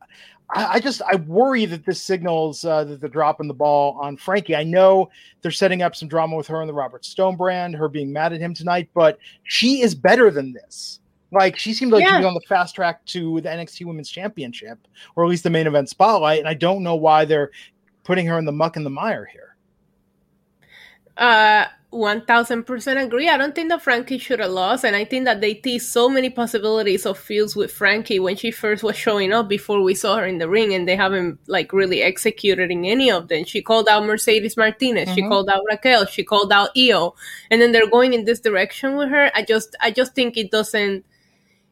I, 0.52 0.74
I 0.74 0.80
just 0.80 1.02
I 1.02 1.16
worry 1.16 1.64
that 1.66 1.84
this 1.84 2.00
signals 2.00 2.64
uh, 2.64 2.84
that 2.84 3.00
they're 3.00 3.08
dropping 3.08 3.48
the 3.48 3.54
ball 3.54 3.98
on 4.00 4.16
Franky. 4.16 4.54
I 4.54 4.64
know 4.64 5.10
they're 5.40 5.50
setting 5.50 5.82
up 5.82 5.96
some 5.96 6.08
drama 6.08 6.36
with 6.36 6.46
her 6.48 6.60
and 6.60 6.68
the 6.68 6.74
Robert 6.74 7.04
Stone 7.04 7.36
brand, 7.36 7.74
her 7.74 7.88
being 7.88 8.12
mad 8.12 8.32
at 8.32 8.40
him 8.40 8.54
tonight, 8.54 8.88
but 8.94 9.18
she 9.44 9.82
is 9.82 9.94
better 9.94 10.30
than 10.30 10.52
this. 10.52 11.00
Like 11.32 11.56
she 11.56 11.72
seemed 11.72 11.92
like 11.92 12.02
yeah. 12.02 12.10
she 12.10 12.16
was 12.18 12.26
on 12.26 12.34
the 12.34 12.42
fast 12.46 12.74
track 12.74 13.04
to 13.06 13.40
the 13.40 13.48
NXT 13.48 13.86
Women's 13.86 14.10
Championship, 14.10 14.78
or 15.16 15.24
at 15.24 15.30
least 15.30 15.44
the 15.44 15.50
main 15.50 15.66
event 15.66 15.88
spotlight. 15.88 16.40
And 16.40 16.48
I 16.48 16.54
don't 16.54 16.82
know 16.82 16.96
why 16.96 17.24
they're 17.24 17.50
putting 18.04 18.26
her 18.26 18.38
in 18.38 18.44
the 18.44 18.52
muck 18.52 18.76
and 18.76 18.84
the 18.84 18.90
mire 18.90 19.24
here. 19.24 19.56
Uh, 21.16 21.66
1000% 21.92 23.04
agree. 23.04 23.28
I 23.28 23.36
don't 23.36 23.54
think 23.54 23.68
that 23.68 23.82
Franky 23.82 24.18
should 24.18 24.40
have 24.40 24.50
lost. 24.50 24.84
And 24.84 24.96
I 24.96 25.04
think 25.04 25.26
that 25.26 25.40
they 25.40 25.54
teased 25.54 25.88
so 25.88 26.08
many 26.08 26.30
possibilities 26.30 27.04
of 27.04 27.18
feuds 27.18 27.54
with 27.54 27.70
Franky 27.70 28.18
when 28.18 28.36
she 28.36 28.50
first 28.50 28.82
was 28.82 28.96
showing 28.96 29.32
up 29.32 29.48
before 29.48 29.82
we 29.82 29.94
saw 29.94 30.16
her 30.16 30.26
in 30.26 30.38
the 30.38 30.48
ring. 30.48 30.74
And 30.74 30.88
they 30.88 30.96
haven't 30.96 31.38
like 31.46 31.72
really 31.72 32.02
executed 32.02 32.70
in 32.70 32.84
any 32.84 33.10
of 33.10 33.28
them. 33.28 33.44
She 33.44 33.62
called 33.62 33.88
out 33.88 34.06
Mercedes 34.06 34.56
Martinez. 34.56 35.08
Mm-hmm. 35.08 35.14
She 35.14 35.22
called 35.22 35.48
out 35.50 35.64
Raquel. 35.68 36.06
She 36.06 36.24
called 36.24 36.52
out 36.52 36.70
Io. 36.76 37.14
And 37.50 37.60
then 37.60 37.72
they're 37.72 37.90
going 37.90 38.14
in 38.14 38.24
this 38.24 38.40
direction 38.40 38.96
with 38.96 39.10
her. 39.10 39.30
I 39.34 39.42
just, 39.42 39.76
I 39.80 39.90
just 39.90 40.14
think 40.14 40.36
it 40.36 40.50
doesn't, 40.50 41.04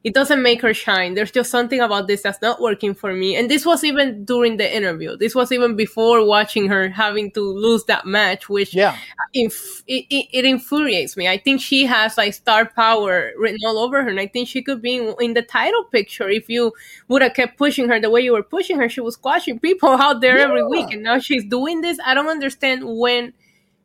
it 0.03 0.15
doesn't 0.15 0.43
make 0.43 0.63
her 0.63 0.73
shine. 0.73 1.13
There's 1.13 1.31
just 1.31 1.51
something 1.51 1.79
about 1.79 2.07
this 2.07 2.23
that's 2.23 2.41
not 2.41 2.61
working 2.61 2.95
for 2.95 3.13
me. 3.13 3.37
And 3.37 3.51
this 3.51 3.67
was 3.67 3.85
even 3.85 4.25
during 4.25 4.57
the 4.57 4.75
interview. 4.75 5.15
This 5.15 5.35
was 5.35 5.53
even 5.53 5.77
before 5.77 6.25
watching 6.25 6.69
her 6.69 6.89
having 6.89 7.31
to 7.33 7.41
lose 7.43 7.85
that 7.85 8.07
match, 8.07 8.49
which 8.49 8.75
yeah. 8.75 8.97
Inf- 9.35 9.83
it, 9.87 10.07
it, 10.09 10.27
it, 10.33 10.45
infuriates 10.47 11.19
me. 11.19 11.29
I 11.29 11.37
think 11.37 11.61
she 11.61 11.85
has 11.85 12.17
like 12.17 12.33
star 12.33 12.65
power 12.65 13.33
written 13.37 13.59
all 13.67 13.79
over 13.79 14.03
her. 14.03 14.09
And 14.09 14.19
I 14.19 14.27
think 14.27 14.49
she 14.49 14.63
could 14.63 14.81
be 14.81 14.97
in, 14.97 15.15
in 15.21 15.35
the 15.35 15.43
title 15.43 15.85
picture 15.85 16.31
if 16.31 16.49
you 16.49 16.73
would 17.09 17.21
have 17.21 17.35
kept 17.35 17.59
pushing 17.59 17.89
her 17.89 18.01
the 18.01 18.09
way 18.09 18.23
you 18.23 18.33
were 18.33 18.43
pushing 18.43 18.79
her. 18.79 18.89
She 18.89 19.03
was 19.03 19.15
squashing 19.15 19.59
people 19.59 19.91
out 19.91 20.23
there 20.23 20.39
yeah. 20.39 20.45
every 20.45 20.67
week. 20.67 20.91
And 20.93 21.03
now 21.03 21.19
she's 21.19 21.45
doing 21.45 21.83
this. 21.83 21.99
I 22.05 22.15
don't 22.15 22.29
understand 22.29 22.85
when 22.87 23.35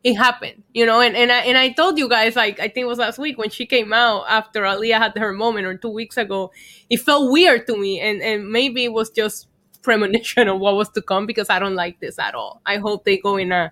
it 0.05 0.13
happened, 0.13 0.61
you 0.71 0.85
know, 0.85 1.01
and, 1.01 1.15
and 1.15 1.31
I 1.31 1.39
and 1.39 1.57
I 1.57 1.69
told 1.69 1.97
you 1.97 2.07
guys 2.07 2.35
like 2.35 2.59
I 2.59 2.67
think 2.67 2.83
it 2.83 2.87
was 2.87 2.99
last 2.99 3.17
week 3.17 3.39
when 3.39 3.49
she 3.49 3.65
came 3.65 3.91
out 3.91 4.25
after 4.29 4.61
Aliyah 4.61 4.99
had 4.99 5.17
her 5.17 5.33
moment 5.33 5.65
or 5.65 5.75
two 5.75 5.89
weeks 5.89 6.15
ago, 6.15 6.51
it 6.91 6.97
felt 6.97 7.31
weird 7.31 7.65
to 7.65 7.75
me 7.75 7.99
and, 7.99 8.21
and 8.21 8.47
maybe 8.47 8.83
it 8.83 8.93
was 8.93 9.09
just 9.09 9.47
premonition 9.81 10.47
of 10.47 10.59
what 10.59 10.75
was 10.75 10.89
to 10.89 11.01
come 11.01 11.25
because 11.25 11.49
I 11.49 11.57
don't 11.57 11.73
like 11.73 11.99
this 12.01 12.19
at 12.19 12.35
all. 12.35 12.61
I 12.67 12.77
hope 12.77 13.03
they 13.03 13.17
go 13.17 13.37
in 13.37 13.51
a 13.51 13.71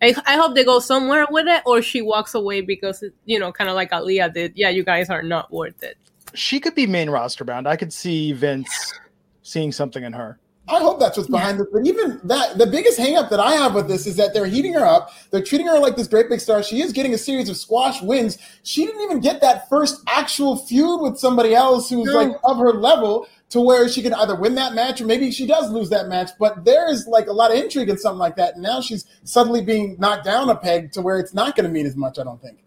I, 0.00 0.14
I 0.24 0.36
hope 0.36 0.54
they 0.54 0.64
go 0.64 0.78
somewhere 0.80 1.26
with 1.30 1.46
it 1.48 1.62
or 1.66 1.82
she 1.82 2.00
walks 2.00 2.34
away 2.34 2.62
because 2.62 3.04
you 3.26 3.38
know, 3.38 3.52
kind 3.52 3.68
of 3.68 3.76
like 3.76 3.90
Aliyah 3.90 4.32
did. 4.32 4.52
Yeah, 4.56 4.70
you 4.70 4.84
guys 4.84 5.10
are 5.10 5.22
not 5.22 5.52
worth 5.52 5.82
it. 5.82 5.98
She 6.32 6.60
could 6.60 6.74
be 6.74 6.86
main 6.86 7.10
roster 7.10 7.44
bound. 7.44 7.68
I 7.68 7.76
could 7.76 7.92
see 7.92 8.32
Vince 8.32 8.94
seeing 9.42 9.70
something 9.70 10.02
in 10.02 10.14
her. 10.14 10.38
I 10.66 10.78
hope 10.78 10.98
that's 10.98 11.16
what's 11.16 11.28
behind 11.28 11.58
yeah. 11.58 11.64
this. 11.64 11.72
But 11.72 11.86
even 11.86 12.20
that, 12.24 12.56
the 12.56 12.66
biggest 12.66 12.98
hangup 12.98 13.28
that 13.28 13.40
I 13.40 13.52
have 13.52 13.74
with 13.74 13.86
this 13.86 14.06
is 14.06 14.16
that 14.16 14.32
they're 14.32 14.46
heating 14.46 14.72
her 14.72 14.84
up. 14.84 15.10
They're 15.30 15.42
treating 15.42 15.66
her 15.66 15.78
like 15.78 15.94
this 15.96 16.08
great 16.08 16.30
big 16.30 16.40
star. 16.40 16.62
She 16.62 16.80
is 16.80 16.92
getting 16.92 17.12
a 17.12 17.18
series 17.18 17.50
of 17.50 17.56
squash 17.56 18.00
wins. 18.00 18.38
She 18.62 18.86
didn't 18.86 19.02
even 19.02 19.20
get 19.20 19.42
that 19.42 19.68
first 19.68 20.02
actual 20.06 20.56
feud 20.56 21.02
with 21.02 21.18
somebody 21.18 21.54
else 21.54 21.90
who's 21.90 22.06
no. 22.06 22.14
like 22.14 22.32
of 22.44 22.56
her 22.58 22.72
level 22.72 23.26
to 23.50 23.60
where 23.60 23.88
she 23.90 24.00
can 24.00 24.14
either 24.14 24.34
win 24.34 24.54
that 24.54 24.74
match 24.74 25.02
or 25.02 25.06
maybe 25.06 25.30
she 25.30 25.46
does 25.46 25.70
lose 25.70 25.90
that 25.90 26.08
match. 26.08 26.30
But 26.38 26.64
there 26.64 26.90
is 26.90 27.06
like 27.06 27.26
a 27.26 27.32
lot 27.32 27.50
of 27.52 27.58
intrigue 27.58 27.90
in 27.90 27.98
something 27.98 28.18
like 28.18 28.36
that. 28.36 28.54
And 28.54 28.62
now 28.62 28.80
she's 28.80 29.04
suddenly 29.24 29.60
being 29.60 29.96
knocked 29.98 30.24
down 30.24 30.48
a 30.48 30.56
peg 30.56 30.92
to 30.92 31.02
where 31.02 31.18
it's 31.18 31.34
not 31.34 31.56
going 31.56 31.64
to 31.64 31.70
mean 31.70 31.84
as 31.86 31.94
much, 31.94 32.18
I 32.18 32.24
don't 32.24 32.40
think. 32.40 32.64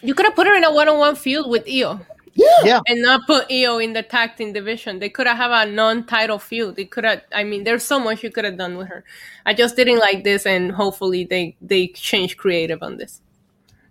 You 0.00 0.14
could 0.14 0.26
have 0.26 0.36
put 0.36 0.46
her 0.46 0.54
in 0.54 0.64
a 0.64 0.72
one 0.72 0.88
on 0.88 0.98
one 0.98 1.16
feud 1.16 1.48
with 1.48 1.68
Io. 1.68 2.00
Yeah. 2.34 2.46
yeah. 2.64 2.80
And 2.86 3.02
not 3.02 3.26
put 3.26 3.50
Io 3.50 3.78
in 3.78 3.92
the 3.92 4.02
tag 4.02 4.36
team 4.36 4.52
division. 4.52 4.98
They 4.98 5.10
could 5.10 5.26
have 5.26 5.50
a 5.50 5.70
non-title 5.70 6.38
feud. 6.38 6.76
They 6.76 6.86
could 6.86 7.04
have. 7.04 7.22
I 7.34 7.44
mean, 7.44 7.64
there's 7.64 7.84
so 7.84 7.98
much 7.98 8.22
you 8.22 8.30
could 8.30 8.44
have 8.44 8.56
done 8.56 8.78
with 8.78 8.88
her. 8.88 9.04
I 9.44 9.54
just 9.54 9.76
didn't 9.76 9.98
like 9.98 10.24
this, 10.24 10.46
and 10.46 10.72
hopefully 10.72 11.24
they 11.24 11.56
they 11.60 11.88
change 11.88 12.36
creative 12.36 12.82
on 12.82 12.96
this. 12.96 13.20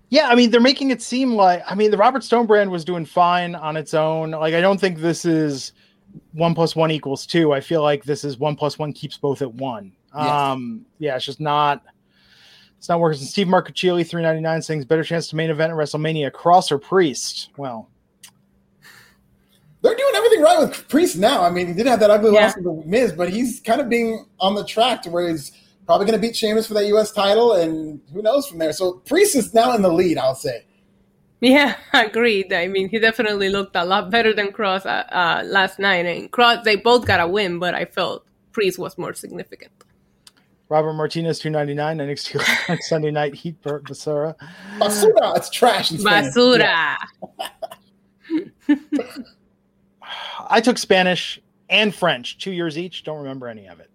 Yeah, 0.09 0.27
I 0.27 0.35
mean, 0.35 0.51
they're 0.51 0.59
making 0.59 0.91
it 0.91 1.01
seem 1.01 1.33
like. 1.33 1.63
I 1.65 1.75
mean, 1.75 1.91
the 1.91 1.97
Robert 1.97 2.23
Stone 2.23 2.47
brand 2.47 2.69
was 2.71 2.83
doing 2.83 3.05
fine 3.05 3.55
on 3.55 3.77
its 3.77 3.93
own. 3.93 4.31
Like, 4.31 4.53
I 4.53 4.61
don't 4.61 4.79
think 4.79 4.99
this 4.99 5.23
is 5.23 5.73
one 6.33 6.53
plus 6.55 6.75
one 6.75 6.91
equals 6.91 7.25
two. 7.25 7.53
I 7.53 7.61
feel 7.61 7.81
like 7.81 8.03
this 8.03 8.23
is 8.23 8.37
one 8.37 8.55
plus 8.55 8.77
one 8.77 8.91
keeps 8.91 9.17
both 9.17 9.41
at 9.41 9.53
one. 9.53 9.93
Yes. 10.15 10.29
Um, 10.29 10.85
yeah, 10.99 11.15
it's 11.15 11.25
just 11.25 11.39
not. 11.39 11.83
It's 12.77 12.89
not 12.89 12.99
working. 12.99 13.21
Steve 13.21 13.47
Marcuccioli, 13.47 14.05
three 14.05 14.23
ninety 14.23 14.41
nine, 14.41 14.61
saying 14.61 14.81
better 14.83 15.03
chance 15.03 15.27
to 15.27 15.35
main 15.35 15.51
event 15.51 15.71
at 15.71 15.77
WrestleMania. 15.77 16.31
Kross 16.31 16.71
or 16.71 16.79
Priest? 16.79 17.51
Well, 17.55 17.87
they're 19.81 19.95
doing 19.95 20.13
everything 20.15 20.41
right 20.41 20.50
with 20.61 20.87
Priest 20.87 21.17
now. 21.17 21.43
I 21.43 21.49
mean, 21.49 21.67
he 21.67 21.73
did 21.73 21.87
have 21.87 21.99
that 21.99 22.09
ugly 22.09 22.33
yeah. 22.33 22.45
loss 22.45 22.55
with 22.55 22.65
the 22.65 22.83
Miz, 22.85 23.11
but 23.13 23.29
he's 23.29 23.59
kind 23.59 23.81
of 23.81 23.89
being 23.89 24.25
on 24.39 24.55
the 24.55 24.65
track 24.65 25.01
to 25.03 25.09
where 25.09 25.29
he's 25.29 25.51
probably 25.85 26.05
going 26.05 26.19
to 26.19 26.25
beat 26.25 26.35
Sheamus 26.35 26.67
for 26.67 26.73
that 26.75 26.85
U.S. 26.87 27.11
title, 27.11 27.53
and 27.53 28.01
who 28.13 28.21
knows 28.21 28.47
from 28.47 28.59
there. 28.59 28.73
So 28.73 28.93
Priest 29.05 29.35
is 29.35 29.53
now 29.53 29.75
in 29.75 29.81
the 29.81 29.91
lead, 29.91 30.17
I'll 30.17 30.35
say. 30.35 30.65
Yeah, 31.41 31.75
agreed. 31.93 32.53
I 32.53 32.67
mean, 32.67 32.87
he 32.89 32.99
definitely 32.99 33.49
looked 33.49 33.75
a 33.75 33.83
lot 33.83 34.09
better 34.09 34.33
than 34.33 34.51
Kross 34.51 34.85
uh, 34.85 35.03
uh, 35.11 35.43
last 35.45 35.79
night. 35.79 36.05
And 36.05 36.31
Kross, 36.31 36.63
they 36.63 36.75
both 36.75 37.05
got 37.05 37.19
a 37.19 37.27
win, 37.27 37.59
but 37.59 37.73
I 37.75 37.85
felt 37.85 38.25
Priest 38.51 38.79
was 38.79 38.97
more 38.97 39.13
significant. 39.13 39.71
Robert 40.69 40.93
Martinez, 40.93 41.39
two 41.39 41.49
ninety 41.49 41.73
nine. 41.73 41.97
NXT 41.97 42.79
Sunday 42.83 43.11
Night 43.11 43.35
Heat 43.35 43.61
Basura. 43.61 44.35
Basura, 44.77 45.35
it's 45.35 45.49
trash. 45.49 45.91
Basura. 45.91 46.59
Yeah. 46.59 46.95
I 50.49 50.61
took 50.61 50.77
Spanish 50.77 51.39
and 51.69 51.93
French, 51.93 52.37
two 52.37 52.51
years 52.51 52.77
each. 52.77 53.03
Don't 53.03 53.17
remember 53.17 53.47
any 53.47 53.67
of 53.67 53.79
it. 53.79 53.89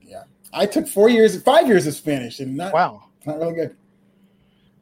Yeah, 0.00 0.24
I 0.52 0.66
took 0.66 0.86
four 0.86 1.08
years, 1.08 1.40
five 1.42 1.66
years 1.66 1.86
of 1.86 1.94
Spanish, 1.94 2.40
and 2.40 2.56
not 2.56 2.72
wow, 2.72 3.04
not 3.26 3.38
really 3.38 3.54
good. 3.54 3.76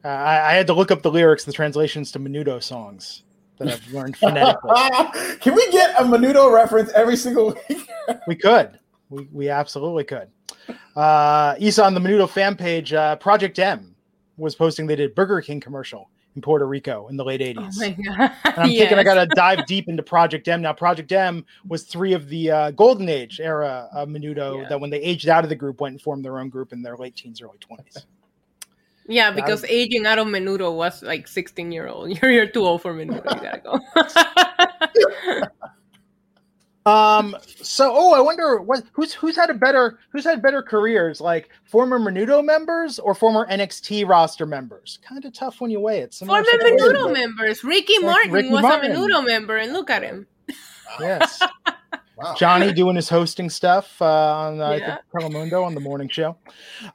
Uh, 0.03 0.09
I, 0.09 0.51
I, 0.51 0.53
had 0.53 0.67
to 0.67 0.73
look 0.73 0.89
up 0.89 1.03
the 1.03 1.11
lyrics, 1.11 1.45
the 1.45 1.53
translations 1.53 2.11
to 2.13 2.19
Menudo 2.19 2.61
songs 2.61 3.23
that 3.59 3.67
I've 3.67 3.93
learned 3.93 4.17
phonetically. 4.17 4.71
Can 5.39 5.53
we 5.53 5.71
get 5.71 5.99
a 5.99 6.03
Menudo 6.03 6.51
reference 6.51 6.91
every 6.93 7.15
single 7.15 7.55
week? 7.69 7.87
we 8.27 8.35
could. 8.35 8.79
We 9.09 9.27
we 9.31 9.49
absolutely 9.49 10.03
could. 10.03 10.27
Uh, 10.95 11.55
Isa 11.59 11.83
on 11.83 11.93
the 11.93 11.99
Menudo 11.99 12.29
fan 12.29 12.55
page, 12.55 12.93
uh, 12.93 13.15
Project 13.17 13.59
M 13.59 13.95
was 14.37 14.55
posting 14.55 14.87
they 14.87 14.95
did 14.95 15.15
Burger 15.15 15.41
King 15.41 15.59
commercial 15.59 16.09
in 16.35 16.41
Puerto 16.41 16.65
Rico 16.65 17.07
in 17.07 17.17
the 17.17 17.25
late 17.25 17.41
80s. 17.41 17.57
Oh 17.57 17.79
my 17.79 17.89
God. 17.89 18.31
And 18.43 18.57
I'm 18.57 18.69
yes. 18.71 18.79
thinking 18.79 18.99
I 18.99 19.03
got 19.03 19.15
to 19.15 19.25
dive 19.27 19.65
deep 19.65 19.87
into 19.87 20.03
Project 20.11 20.47
M. 20.47 20.61
Now, 20.61 20.73
Project 20.73 21.11
M 21.11 21.45
was 21.67 21.83
three 21.83 22.13
of 22.13 22.29
the 22.29 22.51
uh, 22.51 22.71
golden 22.71 23.09
age 23.09 23.39
era 23.39 23.89
of 23.93 24.09
Menudo 24.09 24.61
yeah. 24.61 24.69
that 24.69 24.79
when 24.79 24.89
they 24.89 24.99
aged 24.99 25.29
out 25.29 25.43
of 25.43 25.49
the 25.49 25.55
group 25.55 25.81
went 25.81 25.93
and 25.93 26.01
formed 26.01 26.23
their 26.23 26.39
own 26.39 26.49
group 26.49 26.73
in 26.73 26.81
their 26.81 26.97
late 26.97 27.15
teens, 27.15 27.41
early 27.41 27.57
20s. 27.59 28.05
Yeah, 29.07 29.31
because 29.31 29.65
aging 29.65 30.05
out 30.05 30.19
of 30.19 30.27
Menudo 30.27 30.73
was 30.75 31.03
like 31.03 31.27
16 31.27 31.71
year 31.71 31.87
old. 31.87 32.17
You're, 32.21 32.31
you're 32.31 32.47
too 32.47 32.63
old 32.63 32.81
for 32.81 32.93
Menudo. 32.93 33.35
You 33.35 33.41
gotta 33.41 33.59
go. 33.59 35.47
Um. 36.85 37.35
So, 37.61 37.91
oh, 37.93 38.13
I 38.13 38.19
wonder 38.19 38.59
what 38.59 38.83
who's 38.91 39.13
who's 39.13 39.35
had 39.35 39.51
a 39.51 39.53
better 39.53 39.99
who's 40.09 40.23
had 40.23 40.41
better 40.41 40.63
careers, 40.63 41.21
like 41.21 41.49
former 41.63 41.99
Menudo 41.99 42.43
members 42.43 42.97
or 42.97 43.13
former 43.13 43.45
NXT 43.47 44.07
roster 44.07 44.47
members. 44.47 44.97
Kind 45.07 45.23
of 45.23 45.33
tough 45.33 45.61
when 45.61 45.69
you 45.69 45.79
weigh 45.79 45.99
it. 45.99 46.15
Former 46.15 46.43
Menudo 46.43 47.13
members. 47.13 47.63
Ricky 47.63 47.93
like 47.97 48.05
Martin 48.05 48.31
Ricky 48.31 48.49
was 48.49 48.63
Martin. 48.63 48.91
a 48.91 48.95
Menudo 48.95 49.25
member, 49.25 49.57
and 49.57 49.73
look 49.73 49.91
at 49.91 50.01
him. 50.01 50.25
Yes. 50.99 51.39
wow. 52.17 52.33
Johnny 52.35 52.73
doing 52.73 52.95
his 52.95 53.09
hosting 53.09 53.49
stuff 53.49 54.01
uh, 54.01 54.05
on 54.05 54.59
uh, 54.59 54.71
yeah. 54.71 54.97
Telemundo 55.13 55.63
on 55.63 55.75
the 55.75 55.81
morning 55.81 56.09
show. 56.09 56.35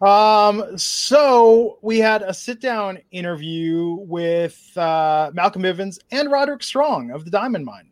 Um. 0.00 0.76
So 0.76 1.78
we 1.80 1.98
had 1.98 2.22
a 2.22 2.34
sit 2.34 2.60
down 2.60 2.98
interview 3.12 3.98
with 4.00 4.76
uh, 4.76 5.30
Malcolm 5.32 5.62
Bivens 5.62 6.00
and 6.10 6.28
Roderick 6.30 6.64
Strong 6.64 7.12
of 7.12 7.24
the 7.24 7.30
Diamond 7.30 7.64
Mine. 7.64 7.88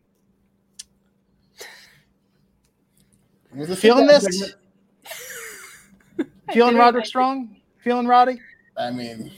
Feeling 3.76 4.06
this? 4.06 4.54
Feeling 6.52 6.76
Roderick 6.76 7.06
Strong? 7.06 7.56
Feeling 7.78 8.06
Roddy? 8.06 8.40
I 8.76 8.90
mean, 8.90 9.30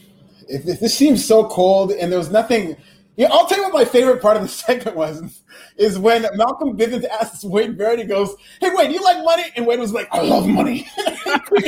if, 0.49 0.67
if, 0.67 0.81
this 0.81 0.97
seems 0.97 1.25
so 1.25 1.47
cold 1.49 1.93
and 1.93 2.11
there 2.11 2.19
was 2.19 2.31
nothing. 2.31 2.77
Yeah, 3.17 3.29
I'll 3.31 3.47
tell 3.47 3.59
you 3.59 3.65
what 3.65 3.75
my 3.75 3.85
favorite 3.85 4.23
part 4.23 4.37
of 4.37 4.43
the 4.43 4.49
segment 4.67 4.97
was 4.97 5.43
is 5.77 5.99
when 5.99 6.27
Malcolm 6.35 6.77
Bivens 6.77 7.07
asks 7.09 7.45
Wade 7.45 7.77
Barrett, 7.77 7.99
he 7.99 8.05
goes, 8.05 8.35
Hey 8.61 8.71
Wade, 8.73 8.89
do 8.89 8.95
you 8.95 9.03
like 9.03 9.23
money? 9.25 9.45
And 9.57 9.67
Wade 9.67 9.81
was 9.81 9.93
like, 9.93 10.09
I 10.13 10.23
love 10.23 10.47
money. 10.47 10.79
he 11.53 11.61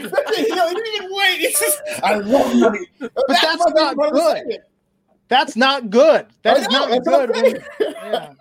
didn't 0.00 0.86
even 0.94 1.10
wait. 1.10 1.38
He 1.38 1.52
says, 1.52 1.78
I 2.02 2.14
love 2.14 2.56
money. 2.56 2.86
But 2.98 3.12
that's, 3.28 3.42
that's 3.42 3.66
not 3.66 3.96
good. 4.30 4.62
That's 5.28 5.56
not 5.56 5.90
good. 5.90 6.26
That 6.42 6.56
is 6.58 6.68
not 6.68 7.04
good. 7.04 7.30
When, 7.30 7.64
yeah 7.80 8.32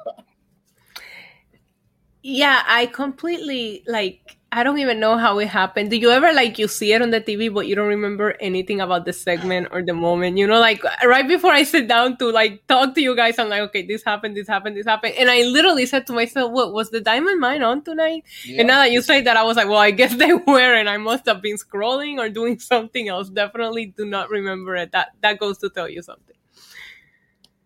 yeah 2.26 2.64
i 2.66 2.88
completely 2.88 3.84
like 3.86 4.36
i 4.52 4.64
don't 4.64 4.80
even 4.80 5.00
know 5.00 5.16
how 5.16 5.38
it 5.38 5.48
happened. 5.48 5.92
Do 5.92 5.98
you 5.98 6.10
ever 6.10 6.34
like 6.34 6.58
you 6.58 6.68
see 6.68 6.92
it 6.92 7.04
on 7.04 7.12
the 7.12 7.22
tv 7.22 7.54
but 7.54 7.68
you 7.68 7.76
don't 7.76 7.88
remember 7.88 8.36
anything 8.40 8.82
about 8.82 9.06
the 9.06 9.14
segment 9.14 9.68
or 9.70 9.84
the 9.84 9.94
moment? 9.94 10.40
You 10.40 10.48
know 10.48 10.60
like 10.60 10.82
right 11.04 11.28
before 11.28 11.52
i 11.52 11.62
sit 11.62 11.88
down 11.88 12.18
to 12.18 12.32
like 12.32 12.66
talk 12.66 12.96
to 12.96 13.02
you 13.02 13.16
guys 13.16 13.38
i'm 13.38 13.50
like 13.50 13.62
okay 13.70 13.86
this 13.86 14.04
happened 14.04 14.36
this 14.36 14.48
happened 14.48 14.76
this 14.76 14.88
happened. 14.88 15.14
And 15.20 15.30
i 15.30 15.44
literally 15.44 15.86
said 15.86 16.08
to 16.08 16.14
myself 16.14 16.52
what 16.52 16.74
was 16.74 16.90
the 16.90 17.00
diamond 17.00 17.40
mine 17.40 17.62
on 17.62 17.84
tonight? 17.84 18.24
Yeah. 18.44 18.62
and 18.62 18.68
now 18.70 18.78
that 18.80 18.92
you 18.92 19.04
say 19.04 19.22
that 19.22 19.38
i 19.38 19.44
was 19.44 19.56
like 19.56 19.68
well 19.68 19.78
i 19.78 19.92
guess 19.92 20.16
they 20.24 20.34
were 20.34 20.74
and 20.74 20.90
i 20.90 20.98
must 20.98 21.28
have 21.28 21.44
been 21.44 21.58
scrolling 21.58 22.18
or 22.18 22.28
doing 22.28 22.58
something 22.58 23.08
else. 23.08 23.30
Definitely 23.30 23.94
do 23.96 24.04
not 24.04 24.32
remember 24.32 24.76
it. 24.76 24.92
That 24.94 25.10
that 25.22 25.38
goes 25.38 25.60
to 25.60 25.70
tell 25.70 25.88
you 25.88 26.02
something. 26.02 26.36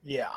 Yeah. 0.03 0.35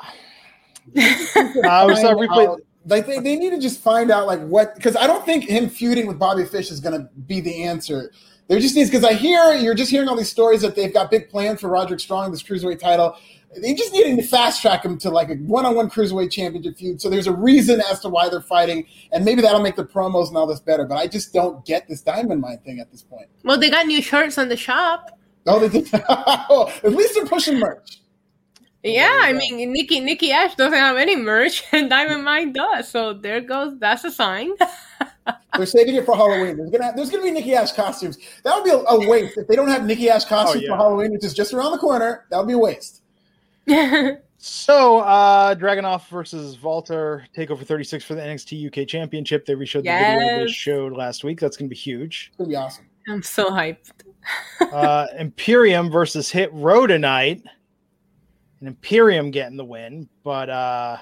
Uh, 0.95 1.87
was 1.87 2.03
uh, 2.03 2.13
replay 2.13 2.57
like 2.85 3.05
they, 3.05 3.19
they 3.19 3.35
need 3.35 3.51
to 3.51 3.59
just 3.59 3.79
find 3.79 4.11
out 4.11 4.27
like 4.27 4.41
what 4.41 4.75
because 4.75 4.95
I 4.95 5.07
don't 5.07 5.25
think 5.25 5.45
him 5.45 5.69
feuding 5.69 6.07
with 6.07 6.19
Bobby 6.19 6.45
Fish 6.45 6.71
is 6.71 6.79
going 6.79 6.99
to 6.99 7.07
be 7.27 7.39
the 7.39 7.63
answer. 7.63 8.11
There 8.47 8.59
just 8.59 8.75
needs 8.75 8.89
because 8.89 9.05
I 9.05 9.13
hear 9.13 9.53
you're 9.53 9.73
just 9.73 9.89
hearing 9.89 10.09
all 10.09 10.15
these 10.15 10.29
stories 10.29 10.61
that 10.61 10.75
they've 10.75 10.93
got 10.93 11.09
big 11.09 11.29
plans 11.29 11.61
for 11.61 11.69
Roderick 11.69 12.01
Strong, 12.01 12.31
this 12.31 12.43
cruiserweight 12.43 12.79
title. 12.79 13.15
They 13.61 13.73
just 13.73 13.93
need 13.93 14.15
to 14.15 14.23
fast 14.23 14.61
track 14.61 14.83
him 14.83 14.97
to 14.97 15.11
like 15.11 15.29
a 15.29 15.35
one-on-one 15.35 15.89
cruiserweight 15.89 16.31
championship 16.31 16.75
feud. 16.77 16.99
So 16.99 17.09
there's 17.09 17.27
a 17.27 17.31
reason 17.31 17.81
as 17.89 17.99
to 18.01 18.09
why 18.09 18.27
they're 18.27 18.41
fighting, 18.41 18.85
and 19.11 19.23
maybe 19.23 19.41
that'll 19.43 19.61
make 19.61 19.75
the 19.75 19.85
promos 19.85 20.27
and 20.27 20.35
all 20.35 20.47
this 20.47 20.59
better. 20.59 20.85
But 20.85 20.97
I 20.97 21.07
just 21.07 21.33
don't 21.33 21.63
get 21.63 21.87
this 21.87 22.01
Diamond 22.01 22.41
Mine 22.41 22.59
thing 22.65 22.79
at 22.79 22.91
this 22.91 23.03
point. 23.03 23.27
Well, 23.43 23.59
they 23.59 23.69
got 23.69 23.85
new 23.85 24.01
shirts 24.01 24.37
on 24.37 24.49
the 24.49 24.57
shop. 24.57 25.17
Oh, 25.45 25.59
they 25.59 25.69
did. 25.69 25.93
at 26.09 26.93
least 26.93 27.13
they're 27.13 27.25
pushing 27.25 27.59
merch. 27.59 27.99
Yeah, 28.83 29.19
I 29.21 29.31
mean, 29.31 29.71
Nikki 29.71 30.01
Nikki 30.01 30.31
Ash 30.31 30.55
doesn't 30.55 30.77
have 30.77 30.97
any 30.97 31.15
merch, 31.15 31.63
and 31.71 31.89
Diamond 31.89 32.25
Mine 32.25 32.51
does. 32.51 32.89
So 32.89 33.13
there 33.13 33.39
goes. 33.39 33.79
That's 33.79 34.03
a 34.03 34.11
sign. 34.11 34.51
They're 35.55 35.65
saving 35.65 35.95
it 35.95 36.05
for 36.05 36.15
Halloween. 36.15 36.57
There's 36.57 36.69
gonna 36.69 36.91
there's 36.95 37.09
gonna 37.09 37.23
be 37.23 37.31
Nikki 37.31 37.53
Ash 37.53 37.71
costumes. 37.71 38.17
That 38.43 38.55
would 38.55 38.65
be 38.65 38.71
a, 38.71 38.77
a 38.77 39.07
waste 39.07 39.37
if 39.37 39.47
they 39.47 39.55
don't 39.55 39.69
have 39.69 39.85
Nikki 39.85 40.09
Ash 40.09 40.25
costumes 40.25 40.63
oh, 40.63 40.67
yeah. 40.67 40.75
for 40.75 40.77
Halloween, 40.77 41.11
which 41.11 41.23
is 41.23 41.33
just 41.33 41.53
around 41.53 41.71
the 41.71 41.77
corner. 41.77 42.25
That 42.29 42.39
would 42.39 42.47
be 42.47 42.53
a 42.53 42.57
waste. 42.57 43.03
so, 44.37 44.99
uh 44.99 45.55
Dragunov 45.55 46.07
versus 46.09 46.61
Walter 46.61 47.25
Takeover 47.37 47.65
36 47.65 48.03
for 48.03 48.15
the 48.15 48.21
NXT 48.21 48.67
UK 48.67 48.87
Championship. 48.87 49.45
They 49.45 49.55
reshowed 49.55 49.85
yes. 49.85 50.17
the 50.17 50.19
video 50.19 50.45
they 50.45 50.51
showed 50.51 50.93
last 50.93 51.23
week. 51.23 51.39
That's 51.39 51.55
gonna 51.55 51.69
be 51.69 51.75
huge. 51.75 52.31
It's 52.31 52.37
gonna 52.37 52.49
be 52.49 52.55
awesome. 52.57 52.85
I'm 53.07 53.23
so 53.23 53.49
hyped. 53.49 53.91
uh 54.59 55.07
Imperium 55.17 55.89
versus 55.89 56.29
Hit 56.31 56.49
Row 56.51 56.85
tonight 56.87 57.43
and 58.63 58.69
Imperium 58.69 59.29
getting 59.29 59.57
the 59.57 59.65
win, 59.65 60.07
but 60.23 60.49
uh, 60.49 60.95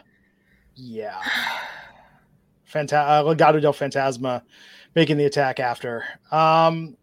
yeah, 0.74 1.22
Fanta- 2.68 2.94
uh, 2.94 3.24
Legado 3.24 3.62
del 3.62 3.72
Fantasma 3.72 4.42
making 4.96 5.18
the 5.18 5.26
attack 5.26 5.60
after. 5.60 6.04
Um, 6.32 6.98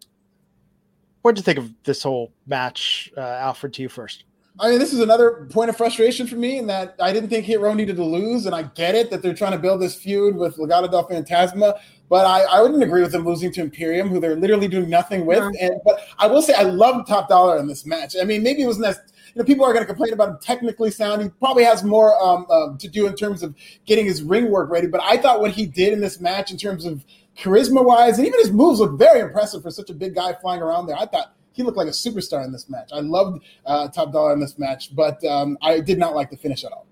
what 1.21 1.33
did 1.35 1.39
you 1.39 1.45
think 1.45 1.59
of 1.59 1.71
this 1.85 2.03
whole 2.03 2.33
match, 2.45 3.09
uh, 3.15 3.21
Alfred? 3.21 3.71
To 3.75 3.81
you 3.81 3.87
first. 3.87 4.25
I 4.59 4.69
mean, 4.69 4.79
this 4.79 4.91
is 4.91 4.99
another 4.99 5.47
point 5.49 5.69
of 5.69 5.77
frustration 5.77 6.27
for 6.27 6.35
me 6.35 6.57
in 6.57 6.67
that 6.67 6.93
I 6.99 7.13
didn't 7.13 7.29
think 7.29 7.45
Hit 7.45 7.61
Row 7.61 7.73
needed 7.73 7.95
to 7.95 8.03
lose, 8.03 8.45
and 8.45 8.53
I 8.53 8.63
get 8.63 8.95
it 8.95 9.09
that 9.11 9.21
they're 9.21 9.33
trying 9.33 9.53
to 9.53 9.59
build 9.59 9.81
this 9.81 9.95
feud 9.95 10.35
with 10.35 10.57
Legado 10.57 10.91
del 10.91 11.07
Fantasma, 11.07 11.79
but 12.09 12.25
I, 12.25 12.41
I 12.41 12.61
wouldn't 12.61 12.83
agree 12.83 13.01
with 13.01 13.13
them 13.13 13.23
losing 13.23 13.53
to 13.53 13.61
Imperium, 13.61 14.09
who 14.09 14.19
they're 14.19 14.35
literally 14.35 14.67
doing 14.67 14.89
nothing 14.89 15.25
with. 15.25 15.41
Yeah. 15.53 15.67
And 15.67 15.79
but 15.85 16.01
I 16.17 16.27
will 16.27 16.41
say 16.41 16.53
I 16.53 16.63
love 16.63 17.07
Top 17.07 17.29
Dollar 17.29 17.57
in 17.59 17.67
this 17.67 17.85
match. 17.85 18.15
I 18.21 18.25
mean, 18.25 18.43
maybe 18.43 18.63
it 18.63 18.65
wasn't 18.65 18.87
as 18.87 18.99
you 19.33 19.39
know, 19.39 19.45
people 19.45 19.65
are 19.65 19.73
going 19.73 19.83
to 19.83 19.87
complain 19.87 20.13
about 20.13 20.29
him 20.29 20.37
technically 20.41 20.91
sound. 20.91 21.21
He 21.21 21.29
probably 21.29 21.63
has 21.63 21.83
more 21.83 22.21
um, 22.23 22.45
uh, 22.49 22.77
to 22.77 22.87
do 22.87 23.07
in 23.07 23.15
terms 23.15 23.43
of 23.43 23.55
getting 23.85 24.05
his 24.05 24.23
ring 24.23 24.49
work 24.49 24.69
ready. 24.69 24.87
But 24.87 25.01
I 25.03 25.17
thought 25.17 25.41
what 25.41 25.51
he 25.51 25.65
did 25.65 25.93
in 25.93 26.01
this 26.01 26.19
match, 26.19 26.51
in 26.51 26.57
terms 26.57 26.85
of 26.85 27.05
charisma 27.37 27.83
wise, 27.83 28.17
and 28.17 28.27
even 28.27 28.39
his 28.39 28.51
moves, 28.51 28.79
looked 28.79 28.99
very 28.99 29.19
impressive 29.19 29.61
for 29.61 29.71
such 29.71 29.89
a 29.89 29.93
big 29.93 30.15
guy 30.15 30.33
flying 30.33 30.61
around 30.61 30.87
there. 30.87 30.97
I 30.97 31.05
thought 31.05 31.33
he 31.53 31.63
looked 31.63 31.77
like 31.77 31.87
a 31.87 31.91
superstar 31.91 32.43
in 32.43 32.51
this 32.51 32.69
match. 32.69 32.89
I 32.93 32.99
loved 32.99 33.43
uh, 33.65 33.87
Top 33.89 34.11
Dollar 34.11 34.33
in 34.33 34.39
this 34.39 34.57
match, 34.57 34.95
but 34.95 35.23
um, 35.25 35.57
I 35.61 35.79
did 35.79 35.97
not 35.99 36.15
like 36.15 36.29
the 36.29 36.37
finish 36.37 36.63
at 36.63 36.71
all. 36.71 36.88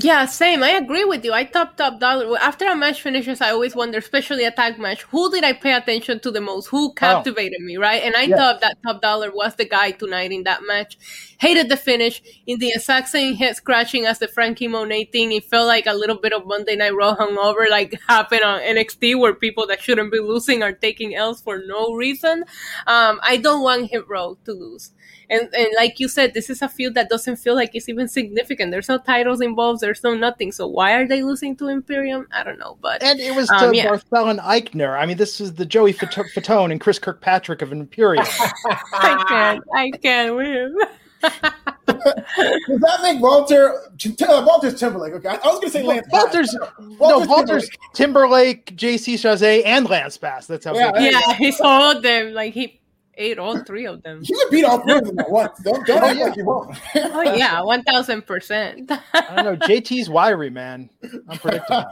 Yeah, 0.00 0.26
same. 0.26 0.62
I 0.62 0.70
agree 0.70 1.04
with 1.04 1.24
you. 1.24 1.32
I 1.32 1.44
top 1.44 1.76
top 1.76 1.98
dollar. 1.98 2.38
After 2.38 2.66
a 2.66 2.76
match 2.76 3.02
finishes, 3.02 3.40
I 3.40 3.50
always 3.50 3.74
wonder, 3.74 3.98
especially 3.98 4.44
a 4.44 4.50
tag 4.50 4.78
match, 4.78 5.02
who 5.02 5.30
did 5.30 5.44
I 5.44 5.54
pay 5.54 5.72
attention 5.72 6.20
to 6.20 6.30
the 6.30 6.40
most? 6.40 6.66
Who 6.66 6.92
captivated 6.92 7.58
oh. 7.62 7.64
me, 7.64 7.78
right? 7.78 8.02
And 8.02 8.14
I 8.14 8.22
yes. 8.22 8.38
thought 8.38 8.60
that 8.60 8.76
top 8.86 9.00
dollar 9.00 9.32
was 9.32 9.56
the 9.56 9.64
guy 9.64 9.92
tonight 9.92 10.30
in 10.30 10.44
that 10.44 10.60
match. 10.66 10.98
Hated 11.38 11.68
the 11.68 11.76
finish 11.76 12.22
in 12.46 12.58
the 12.58 12.68
exact 12.68 13.08
same 13.08 13.34
head 13.34 13.56
scratching 13.56 14.04
as 14.04 14.18
the 14.18 14.28
Franky 14.28 14.68
Monet 14.68 15.06
thing. 15.06 15.32
It 15.32 15.44
felt 15.44 15.66
like 15.66 15.86
a 15.86 15.94
little 15.94 16.18
bit 16.18 16.32
of 16.32 16.46
Monday 16.46 16.76
Night 16.76 16.94
Raw 16.94 17.16
hungover, 17.16 17.68
like 17.68 17.98
happened 18.08 18.42
on 18.42 18.60
NXT, 18.60 19.18
where 19.18 19.34
people 19.34 19.66
that 19.66 19.82
shouldn't 19.82 20.12
be 20.12 20.20
losing 20.20 20.62
are 20.62 20.72
taking 20.72 21.16
L's 21.16 21.40
for 21.40 21.62
no 21.66 21.94
reason. 21.94 22.44
Um, 22.86 23.20
I 23.22 23.38
don't 23.38 23.62
want 23.62 23.90
Hit 23.90 24.06
Row 24.06 24.36
to 24.44 24.52
lose. 24.52 24.92
And, 25.30 25.48
and 25.54 25.68
like 25.76 26.00
you 26.00 26.08
said, 26.08 26.32
this 26.34 26.48
is 26.48 26.62
a 26.62 26.68
feud 26.68 26.94
that 26.94 27.08
doesn't 27.08 27.36
feel 27.36 27.54
like 27.54 27.74
it's 27.74 27.88
even 27.88 28.08
significant. 28.08 28.70
There's 28.70 28.88
no 28.88 28.98
titles 28.98 29.40
involved. 29.40 29.80
There's 29.80 30.02
no 30.02 30.14
nothing. 30.14 30.52
So 30.52 30.66
why 30.66 30.94
are 30.94 31.06
they 31.06 31.22
losing 31.22 31.54
to 31.56 31.68
Imperium? 31.68 32.26
I 32.32 32.42
don't 32.42 32.58
know. 32.58 32.78
But 32.80 33.02
and 33.02 33.20
it 33.20 33.34
was 33.36 33.48
to 33.48 33.68
um, 33.68 33.74
yeah. 33.74 33.92
and 33.92 34.40
Aichner. 34.40 34.98
I 34.98 35.04
mean, 35.06 35.18
this 35.18 35.40
is 35.40 35.54
the 35.54 35.66
Joey 35.66 35.92
Fatone 35.92 36.72
and 36.72 36.80
Chris 36.80 36.98
Kirkpatrick 36.98 37.62
of 37.62 37.72
Imperium. 37.72 38.24
I 38.92 39.24
can't. 39.28 39.64
I 39.74 39.90
can't 39.90 40.36
win. 40.36 40.76
Does 41.20 42.80
that 42.80 43.00
make 43.02 43.20
Walter 43.20 43.72
uh, 43.72 44.44
Walter's 44.46 44.78
Timberlake? 44.78 45.14
Okay, 45.14 45.28
I 45.28 45.32
was 45.32 45.56
going 45.56 45.62
to 45.62 45.70
say 45.70 45.82
Lance. 45.82 46.06
Walter's, 46.10 46.56
Walter's 46.98 47.00
no 47.00 47.18
Walter's 47.26 47.70
Timberlake, 47.94 48.66
Timberlake 48.66 48.76
JC 48.76 49.14
Chasez, 49.14 49.62
and 49.64 49.88
Lance 49.88 50.16
Bass. 50.16 50.46
That's 50.46 50.64
how. 50.64 50.74
Yeah, 50.74 50.92
yeah, 50.98 51.34
he 51.34 51.50
saw 51.50 51.94
them 51.94 52.34
like 52.34 52.54
he 52.54 52.80
ate 53.18 53.38
all 53.38 53.62
three 53.64 53.86
of 53.86 54.02
them. 54.02 54.20
You 54.22 54.36
could 54.36 54.50
beat 54.50 54.64
all 54.64 54.80
three 54.80 54.94
of 54.98 55.04
them 55.04 55.18
at 55.18 55.30
once. 55.30 55.58
Don't 55.62 55.86
don't 55.86 56.02
oh, 56.02 56.06
act 56.06 56.18
yeah. 56.18 56.24
like 56.24 56.36
you 56.36 56.44
won't. 56.44 56.76
oh 56.94 57.22
yeah, 57.22 57.60
one 57.60 57.82
thousand 57.82 58.22
percent. 58.26 58.90
I 59.12 59.36
don't 59.36 59.44
know. 59.44 59.66
JT's 59.66 60.08
wiry, 60.08 60.50
man. 60.50 60.88
Unpredictable. 61.28 61.84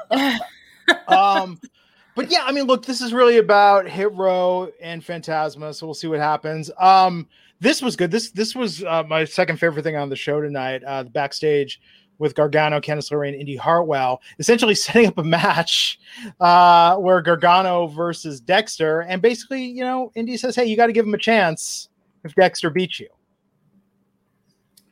um, 1.08 1.60
but 2.14 2.30
yeah, 2.30 2.44
I 2.44 2.52
mean, 2.52 2.64
look, 2.64 2.86
this 2.86 3.00
is 3.00 3.12
really 3.12 3.36
about 3.36 3.88
Hit 3.88 4.12
Row 4.14 4.70
and 4.80 5.02
Fantasma, 5.02 5.74
so 5.74 5.86
we'll 5.86 5.94
see 5.94 6.06
what 6.06 6.18
happens. 6.18 6.70
Um, 6.78 7.28
this 7.60 7.82
was 7.82 7.96
good. 7.96 8.10
This 8.10 8.30
this 8.30 8.54
was 8.54 8.84
uh, 8.84 9.02
my 9.04 9.24
second 9.24 9.58
favorite 9.58 9.82
thing 9.82 9.96
on 9.96 10.08
the 10.08 10.16
show 10.16 10.40
tonight. 10.40 10.82
Uh, 10.84 11.02
the 11.02 11.10
backstage 11.10 11.80
with 12.18 12.34
Gargano, 12.34 12.80
Candice 12.80 13.10
LeRae, 13.10 13.28
and 13.28 13.36
Indi 13.36 13.56
Hartwell, 13.56 14.20
essentially 14.38 14.74
setting 14.76 15.06
up 15.06 15.18
a 15.18 15.24
match 15.24 15.98
uh, 16.40 16.96
where 16.96 17.20
Gargano 17.22 17.86
versus 17.88 18.40
Dexter, 18.40 19.00
and 19.02 19.20
basically, 19.20 19.64
you 19.64 19.82
know, 19.82 20.12
Indi 20.14 20.36
says, 20.36 20.56
"Hey, 20.56 20.66
you 20.66 20.76
got 20.76 20.86
to 20.86 20.92
give 20.92 21.06
him 21.06 21.14
a 21.14 21.18
chance 21.18 21.88
if 22.24 22.34
Dexter 22.34 22.70
beats 22.70 23.00
you." 23.00 23.08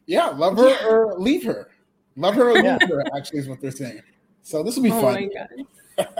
Yeah, 0.06 0.26
love 0.26 0.58
her 0.58 0.68
yeah. 0.68 0.86
or 0.86 1.18
leave 1.18 1.44
her. 1.44 1.70
Love 2.16 2.34
her 2.34 2.50
or 2.50 2.54
leave 2.62 2.88
her. 2.88 3.04
Actually, 3.16 3.40
is 3.40 3.48
what 3.48 3.60
they're 3.60 3.70
saying. 3.70 4.02
So 4.42 4.62
this 4.62 4.76
will 4.76 4.82
be 4.82 4.92
oh 4.92 5.00
fun 5.00 5.30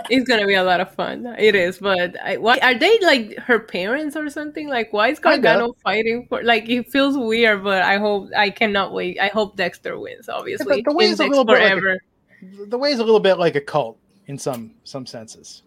it's 0.09 0.27
gonna 0.27 0.45
be 0.45 0.55
a 0.55 0.63
lot 0.63 0.81
of 0.81 0.93
fun. 0.93 1.25
It 1.37 1.55
is, 1.55 1.79
but 1.79 2.19
I, 2.21 2.37
why 2.37 2.59
are 2.61 2.77
they 2.77 2.99
like 2.99 3.37
her 3.39 3.59
parents 3.59 4.15
or 4.15 4.29
something? 4.29 4.67
Like, 4.67 4.93
why 4.93 5.09
is 5.09 5.19
Gargano 5.19 5.75
fighting 5.83 6.25
for? 6.27 6.43
Like, 6.43 6.69
it 6.69 6.91
feels 6.91 7.17
weird, 7.17 7.63
but 7.63 7.81
I 7.81 7.97
hope 7.97 8.29
I 8.35 8.49
cannot 8.49 8.93
wait. 8.93 9.19
I 9.19 9.27
hope 9.27 9.57
Dexter 9.57 9.99
wins. 9.99 10.29
Obviously, 10.29 10.77
yeah, 10.77 10.83
the 10.85 10.95
way 10.95 11.05
is 11.05 11.19
a 11.19 11.25
little 11.25 11.45
forever. 11.45 11.99
bit 12.41 12.51
like 12.59 12.59
a, 12.61 12.69
the 12.69 12.77
way 12.77 12.91
is 12.91 12.99
a 12.99 13.03
little 13.03 13.19
bit 13.19 13.35
like 13.35 13.55
a 13.55 13.61
cult 13.61 13.97
in 14.27 14.37
some 14.37 14.71
some 14.83 15.05
senses. 15.05 15.63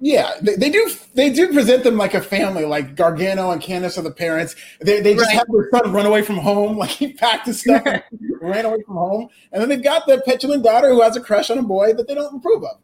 Yeah, 0.00 0.34
they, 0.40 0.54
they, 0.54 0.70
do. 0.70 0.90
They 1.14 1.30
do 1.30 1.52
present 1.52 1.82
them 1.82 1.96
like 1.96 2.14
a 2.14 2.20
family. 2.20 2.64
Like 2.64 2.94
Gargano 2.94 3.50
and 3.50 3.60
Candice 3.60 3.98
are 3.98 4.02
the 4.02 4.12
parents. 4.12 4.54
They, 4.80 5.00
they 5.00 5.14
just 5.14 5.26
right. 5.26 5.38
have 5.38 5.46
their 5.48 5.68
son 5.70 5.92
run 5.92 6.06
away 6.06 6.22
from 6.22 6.36
home. 6.36 6.78
Like 6.78 6.90
he 6.90 7.12
packed 7.12 7.46
his 7.46 7.60
stuff 7.60 7.82
ran 8.40 8.64
away 8.64 8.82
from 8.86 8.94
home. 8.94 9.28
And 9.50 9.60
then 9.60 9.68
they've 9.68 9.82
got 9.82 10.06
the 10.06 10.22
petulant 10.24 10.62
daughter 10.62 10.90
who 10.90 11.02
has 11.02 11.16
a 11.16 11.20
crush 11.20 11.50
on 11.50 11.58
a 11.58 11.62
boy 11.62 11.92
that 11.94 12.06
they 12.06 12.14
don't 12.14 12.36
approve 12.36 12.62
of. 12.62 12.78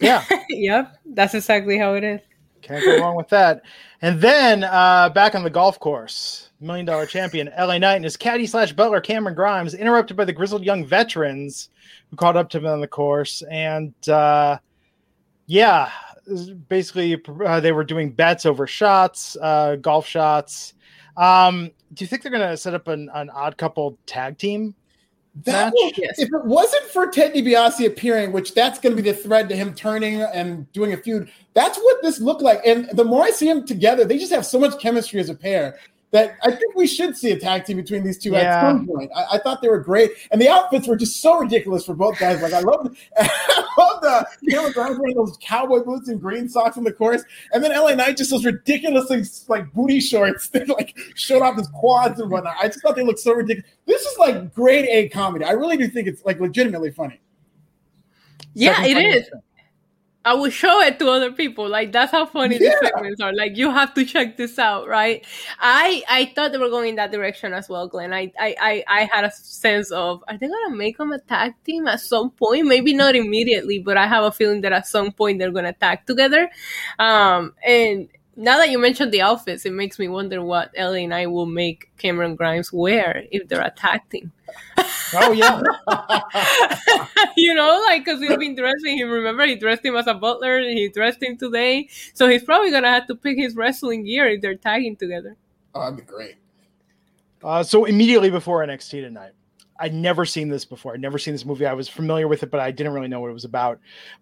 Yeah. 0.00 0.24
yep. 0.48 0.96
That's 1.06 1.34
exactly 1.34 1.78
how 1.78 1.94
it 1.94 2.04
is. 2.04 2.20
Can't 2.62 2.82
go 2.82 2.98
wrong 2.98 3.16
with 3.16 3.28
that. 3.28 3.62
And 4.00 4.20
then 4.20 4.64
uh, 4.64 5.10
back 5.10 5.34
on 5.34 5.42
the 5.44 5.50
golf 5.50 5.78
course, 5.78 6.50
million 6.60 6.86
dollar 6.86 7.04
champion 7.04 7.50
LA 7.58 7.76
Knight 7.78 7.96
and 7.96 8.04
his 8.04 8.16
caddy 8.16 8.46
slash 8.46 8.72
butler 8.72 9.00
Cameron 9.00 9.34
Grimes 9.34 9.74
interrupted 9.74 10.16
by 10.16 10.24
the 10.24 10.32
grizzled 10.32 10.64
young 10.64 10.86
veterans 10.86 11.68
who 12.10 12.16
caught 12.16 12.36
up 12.36 12.48
to 12.50 12.58
him 12.58 12.66
on 12.66 12.80
the 12.80 12.88
course. 12.88 13.42
And 13.50 13.92
uh, 14.08 14.58
yeah, 15.46 15.90
basically 16.68 17.20
uh, 17.44 17.60
they 17.60 17.72
were 17.72 17.84
doing 17.84 18.12
bets 18.12 18.46
over 18.46 18.66
shots, 18.66 19.36
uh, 19.40 19.76
golf 19.76 20.06
shots. 20.06 20.74
Um, 21.16 21.70
do 21.92 22.02
you 22.02 22.08
think 22.08 22.22
they're 22.22 22.32
going 22.32 22.48
to 22.48 22.56
set 22.56 22.74
up 22.74 22.88
an, 22.88 23.10
an 23.14 23.30
odd 23.30 23.56
couple 23.56 23.98
tag 24.06 24.38
team 24.38 24.74
that 25.42 25.72
will, 25.72 25.90
yes. 25.96 26.18
if 26.18 26.28
it 26.28 26.44
wasn't 26.44 26.84
for 26.84 27.08
Ted 27.08 27.34
DiBiase 27.34 27.86
appearing, 27.86 28.30
which 28.30 28.54
that's 28.54 28.78
going 28.78 28.96
to 28.96 29.02
be 29.02 29.10
the 29.10 29.16
thread 29.16 29.48
to 29.48 29.56
him 29.56 29.74
turning 29.74 30.22
and 30.22 30.70
doing 30.72 30.92
a 30.92 30.96
feud. 30.96 31.28
That's 31.54 31.76
what 31.78 32.02
this 32.02 32.20
looked 32.20 32.42
like. 32.42 32.60
And 32.64 32.88
the 32.90 33.04
more 33.04 33.24
I 33.24 33.30
see 33.30 33.46
them 33.46 33.66
together, 33.66 34.04
they 34.04 34.18
just 34.18 34.32
have 34.32 34.46
so 34.46 34.60
much 34.60 34.80
chemistry 34.80 35.20
as 35.20 35.28
a 35.28 35.34
pair 35.34 35.76
that 36.14 36.36
I 36.44 36.52
think 36.52 36.76
we 36.76 36.86
should 36.86 37.16
see 37.16 37.32
a 37.32 37.38
tag 37.38 37.64
team 37.64 37.76
between 37.76 38.04
these 38.04 38.18
two 38.18 38.30
yeah. 38.30 38.38
at 38.38 38.60
some 38.60 38.86
point. 38.86 39.10
I, 39.16 39.24
I, 39.32 39.38
thought 39.38 39.60
they 39.60 39.68
were 39.68 39.80
great, 39.80 40.12
and 40.30 40.40
the 40.40 40.48
outfits 40.48 40.86
were 40.86 40.94
just 40.94 41.20
so 41.20 41.36
ridiculous 41.40 41.84
for 41.84 41.92
both 41.92 42.20
guys. 42.20 42.40
Like 42.40 42.52
I 42.52 42.60
love, 42.60 42.96
I 43.18 43.66
love 43.76 44.00
the 44.00 44.24
Cameron 44.48 44.72
Grimes 44.72 44.98
wearing 45.00 45.16
those 45.16 45.36
cowboy 45.42 45.80
boots 45.80 46.08
and 46.08 46.20
green 46.20 46.48
socks 46.48 46.76
in 46.76 46.84
the 46.84 46.92
course, 46.92 47.24
and 47.52 47.64
then 47.64 47.72
LA 47.72 47.96
Knight 47.96 48.16
just 48.16 48.30
those 48.30 48.44
ridiculously 48.44 49.24
like 49.48 49.72
booty 49.72 49.98
shorts 49.98 50.48
that 50.50 50.68
like 50.68 50.96
showed 51.16 51.42
off 51.42 51.58
his 51.58 51.66
quads 51.74 52.20
and 52.20 52.30
whatnot. 52.30 52.54
I 52.62 52.68
just 52.68 52.80
thought 52.80 52.94
they 52.94 53.02
looked 53.02 53.18
so 53.18 53.32
ridiculous. 53.34 53.68
This 53.86 54.02
is 54.02 54.16
like 54.16 54.54
grade 54.54 54.86
A 54.88 55.08
comedy. 55.08 55.44
I 55.44 55.50
really 55.50 55.76
do 55.76 55.88
think 55.88 56.06
it's 56.06 56.24
like 56.24 56.38
legitimately 56.38 56.92
funny. 56.92 57.20
Yeah, 58.54 58.76
Second 58.76 58.98
it 58.98 59.16
is. 59.16 59.30
I 60.24 60.34
will 60.34 60.50
show 60.50 60.80
it 60.80 60.98
to 61.00 61.08
other 61.10 61.32
people. 61.32 61.68
Like 61.68 61.92
that's 61.92 62.12
how 62.12 62.24
funny 62.26 62.54
yeah. 62.54 62.70
these 62.70 62.90
segments 62.90 63.20
are. 63.20 63.32
Like 63.34 63.56
you 63.56 63.70
have 63.70 63.92
to 63.94 64.04
check 64.04 64.36
this 64.36 64.58
out, 64.58 64.88
right? 64.88 65.24
I 65.60 66.02
I 66.08 66.32
thought 66.34 66.52
they 66.52 66.58
were 66.58 66.70
going 66.70 66.90
in 66.90 66.96
that 66.96 67.12
direction 67.12 67.52
as 67.52 67.68
well, 67.68 67.88
Glenn. 67.88 68.12
I 68.12 68.32
I 68.38 68.56
I, 68.60 68.84
I 68.88 69.08
had 69.12 69.24
a 69.24 69.30
sense 69.30 69.90
of 69.90 70.24
are 70.28 70.38
they 70.38 70.48
gonna 70.48 70.74
make 70.74 70.98
them 70.98 71.12
a 71.12 71.18
tag 71.18 71.54
team 71.64 71.86
at 71.88 72.00
some 72.00 72.30
point? 72.30 72.66
Maybe 72.66 72.94
not 72.94 73.14
immediately, 73.14 73.78
but 73.80 73.96
I 73.96 74.06
have 74.06 74.24
a 74.24 74.32
feeling 74.32 74.62
that 74.62 74.72
at 74.72 74.86
some 74.86 75.12
point 75.12 75.38
they're 75.38 75.52
gonna 75.52 75.74
tag 75.74 76.06
together. 76.06 76.50
Um 76.98 77.54
and 77.64 78.08
now 78.36 78.58
that 78.58 78.70
you 78.70 78.78
mentioned 78.78 79.12
the 79.12 79.22
outfits, 79.22 79.64
it 79.64 79.72
makes 79.72 79.98
me 79.98 80.08
wonder 80.08 80.42
what 80.42 80.70
Ellie 80.74 81.04
and 81.04 81.14
I 81.14 81.26
will 81.26 81.46
make 81.46 81.90
Cameron 81.98 82.36
Grimes 82.36 82.72
wear 82.72 83.24
if 83.30 83.48
they're 83.48 83.62
attacking. 83.64 84.32
Oh 85.14 85.32
yeah, 85.32 85.62
you 87.36 87.54
know, 87.54 87.82
like 87.86 88.04
because 88.04 88.20
he's 88.20 88.36
been 88.36 88.54
dressing 88.54 88.98
him. 88.98 89.10
Remember, 89.10 89.46
he 89.46 89.56
dressed 89.56 89.84
him 89.84 89.96
as 89.96 90.06
a 90.06 90.14
butler. 90.14 90.58
and 90.58 90.76
He 90.76 90.88
dressed 90.88 91.22
him 91.22 91.36
today, 91.36 91.88
so 92.14 92.28
he's 92.28 92.42
probably 92.42 92.70
gonna 92.70 92.90
have 92.90 93.06
to 93.08 93.14
pick 93.14 93.36
his 93.38 93.54
wrestling 93.54 94.04
gear 94.04 94.26
if 94.26 94.40
they're 94.40 94.56
tagging 94.56 94.96
together. 94.96 95.36
Oh, 95.74 95.80
that'd 95.80 95.96
be 95.96 96.02
great. 96.02 96.36
Uh, 97.42 97.62
so 97.62 97.84
immediately 97.84 98.30
before 98.30 98.64
NXT 98.66 99.02
tonight, 99.02 99.32
I'd 99.84 99.92
never 99.92 100.24
seen 100.24 100.48
this 100.48 100.64
before. 100.64 100.94
I'd 100.94 101.00
never 101.02 101.18
seen 101.18 101.34
this 101.34 101.44
movie. 101.44 101.66
I 101.66 101.74
was 101.74 101.90
familiar 101.90 102.26
with 102.26 102.42
it, 102.42 102.50
but 102.50 102.58
I 102.58 102.70
didn't 102.70 102.94
really 102.94 103.06
know 103.06 103.20
what 103.20 103.28
it 103.28 103.34
was 103.34 103.44
about. 103.44 103.78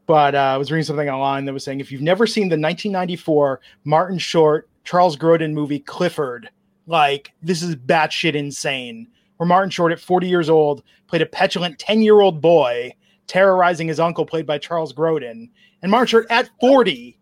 But 0.07 0.35
uh, 0.35 0.39
I 0.39 0.57
was 0.57 0.73
reading 0.73 0.83
something 0.83 1.09
online 1.09 1.45
that 1.45 1.53
was 1.53 1.63
saying 1.63 1.79
if 1.79 1.93
you've 1.93 2.03
never 2.03 2.27
seen 2.27 2.49
the 2.49 2.55
1994 2.55 3.61
Martin 3.85 4.19
Short 4.19 4.69
Charles 4.83 5.17
Grodin 5.17 5.53
movie 5.53 5.79
Clifford, 5.79 6.51
like 6.89 7.33
this 7.45 7.63
is 7.63 7.77
batshit 7.77 8.35
insane. 8.35 9.07
Where 9.37 9.47
Martin 9.47 9.71
Short, 9.71 9.93
at 9.93 10.01
40 10.01 10.29
years 10.29 10.51
old, 10.51 10.83
played 11.07 11.23
a 11.23 11.27
petulant 11.27 11.79
10 11.79 12.03
year 12.03 12.21
old 12.21 12.41
boy 12.41 12.93
terrorizing 13.29 13.87
his 13.87 14.01
uncle, 14.01 14.27
played 14.27 14.47
by 14.47 14.59
Charles 14.59 14.93
Grodin, 14.93 15.49
and 15.81 15.91
Martin 15.93 16.09
Short 16.09 16.27
at 16.29 16.51
40. 16.61 17.17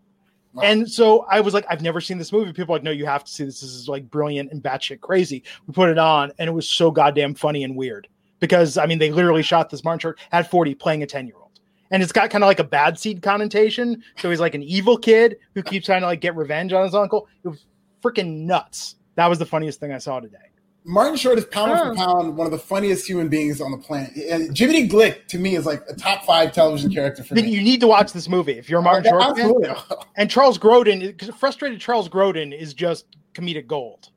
Wow. 0.55 0.63
And 0.63 0.91
so 0.91 1.27
I 1.31 1.41
was 1.43 1.53
like, 1.53 1.67
I've 1.69 1.83
never 1.83 2.01
seen 2.01 2.17
this 2.17 2.33
movie. 2.33 2.55
People 2.55 2.75
like, 2.75 2.83
no, 2.83 2.91
you 2.91 3.05
have 3.05 3.23
to 3.23 3.31
see 3.31 3.45
this. 3.45 3.61
This 3.61 3.75
is 3.75 3.87
like 3.87 4.11
brilliant 4.11 4.51
and 4.51 4.63
batshit 4.63 5.03
crazy. 5.03 5.45
We 5.67 5.75
put 5.75 5.91
it 5.91 5.99
on, 5.99 6.33
and 6.39 6.49
it 6.49 6.53
was 6.53 6.71
so 6.71 6.91
goddamn 6.91 7.35
funny 7.35 7.65
and 7.65 7.77
weird 7.77 8.09
because 8.41 8.77
I 8.77 8.87
mean 8.87 8.99
they 8.99 9.13
literally 9.13 9.43
shot 9.43 9.71
this 9.71 9.85
Martin 9.85 10.01
Short 10.01 10.19
at 10.33 10.51
40 10.51 10.75
playing 10.75 11.03
a 11.03 11.07
10 11.07 11.27
year 11.27 11.37
old. 11.37 11.61
And 11.93 12.03
it's 12.03 12.13
got 12.13 12.31
kind 12.31 12.45
of 12.45 12.49
like 12.49 12.61
a 12.61 12.65
bad 12.65 12.99
seed 12.99 13.21
connotation. 13.21 14.03
So 14.19 14.31
he's 14.31 14.41
like 14.41 14.55
an 14.55 14.63
evil 14.63 14.97
kid 14.97 15.39
who 15.55 15.63
keeps 15.63 15.87
trying 15.87 16.03
to 16.03 16.07
like 16.07 16.21
get 16.21 16.37
revenge 16.37 16.73
on 16.73 16.85
his 16.85 16.95
uncle. 16.95 17.29
It 17.45 17.49
was 17.49 17.67
freaking 18.03 18.45
nuts. 18.45 18.97
That 19.17 19.27
was 19.27 19.39
the 19.39 19.47
funniest 19.47 19.81
thing 19.81 19.93
I 19.93 19.99
saw 19.99 20.21
today. 20.21 20.39
Martin 20.85 21.17
Short 21.17 21.37
is 21.37 21.45
pound 21.45 21.73
oh. 21.73 21.91
for 21.91 21.95
pound 21.95 22.37
one 22.37 22.47
of 22.47 22.53
the 22.53 22.59
funniest 22.59 23.07
human 23.07 23.29
beings 23.29 23.61
on 23.61 23.71
the 23.71 23.77
planet. 23.77 24.17
And 24.17 24.57
Jiminy 24.57 24.89
Glick 24.89 25.27
to 25.29 25.39
me 25.39 25.57
is 25.57 25.67
like 25.67 25.83
a 25.89 25.95
top 25.95 26.25
five 26.25 26.53
television 26.53 26.93
character 26.93 27.23
for 27.23 27.35
then 27.35 27.45
me. 27.45 27.51
You 27.51 27.63
need 27.63 27.81
to 27.81 27.87
watch 27.87 28.13
this 28.13 28.29
movie 28.29 28.53
if 28.53 28.71
you're 28.71 28.81
a 28.81 28.83
Martin 28.83 29.11
Short 29.11 29.23
absolutely. 29.23 29.69
fan. 29.69 29.99
And 30.17 30.31
Charles 30.31 30.59
Grodin, 30.59 31.35
frustrated 31.35 31.81
Charles 31.81 32.09
Grodin 32.09 32.59
is 32.59 32.73
just 32.73 33.05
comedic 33.35 33.67
gold. 33.67 34.11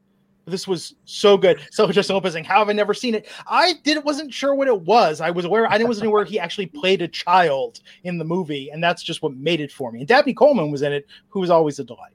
This 0.46 0.68
was 0.68 0.96
so 1.06 1.38
good. 1.38 1.62
So 1.72 1.88
just 1.92 2.12
opening. 2.12 2.44
How 2.44 2.60
have 2.60 2.70
I 2.70 2.74
never 2.74 2.94
seen 2.94 3.16
it? 3.16 3.28
I 3.48 3.74
did 3.84 4.04
wasn't 4.04 4.34
sure 4.34 4.54
what 4.54 4.68
it 4.68 4.82
was. 4.82 5.22
I 5.22 5.32
was 5.32 5.46
aware 5.46 5.68
I 5.68 5.78
didn't 5.78 5.88
wasn't 5.88 6.08
aware 6.08 6.24
he 6.24 6.40
actually 6.40 6.68
played 6.68 7.02
a 7.02 7.08
child 7.08 7.80
in 8.04 8.18
the 8.18 8.26
movie, 8.26 8.70
and 8.70 8.84
that's 8.84 9.02
just 9.02 9.22
what 9.22 9.36
made 9.36 9.60
it 9.60 9.72
for 9.72 9.92
me. 9.92 10.00
And 10.00 10.08
Dabney 10.08 10.34
Coleman 10.34 10.72
was 10.72 10.82
in 10.82 10.94
it, 10.94 11.08
who 11.30 11.40
was 11.40 11.50
always 11.50 11.80
a 11.80 11.84
delight. 11.84 12.14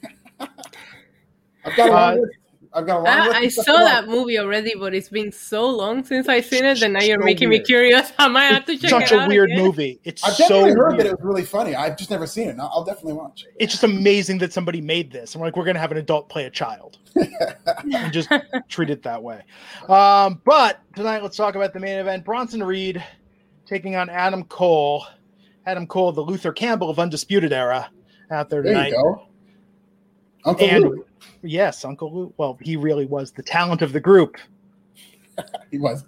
I've 0.40 1.76
got 1.76 1.90
a 1.90 2.22
uh. 2.22 2.26
I've 2.78 2.86
got 2.86 3.00
a 3.00 3.02
long. 3.02 3.34
I, 3.34 3.38
I 3.40 3.48
saw 3.48 3.76
that 3.76 4.06
movie 4.08 4.38
already, 4.38 4.74
but 4.78 4.94
it's 4.94 5.08
been 5.08 5.32
so 5.32 5.68
long 5.68 6.04
since 6.04 6.28
I've 6.28 6.46
seen 6.46 6.64
it, 6.64 6.80
and 6.82 6.94
now 6.94 7.02
you're 7.02 7.20
so 7.20 7.24
making 7.24 7.48
weird. 7.48 7.62
me 7.62 7.66
curious. 7.66 8.12
I 8.18 8.28
might 8.28 8.44
have 8.46 8.64
to 8.66 8.78
check 8.78 8.90
Such 8.90 9.02
it 9.02 9.04
out. 9.04 9.08
Such 9.08 9.26
a 9.26 9.28
weird 9.28 9.50
again. 9.50 9.64
movie. 9.64 10.00
It's 10.04 10.22
I've 10.24 10.34
so 10.34 10.48
definitely 10.48 10.70
heard 10.72 10.88
weird. 10.88 11.00
that 11.00 11.06
it 11.06 11.12
was 11.12 11.20
really 11.22 11.44
funny. 11.44 11.74
I've 11.74 11.96
just 11.96 12.10
never 12.10 12.26
seen 12.26 12.48
it. 12.48 12.56
I'll 12.60 12.84
definitely 12.84 13.14
watch. 13.14 13.44
it. 13.44 13.54
It's 13.58 13.72
just 13.72 13.84
amazing 13.84 14.38
that 14.38 14.52
somebody 14.52 14.80
made 14.80 15.10
this. 15.10 15.34
I'm 15.34 15.40
like, 15.40 15.56
we're 15.56 15.64
gonna 15.64 15.80
have 15.80 15.92
an 15.92 15.98
adult 15.98 16.28
play 16.28 16.44
a 16.44 16.50
child, 16.50 16.98
and 17.14 18.12
just 18.12 18.30
treat 18.68 18.90
it 18.90 19.02
that 19.02 19.22
way. 19.22 19.42
Um, 19.88 20.40
but 20.44 20.80
tonight, 20.94 21.22
let's 21.22 21.36
talk 21.36 21.56
about 21.56 21.72
the 21.72 21.80
main 21.80 21.98
event: 21.98 22.24
Bronson 22.24 22.62
Reed 22.62 23.02
taking 23.66 23.96
on 23.96 24.08
Adam 24.08 24.44
Cole. 24.44 25.04
Adam 25.66 25.86
Cole, 25.86 26.12
the 26.12 26.22
Luther 26.22 26.50
Campbell 26.52 26.88
of 26.88 26.98
Undisputed 26.98 27.52
Era, 27.52 27.90
out 28.30 28.48
there 28.48 28.62
tonight. 28.62 28.90
There 28.90 28.98
you 28.98 29.02
go. 29.16 29.28
Uncle 30.44 30.66
and, 30.66 30.84
Luke. 30.84 31.07
Yes, 31.42 31.84
Uncle 31.84 32.14
Luke. 32.14 32.34
Well, 32.36 32.58
he 32.60 32.76
really 32.76 33.06
was 33.06 33.32
the 33.32 33.42
talent 33.42 33.82
of 33.82 33.92
the 33.92 34.00
group. 34.00 34.36
he 35.70 35.78
was. 35.78 36.04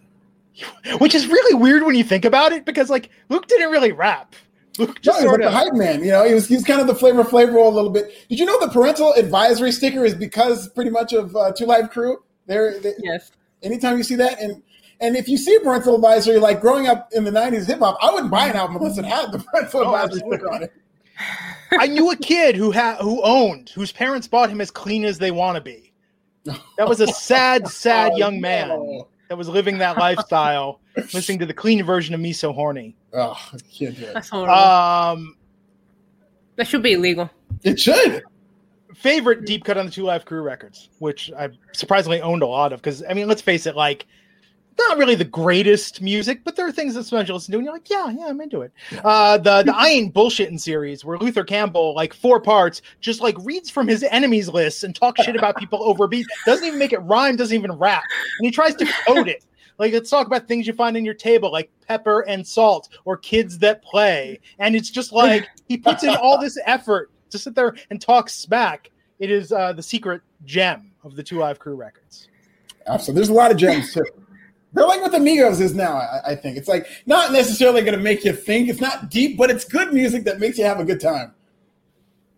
Which 0.99 1.15
is 1.15 1.27
really 1.27 1.55
weird 1.55 1.85
when 1.85 1.95
you 1.95 2.05
think 2.05 2.25
about 2.25 2.53
it, 2.53 2.65
because 2.65 2.91
like 2.91 3.11
Luke 3.29 3.47
didn't 3.47 3.71
really 3.71 3.93
rap. 3.93 4.35
Luke 4.79 5.01
just 5.01 5.21
no, 5.21 5.27
sort 5.29 5.41
like 5.41 5.47
of 5.47 5.53
the 5.53 5.59
hype 5.59 5.75
man. 5.75 6.05
You 6.05 6.11
know, 6.11 6.25
he 6.25 6.35
was 6.35 6.49
he 6.49 6.55
was 6.55 6.65
kind 6.65 6.81
of 6.81 6.87
the 6.87 6.95
flavor 6.95 7.25
flavor 7.25 7.57
a 7.57 7.69
little 7.69 7.91
bit. 7.91 8.13
Did 8.29 8.39
you 8.39 8.47
know 8.47 8.59
the 8.61 8.69
parental 8.69 9.13
advisory 9.15 9.73
sticker 9.73 10.05
is 10.05 10.15
because 10.15 10.69
pretty 10.71 10.91
much 10.91 11.13
of 11.13 11.35
uh, 11.37 11.53
Two 11.53 11.67
Live 11.67 11.91
Crew? 11.91 12.19
There, 12.47 12.79
they, 12.81 12.95
yes. 12.99 13.33
Anytime 13.63 13.97
you 13.97 14.03
see 14.03 14.17
that, 14.17 14.41
and 14.41 14.63
and 15.01 15.17
if 15.17 15.29
you 15.29 15.39
see 15.39 15.55
a 15.55 15.61
parental 15.61 15.95
advisory, 15.95 16.39
like 16.39 16.61
growing 16.61 16.87
up 16.87 17.09
in 17.13 17.25
the 17.25 17.31
'90s 17.31 17.67
hip 17.67 17.79
hop, 17.79 17.99
I 18.01 18.13
wouldn't 18.13 18.31
buy 18.31 18.49
an 18.49 18.57
album 18.57 18.77
unless 18.77 18.99
it 18.99 19.05
had 19.05 19.33
the 19.33 19.39
parental 19.39 19.81
Oh, 19.81 19.95
advisory 19.95 20.23
sticker 20.27 20.51
on 20.51 20.63
it. 20.65 20.73
I 21.73 21.87
knew 21.87 22.11
a 22.11 22.17
kid 22.17 22.57
who 22.57 22.71
had 22.71 22.97
who 22.97 23.23
owned 23.23 23.71
whose 23.71 23.93
parents 23.93 24.27
bought 24.29 24.51
him 24.51 24.61
as 24.61 24.71
clean 24.71 25.05
as 25.05 25.19
they 25.19 25.31
want 25.31 25.57
to 25.57 25.61
be. 25.61 25.93
That 26.77 26.89
was 26.89 27.01
a 27.01 27.07
sad, 27.07 27.69
sad 27.69 28.13
Oh, 28.15 28.17
young 28.17 28.41
man 28.41 28.69
no. 28.69 29.09
that 29.29 29.37
was 29.37 29.49
living 29.49 29.79
that 29.79 29.97
lifestyle, 29.99 30.81
listening 31.15 31.39
to 31.41 31.47
the 31.47 31.55
clean 31.55 31.85
version 31.85 32.15
of 32.15 32.21
"Me 32.21 32.33
So 32.33 32.53
Horny." 32.53 32.97
Oh, 33.13 33.39
can't 33.73 33.97
do 33.97 34.05
it. 34.05 34.15
That's 34.15 34.29
horrible. 34.31 34.55
Um, 34.55 35.37
that 36.57 36.67
should 36.67 36.83
be 36.83 36.93
illegal. 36.95 37.31
It 37.63 37.79
should. 37.79 38.23
favorite 38.95 39.45
deep 39.47 39.65
cut 39.65 39.77
on 39.79 39.87
the 39.87 39.93
Two 39.93 40.05
Live 40.05 40.25
Crew 40.25 40.43
records, 40.43 40.89
which 40.99 41.31
I 41.39 41.49
surprisingly 41.73 42.21
owned 42.21 42.43
a 42.43 42.47
lot 42.47 42.73
of, 42.73 42.81
because 42.81 43.03
I 43.09 43.15
mean, 43.15 43.29
let's 43.29 43.43
face 43.43 43.67
it, 43.67 43.77
like 43.77 44.07
not 44.89 44.99
really 44.99 45.15
the 45.15 45.25
greatest 45.25 46.01
music, 46.01 46.43
but 46.45 46.57
there 46.57 46.67
are 46.67 46.73
things 46.73 46.95
that 46.95 47.11
you 47.11 47.35
listen 47.35 47.53
to 47.53 47.59
and 47.59 47.65
you're 47.65 47.73
like, 47.73 47.91
yeah, 47.91 48.11
yeah, 48.11 48.27
I'm 48.27 48.41
into 48.41 48.63
it. 48.63 48.73
Uh, 49.05 49.39
the 49.39 49.63
the 49.63 49.75
I 49.77 49.89
ain't 49.89 50.15
bullshitting 50.15 50.61
series 50.61 51.05
where 51.05 51.19
Luther 51.19 51.45
Campbell, 51.45 51.95
like 51.95 52.15
four 52.15 52.41
parts, 52.41 52.83
just 53.01 53.21
like 53.21 53.37
reads 53.41 53.71
from 53.71 53.89
his 53.89 54.03
enemies 54.05 54.49
list 54.49 54.85
and 54.85 54.95
talks 54.95 55.25
shit 55.25 55.37
about 55.37 55.57
people 55.57 55.83
over 55.83 56.07
beat. 56.07 56.27
Doesn't 56.47 56.67
even 56.67 56.79
make 56.79 56.93
it 56.93 57.01
rhyme, 57.01 57.37
doesn't 57.37 57.57
even 57.57 57.73
rap, 57.73 58.05
and 58.39 58.47
he 58.47 58.51
tries 58.51 58.75
to 58.77 58.87
code 59.07 59.29
it. 59.29 59.45
Like 59.79 59.93
let's 59.93 60.11
talk 60.11 60.27
about 60.27 60.47
things 60.47 60.67
you 60.67 60.75
find 60.75 60.97
in 60.97 61.05
your 61.05 61.15
table, 61.15 61.51
like 61.51 61.71
pepper 61.89 62.21
and 62.29 62.47
salt, 62.47 62.91
or 63.05 63.17
kids 63.17 63.59
that 63.59 63.83
play, 63.83 64.41
and 64.59 64.77
it's 64.77 64.91
just 64.91 65.13
like 65.13 65.49
he 65.69 65.77
puts 65.77 66.03
in 66.03 66.15
all 66.17 66.39
this 66.39 66.59
effort 66.67 67.11
to 67.31 67.39
sit 67.39 67.55
there 67.55 67.75
and 67.91 68.01
talk 68.01 68.29
smack. 68.29 68.91
It 69.19 69.31
is 69.31 69.53
uh, 69.53 69.73
the 69.73 69.83
secret 69.83 70.23
gem 70.45 70.93
of 71.05 71.17
the 71.17 71.23
Two 71.23 71.39
Live 71.39 71.59
Crew 71.59 71.77
records. 71.77 72.29
Absolutely. 72.87 73.21
There's 73.21 73.29
a 73.29 73.35
lot 73.35 73.51
of 73.51 73.57
gems 73.57 73.93
too. 73.93 74.05
They're 74.73 74.87
like 74.87 75.01
what 75.01 75.11
the 75.13 75.19
Migos 75.19 75.61
is 75.61 75.75
now. 75.75 75.97
I, 75.97 76.33
I 76.33 76.37
think 76.37 76.57
it's 76.57 76.69
like 76.69 76.87
not 77.07 77.33
necessarily 77.33 77.81
going 77.83 77.97
to 77.97 78.03
make 78.03 78.25
you 78.25 78.33
think. 78.33 78.69
It's 78.69 78.81
not 78.81 79.11
deep, 79.11 79.37
but 79.37 79.51
it's 79.51 79.65
good 79.65 79.93
music 79.93 80.25
that 80.25 80.39
makes 80.39 80.59
you 80.59 80.65
have 80.65 80.79
a 80.79 80.85
good 80.85 81.01
time. 81.01 81.35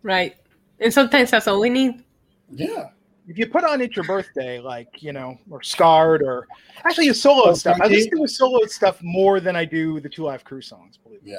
Right. 0.01 0.35
And 0.79 0.93
sometimes 0.93 1.31
that's 1.31 1.47
all 1.47 1.59
we 1.59 1.69
need. 1.69 2.03
Yeah. 2.51 2.89
If 3.27 3.37
you 3.37 3.47
put 3.47 3.63
on 3.63 3.79
"It's 3.81 3.95
Your 3.95 4.03
Birthday," 4.05 4.59
like 4.59 5.01
you 5.01 5.13
know, 5.13 5.37
or 5.49 5.61
"Scarred," 5.63 6.21
or 6.23 6.45
actually 6.83 7.05
his 7.07 7.21
solo 7.21 7.51
Oh, 7.51 7.53
stuff, 7.53 7.75
I 7.77 7.83
Funky? 7.83 7.95
listen 7.95 8.11
to 8.17 8.21
his 8.23 8.35
solo 8.35 8.65
stuff 8.65 9.01
more 9.01 9.39
than 9.39 9.55
I 9.55 9.63
do 9.63 10.01
the 10.01 10.09
Two 10.09 10.23
Live 10.23 10.43
Crew 10.43 10.61
songs. 10.61 10.97
Believe 10.97 11.23
me. 11.23 11.31
Yeah. 11.31 11.37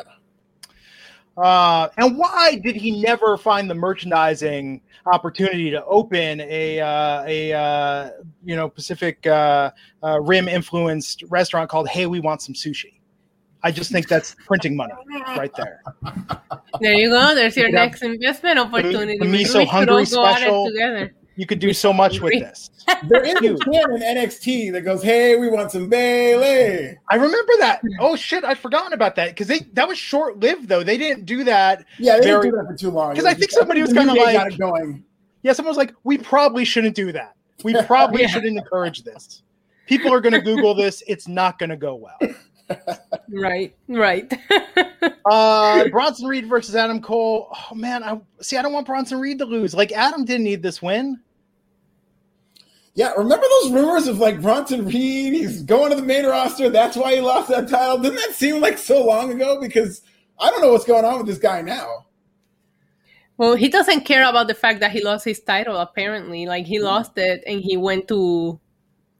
Uh, 1.36 1.88
and 1.96 2.16
why 2.16 2.56
did 2.62 2.76
he 2.76 3.02
never 3.02 3.36
find 3.36 3.68
the 3.68 3.74
merchandising 3.74 4.80
opportunity 5.06 5.70
to 5.70 5.84
open 5.84 6.40
a 6.40 6.80
uh, 6.80 7.24
a 7.26 7.52
uh, 7.52 8.10
you 8.44 8.54
know 8.54 8.68
Pacific 8.68 9.26
uh, 9.26 9.70
uh, 10.02 10.20
Rim 10.20 10.46
influenced 10.48 11.24
restaurant 11.28 11.68
called 11.68 11.88
Hey 11.88 12.06
We 12.06 12.20
Want 12.20 12.40
Some 12.40 12.54
Sushi? 12.54 13.00
I 13.64 13.70
just 13.70 13.90
think 13.90 14.08
that's 14.08 14.36
printing 14.46 14.76
money 14.76 14.92
right 15.36 15.50
there. 15.56 15.82
There 16.80 16.94
you 16.94 17.08
go. 17.08 17.34
There's 17.34 17.56
your 17.56 17.66
You 17.66 17.72
could 17.72 17.78
have 17.78 17.88
next 17.88 18.02
investment 18.02 18.58
opportunity. 18.58 19.16
the 19.18 19.24
Miso 19.24 19.66
Hungry 19.66 19.94
all 19.94 20.04
go 20.04 20.26
at 20.26 20.42
it 20.42 20.44
special. 20.44 20.70
Together. 21.34 21.40
You 21.40 21.46
could 21.46 21.58
do 21.58 21.72
so 21.72 21.92
much 21.92 22.20
with 22.20 22.32
this. 22.34 22.70
There 23.08 23.22
is 23.24 23.34
a 23.36 23.40
Huge. 23.40 23.60
can 23.60 23.92
in 23.96 24.02
NXT 24.02 24.72
that 24.72 24.82
goes, 24.82 25.02
"Hey, 25.02 25.36
we 25.36 25.48
want 25.48 25.70
some 25.72 25.88
Bayley." 25.88 26.96
I 27.10 27.14
remember 27.14 27.52
that. 27.60 27.80
Oh 27.98 28.14
shit, 28.14 28.44
I'd 28.44 28.58
forgotten 28.58 28.92
about 28.92 29.16
that 29.16 29.30
because 29.30 29.46
they 29.46 29.60
that 29.72 29.88
was 29.88 29.96
short 29.98 30.38
lived 30.40 30.68
though. 30.68 30.82
They 30.82 30.98
didn't 30.98 31.24
do 31.24 31.44
that. 31.44 31.86
Yeah, 31.98 32.18
they 32.18 32.26
Very- 32.26 32.42
didn't 32.42 32.56
do 32.56 32.56
that 32.62 32.66
for 32.72 32.76
too 32.76 32.90
long. 32.90 33.10
Because 33.12 33.24
I 33.24 33.32
think 33.34 33.50
somebody 33.52 33.80
was 33.80 33.92
kinda 33.92 34.12
like- 34.12 34.34
got 34.36 34.48
it 34.52 34.58
going. 34.58 35.02
Yeah, 35.42 35.52
someone 35.54 35.70
was 35.70 35.76
like, 35.78 35.94
we 36.04 36.18
probably 36.18 36.64
shouldn't 36.64 36.94
do 36.94 37.10
that. 37.12 37.34
We 37.64 37.74
probably 37.84 38.20
Yeah. 38.22 38.28
shouldn't 38.28 38.56
encourage 38.58 39.02
this. 39.02 39.42
People 39.86 40.12
are 40.12 40.20
going 40.20 40.32
to 40.32 40.40
Google 40.40 40.74
this. 40.74 41.02
It's 41.06 41.28
not 41.28 41.58
going 41.58 41.70
to 41.70 41.76
go 41.76 41.94
well. 41.94 42.18
Right. 43.28 43.74
Right. 43.88 44.32
Uh, 45.24 45.88
Bronson 45.88 46.26
Reed 46.28 46.46
versus 46.48 46.74
Adam 46.74 47.00
Cole. 47.02 47.48
Oh 47.70 47.74
man, 47.74 48.02
I 48.02 48.18
see. 48.40 48.56
I 48.56 48.62
don't 48.62 48.72
want 48.72 48.86
Bronson 48.86 49.18
Reed 49.20 49.38
to 49.40 49.44
lose. 49.44 49.74
Like 49.74 49.92
Adam 49.92 50.24
didn't 50.24 50.44
need 50.44 50.62
this 50.62 50.80
win. 50.80 51.20
Yeah, 52.94 53.12
remember 53.12 53.44
those 53.62 53.72
rumors 53.72 54.06
of 54.06 54.18
like 54.18 54.40
Bronson 54.40 54.84
Reed? 54.86 55.32
He's 55.32 55.62
going 55.62 55.90
to 55.90 55.96
the 55.96 56.02
main 56.02 56.26
roster. 56.26 56.70
That's 56.70 56.96
why 56.96 57.16
he 57.16 57.20
lost 57.20 57.48
that 57.48 57.68
title. 57.68 57.98
Didn't 57.98 58.16
that 58.16 58.34
seem 58.34 58.60
like 58.60 58.78
so 58.78 59.04
long 59.04 59.32
ago? 59.32 59.60
Because 59.60 60.02
I 60.38 60.48
don't 60.50 60.62
know 60.62 60.72
what's 60.72 60.84
going 60.84 61.04
on 61.04 61.18
with 61.18 61.26
this 61.26 61.38
guy 61.38 61.60
now. 61.60 62.06
well, 63.36 63.56
he 63.56 63.68
doesn't 63.68 64.02
care 64.02 64.28
about 64.28 64.46
the 64.46 64.54
fact 64.54 64.78
that 64.78 64.92
he 64.92 65.02
lost 65.02 65.24
his 65.24 65.40
title. 65.40 65.76
Apparently, 65.78 66.46
like 66.46 66.66
he 66.66 66.78
hmm. 66.78 66.84
lost 66.84 67.18
it 67.18 67.42
and 67.46 67.60
he 67.60 67.76
went 67.76 68.06
to 68.08 68.60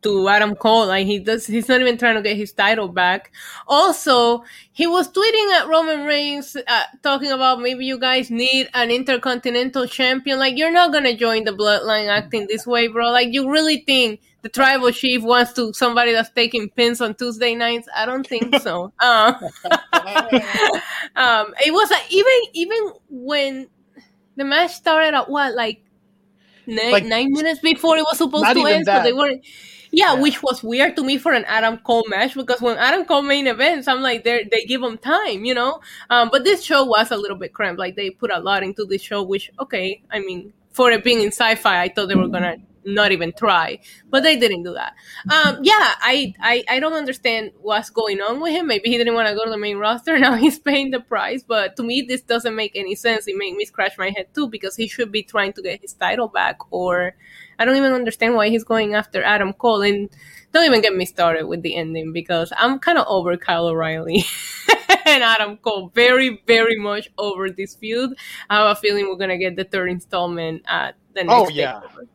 to 0.04 0.28
Adam 0.28 0.54
Cole. 0.54 0.86
Like 0.86 1.06
he 1.06 1.18
does, 1.18 1.46
he's 1.46 1.68
not 1.68 1.80
even 1.80 1.98
trying 1.98 2.14
to 2.14 2.22
get 2.22 2.36
his 2.36 2.52
title 2.52 2.88
back. 2.88 3.32
Also, 3.66 4.44
he 4.72 4.86
was 4.86 5.10
tweeting 5.10 5.50
at 5.58 5.66
Roman 5.68 6.04
Reigns, 6.04 6.56
uh, 6.56 6.82
talking 7.02 7.32
about 7.32 7.60
maybe 7.60 7.84
you 7.84 7.98
guys 7.98 8.30
need 8.30 8.68
an 8.74 8.90
intercontinental 8.90 9.86
champion. 9.86 10.38
Like 10.38 10.56
you're 10.56 10.72
not 10.72 10.92
gonna 10.92 11.16
join 11.16 11.44
the 11.44 11.52
Bloodline 11.52 12.08
acting 12.08 12.46
this 12.46 12.66
way, 12.66 12.86
bro. 12.86 13.10
Like 13.10 13.32
you 13.32 13.50
really 13.50 13.78
think 13.78 14.20
the 14.42 14.48
tribal 14.48 14.92
chief 14.92 15.22
wants 15.22 15.54
to 15.54 15.72
somebody 15.72 16.12
that's 16.12 16.30
taking 16.30 16.68
pins 16.70 17.00
on 17.00 17.14
Tuesday 17.14 17.54
nights? 17.54 17.88
I 17.96 18.06
don't 18.06 18.26
think 18.26 18.54
so. 18.60 18.92
Um, 19.00 19.34
um, 21.16 21.54
it 21.64 21.72
was 21.72 21.90
like 21.90 22.04
even 22.10 22.32
even 22.52 22.92
when 23.08 23.68
the 24.36 24.44
match 24.44 24.72
started 24.72 25.14
at 25.14 25.30
what 25.30 25.54
like 25.54 25.84
nine, 26.66 26.92
Like, 26.92 27.04
nine 27.04 27.32
minutes 27.32 27.60
before 27.60 27.96
it 27.96 28.02
was 28.02 28.18
supposed 28.18 28.44
to 28.44 28.66
end, 28.66 28.86
that. 28.86 28.98
so 28.98 29.04
they 29.04 29.12
weren't. 29.12 29.44
Yeah, 29.96 30.14
Yeah. 30.14 30.20
which 30.20 30.42
was 30.42 30.62
weird 30.62 30.96
to 30.96 31.02
me 31.04 31.18
for 31.18 31.32
an 31.32 31.44
Adam 31.46 31.78
Cole 31.78 32.04
match 32.08 32.34
because 32.34 32.60
when 32.60 32.76
Adam 32.78 33.04
Cole 33.04 33.22
main 33.22 33.46
events, 33.46 33.88
I'm 33.88 34.02
like 34.02 34.24
they 34.24 34.44
they 34.50 34.64
give 34.64 34.82
him 34.82 34.98
time, 34.98 35.44
you 35.44 35.54
know. 35.54 35.80
Um, 36.10 36.28
but 36.32 36.44
this 36.44 36.62
show 36.64 36.84
was 36.84 37.10
a 37.10 37.16
little 37.16 37.36
bit 37.38 37.52
cramped. 37.52 37.78
Like 37.78 37.96
they 37.96 38.10
put 38.10 38.30
a 38.32 38.40
lot 38.40 38.62
into 38.62 38.84
this 38.84 39.02
show, 39.02 39.22
which 39.22 39.50
okay, 39.60 40.02
I 40.10 40.20
mean 40.20 40.52
for 40.72 40.90
it 40.90 41.04
being 41.04 41.20
in 41.20 41.30
Syfy, 41.30 41.66
I 41.66 41.88
thought 41.88 42.08
they 42.08 42.14
were 42.16 42.28
gonna 42.28 42.56
not 42.86 43.12
even 43.12 43.32
try, 43.32 43.78
but 44.10 44.22
they 44.22 44.36
didn't 44.38 44.62
do 44.64 44.74
that. 44.74 44.92
Um, 45.32 45.58
yeah, 45.62 45.94
I, 46.02 46.34
I 46.40 46.64
I 46.68 46.80
don't 46.80 46.92
understand 46.92 47.52
what's 47.62 47.88
going 47.90 48.20
on 48.20 48.40
with 48.40 48.52
him. 48.52 48.66
Maybe 48.66 48.90
he 48.90 48.98
didn't 48.98 49.14
want 49.14 49.28
to 49.28 49.34
go 49.34 49.44
to 49.44 49.50
the 49.50 49.56
main 49.58 49.78
roster. 49.78 50.18
Now 50.24 50.34
he's 50.34 50.58
paying 50.58 50.90
the 50.90 51.00
price, 51.00 51.42
but 51.42 51.76
to 51.76 51.82
me 51.82 52.02
this 52.02 52.20
doesn't 52.22 52.54
make 52.56 52.72
any 52.74 52.94
sense. 52.94 53.26
It 53.28 53.36
made 53.36 53.54
me 53.54 53.64
scratch 53.64 53.96
my 53.98 54.10
head 54.10 54.34
too 54.34 54.48
because 54.48 54.76
he 54.76 54.86
should 54.88 55.12
be 55.12 55.22
trying 55.22 55.52
to 55.54 55.62
get 55.62 55.80
his 55.80 55.94
title 55.94 56.28
back, 56.28 56.58
or 56.72 57.14
I 57.58 57.64
don't 57.64 57.76
even 57.76 57.92
understand 57.92 58.34
why 58.34 58.48
he's 58.48 58.64
going 58.64 58.94
after 58.94 59.22
Adam 59.22 59.52
Cole. 59.52 59.82
And 59.82 60.10
don't 60.52 60.64
even 60.66 60.80
get 60.80 60.94
me 60.94 61.04
started 61.04 61.46
with 61.46 61.62
the 61.62 61.74
ending 61.76 62.12
because 62.12 62.52
I'm 62.56 62.78
kind 62.78 62.98
of 62.98 63.06
over 63.08 63.36
Kyle 63.36 63.66
O'Reilly 63.66 64.24
and 65.06 65.22
Adam 65.22 65.56
Cole. 65.58 65.90
Very, 65.94 66.42
very 66.46 66.78
much 66.78 67.08
over 67.18 67.50
this 67.50 67.74
feud. 67.74 68.16
I 68.50 68.58
have 68.58 68.76
a 68.76 68.80
feeling 68.80 69.08
we're 69.08 69.16
gonna 69.16 69.38
get 69.38 69.56
the 69.56 69.64
third 69.64 69.90
installment 69.90 70.62
at 70.66 70.94
the 71.14 71.22
oh, 71.22 71.44
next. 71.44 71.50
Oh, 71.50 71.54
yeah. 71.54 71.80
takeover. 71.80 72.08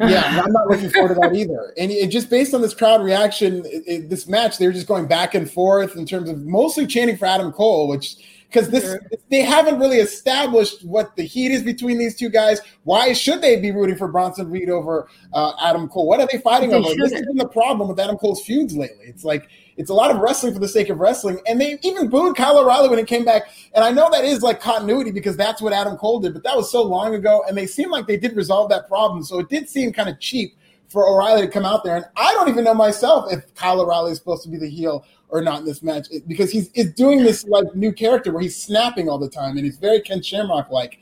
Yeah, 0.00 0.42
I'm 0.44 0.52
not 0.52 0.66
looking 0.68 0.90
forward 0.90 1.14
to 1.14 1.20
that 1.20 1.34
either. 1.34 1.72
And 1.76 1.90
it, 1.90 2.08
just 2.08 2.30
based 2.30 2.54
on 2.54 2.62
this 2.62 2.74
crowd 2.74 3.02
reaction, 3.02 3.64
it, 3.66 3.82
it- 3.86 4.10
this 4.10 4.28
match, 4.28 4.58
they 4.58 4.66
were 4.66 4.72
just 4.72 4.86
going 4.86 5.06
back 5.06 5.34
and 5.34 5.50
forth 5.50 5.96
in 5.96 6.06
terms 6.06 6.28
of 6.30 6.44
mostly 6.44 6.86
chanting 6.86 7.16
for 7.16 7.26
Adam 7.26 7.52
Cole, 7.52 7.88
which 7.88 8.16
because 8.48 8.70
this 8.70 8.84
sure. 8.84 9.00
they 9.30 9.42
haven't 9.42 9.78
really 9.78 9.98
established 9.98 10.84
what 10.84 11.14
the 11.16 11.22
heat 11.22 11.50
is 11.50 11.62
between 11.62 11.98
these 11.98 12.16
two 12.16 12.30
guys. 12.30 12.60
Why 12.84 13.12
should 13.12 13.42
they 13.42 13.60
be 13.60 13.70
rooting 13.70 13.96
for 13.96 14.08
Bronson 14.08 14.50
Reed 14.50 14.70
over 14.70 15.08
uh, 15.32 15.52
Adam 15.62 15.88
Cole? 15.88 16.06
What 16.06 16.20
are 16.20 16.28
they 16.30 16.38
fighting 16.38 16.70
they 16.70 16.76
over? 16.76 16.88
Shouldn't. 16.88 17.10
This 17.10 17.12
has 17.12 17.26
been 17.26 17.36
the 17.36 17.48
problem 17.48 17.88
with 17.88 18.00
Adam 18.00 18.16
Cole's 18.16 18.42
feuds 18.42 18.76
lately. 18.76 19.04
It's 19.06 19.24
like 19.24 19.48
it's 19.76 19.90
a 19.90 19.94
lot 19.94 20.10
of 20.10 20.18
wrestling 20.18 20.54
for 20.54 20.60
the 20.60 20.68
sake 20.68 20.88
of 20.88 20.98
wrestling, 20.98 21.40
and 21.46 21.60
they 21.60 21.78
even 21.82 22.08
booed 22.08 22.36
Kyle 22.36 22.58
O'Reilly 22.58 22.88
when 22.88 22.98
he 22.98 23.04
came 23.04 23.24
back. 23.24 23.42
And 23.74 23.84
I 23.84 23.90
know 23.90 24.08
that 24.10 24.24
is 24.24 24.42
like 24.42 24.60
continuity 24.60 25.10
because 25.10 25.36
that's 25.36 25.60
what 25.60 25.72
Adam 25.72 25.96
Cole 25.96 26.20
did, 26.20 26.32
but 26.32 26.42
that 26.44 26.56
was 26.56 26.70
so 26.70 26.82
long 26.82 27.14
ago, 27.14 27.44
and 27.48 27.56
they 27.56 27.66
seem 27.66 27.90
like 27.90 28.06
they 28.06 28.16
did 28.16 28.34
resolve 28.34 28.70
that 28.70 28.88
problem. 28.88 29.22
So 29.22 29.38
it 29.40 29.48
did 29.48 29.68
seem 29.68 29.92
kind 29.92 30.08
of 30.08 30.18
cheap 30.20 30.56
for 30.88 31.06
O'Reilly 31.06 31.42
to 31.42 31.48
come 31.48 31.64
out 31.64 31.84
there. 31.84 31.96
And 31.96 32.04
I 32.16 32.32
don't 32.34 32.48
even 32.48 32.64
know 32.64 32.74
myself 32.74 33.32
if 33.32 33.54
Kyle 33.54 33.80
O'Reilly 33.80 34.12
is 34.12 34.18
supposed 34.18 34.42
to 34.44 34.48
be 34.48 34.58
the 34.58 34.68
heel 34.68 35.04
or 35.28 35.42
not 35.42 35.60
in 35.60 35.66
this 35.66 35.82
match 35.82 36.08
because 36.26 36.50
he's 36.50 36.70
is 36.72 36.92
doing 36.94 37.22
this 37.22 37.44
like 37.44 37.74
new 37.74 37.92
character 37.92 38.32
where 38.32 38.42
he's 38.42 38.60
snapping 38.60 39.08
all 39.08 39.18
the 39.18 39.28
time 39.28 39.56
and 39.56 39.64
he's 39.64 39.78
very 39.78 40.00
Ken 40.00 40.22
Shamrock 40.22 40.70
like. 40.70 40.98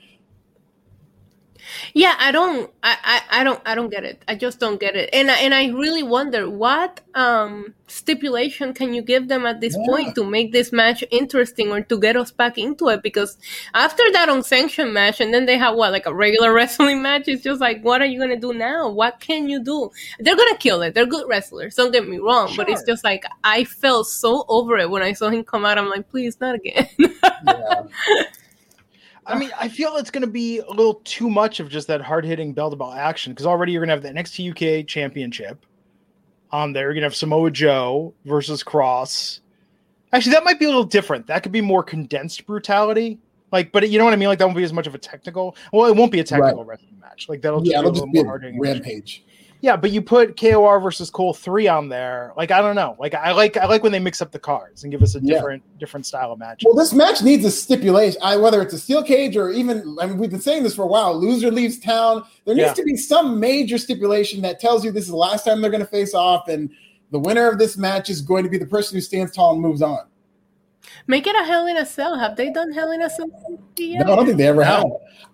Yeah, 1.94 2.14
I 2.18 2.32
don't, 2.32 2.70
I, 2.82 2.96
I, 3.02 3.40
I 3.40 3.44
don't, 3.44 3.60
I 3.64 3.74
don't 3.74 3.90
get 3.90 4.04
it. 4.04 4.22
I 4.28 4.34
just 4.34 4.60
don't 4.60 4.78
get 4.78 4.96
it, 4.96 5.10
and 5.12 5.30
and 5.30 5.54
I 5.54 5.68
really 5.68 6.02
wonder 6.02 6.48
what 6.48 7.00
um 7.14 7.74
stipulation 7.88 8.74
can 8.74 8.92
you 8.92 9.02
give 9.02 9.28
them 9.28 9.46
at 9.46 9.60
this 9.60 9.76
yeah. 9.78 9.86
point 9.86 10.14
to 10.16 10.24
make 10.24 10.52
this 10.52 10.72
match 10.72 11.04
interesting 11.10 11.70
or 11.70 11.80
to 11.82 11.98
get 11.98 12.16
us 12.16 12.30
back 12.30 12.58
into 12.58 12.88
it? 12.88 13.02
Because 13.02 13.38
after 13.74 14.02
that 14.12 14.28
unsanctioned 14.28 14.92
match, 14.92 15.20
and 15.20 15.32
then 15.32 15.46
they 15.46 15.58
have 15.58 15.74
what 15.76 15.92
like 15.92 16.06
a 16.06 16.14
regular 16.14 16.52
wrestling 16.58 17.02
match, 17.02 17.28
it's 17.28 17.42
just 17.42 17.60
like, 17.60 17.82
what 17.82 18.00
are 18.00 18.06
you 18.06 18.18
gonna 18.18 18.40
do 18.40 18.52
now? 18.52 18.88
What 18.88 19.20
can 19.20 19.48
you 19.48 19.62
do? 19.62 19.90
They're 20.18 20.36
gonna 20.36 20.58
kill 20.58 20.82
it. 20.82 20.94
They're 20.94 21.06
good 21.06 21.28
wrestlers. 21.28 21.74
Don't 21.74 21.92
get 21.92 22.08
me 22.08 22.18
wrong, 22.18 22.48
sure. 22.48 22.64
but 22.64 22.72
it's 22.72 22.82
just 22.84 23.04
like 23.04 23.24
I 23.44 23.64
felt 23.64 24.06
so 24.06 24.44
over 24.48 24.76
it 24.78 24.90
when 24.90 25.02
I 25.02 25.12
saw 25.12 25.28
him 25.28 25.44
come 25.44 25.64
out. 25.64 25.78
I'm 25.78 25.88
like, 25.88 26.08
please, 26.08 26.40
not 26.40 26.54
again. 26.54 26.88
yeah. 26.98 27.82
I 29.26 29.36
mean, 29.38 29.50
I 29.58 29.68
feel 29.68 29.96
it's 29.96 30.10
going 30.10 30.22
to 30.22 30.30
be 30.30 30.60
a 30.60 30.68
little 30.68 31.00
too 31.04 31.28
much 31.28 31.58
of 31.58 31.68
just 31.68 31.88
that 31.88 32.00
hard 32.00 32.24
hitting 32.24 32.52
bell 32.52 32.70
to 32.70 32.76
bell 32.76 32.92
action 32.92 33.32
because 33.32 33.46
already 33.46 33.72
you're 33.72 33.84
going 33.84 34.00
to 34.00 34.08
have 34.08 34.14
the 34.14 34.20
NXT 34.20 34.82
UK 34.82 34.86
Championship 34.86 35.66
on 36.52 36.72
there. 36.72 36.84
You're 36.84 36.94
going 36.94 37.02
to 37.02 37.06
have 37.06 37.16
Samoa 37.16 37.50
Joe 37.50 38.14
versus 38.24 38.62
Kross. 38.62 39.40
Actually, 40.12 40.32
that 40.32 40.44
might 40.44 40.60
be 40.60 40.64
a 40.66 40.68
little 40.68 40.84
different. 40.84 41.26
That 41.26 41.42
could 41.42 41.52
be 41.52 41.60
more 41.60 41.82
condensed 41.82 42.46
brutality. 42.46 43.18
Like, 43.52 43.72
but 43.72 43.88
you 43.90 43.98
know 43.98 44.04
what 44.04 44.12
I 44.12 44.16
mean? 44.16 44.28
Like, 44.28 44.38
that 44.38 44.46
won't 44.46 44.56
be 44.56 44.64
as 44.64 44.72
much 44.72 44.86
of 44.86 44.94
a 44.94 44.98
technical. 44.98 45.56
Well, 45.72 45.90
it 45.90 45.96
won't 45.96 46.12
be 46.12 46.20
a 46.20 46.24
technical 46.24 46.64
right. 46.64 46.68
wrestling 46.68 46.98
match. 47.00 47.28
Like, 47.28 47.42
that'll 47.42 47.60
just 47.60 47.72
yeah, 47.72 47.80
be 47.80 47.88
a 47.88 47.90
little 47.90 48.06
more 48.06 48.26
hard 48.26 48.44
rampage. 48.58 49.24
Yeah, 49.60 49.76
but 49.76 49.90
you 49.90 50.02
put 50.02 50.38
KOR 50.38 50.80
versus 50.80 51.10
Cole 51.10 51.34
three 51.34 51.68
on 51.68 51.88
there. 51.88 52.32
Like 52.36 52.50
I 52.50 52.60
don't 52.60 52.76
know. 52.76 52.96
Like 52.98 53.14
I 53.14 53.32
like 53.32 53.56
I 53.56 53.66
like 53.66 53.82
when 53.82 53.92
they 53.92 53.98
mix 53.98 54.20
up 54.20 54.32
the 54.32 54.38
cards 54.38 54.82
and 54.82 54.92
give 54.92 55.02
us 55.02 55.14
a 55.14 55.20
different 55.20 55.62
yeah. 55.66 55.78
different 55.80 56.06
style 56.06 56.32
of 56.32 56.38
match. 56.38 56.62
Well, 56.64 56.74
this 56.74 56.92
match 56.92 57.22
needs 57.22 57.44
a 57.44 57.50
stipulation. 57.50 58.20
I, 58.22 58.36
whether 58.36 58.60
it's 58.62 58.74
a 58.74 58.78
steel 58.78 59.02
cage 59.02 59.36
or 59.36 59.50
even 59.50 59.96
I 60.00 60.06
mean 60.06 60.18
we've 60.18 60.30
been 60.30 60.40
saying 60.40 60.62
this 60.62 60.74
for 60.74 60.82
a 60.82 60.88
while. 60.88 61.18
Loser 61.18 61.50
leaves 61.50 61.78
town. 61.78 62.24
There 62.44 62.54
needs 62.54 62.68
yeah. 62.68 62.74
to 62.74 62.84
be 62.84 62.96
some 62.96 63.40
major 63.40 63.78
stipulation 63.78 64.42
that 64.42 64.60
tells 64.60 64.84
you 64.84 64.92
this 64.92 65.04
is 65.04 65.10
the 65.10 65.16
last 65.16 65.44
time 65.44 65.60
they're 65.60 65.70
going 65.70 65.82
to 65.84 65.86
face 65.86 66.14
off, 66.14 66.48
and 66.48 66.70
the 67.10 67.18
winner 67.18 67.48
of 67.48 67.58
this 67.58 67.76
match 67.76 68.10
is 68.10 68.20
going 68.20 68.44
to 68.44 68.50
be 68.50 68.58
the 68.58 68.66
person 68.66 68.96
who 68.96 69.00
stands 69.00 69.32
tall 69.32 69.52
and 69.52 69.62
moves 69.62 69.82
on. 69.82 70.06
Make 71.06 71.26
it 71.26 71.36
a 71.36 71.44
Hell 71.44 71.66
in 71.66 71.76
a 71.76 71.86
Cell. 71.86 72.18
Have 72.18 72.36
they 72.36 72.50
done 72.50 72.72
Hell 72.72 72.90
in 72.92 73.02
a 73.02 73.10
Cell? 73.10 73.26
No, 73.78 74.12
I 74.12 74.16
don't 74.16 74.26
think 74.26 74.38
they 74.38 74.46
ever 74.48 74.64
have. 74.64 74.84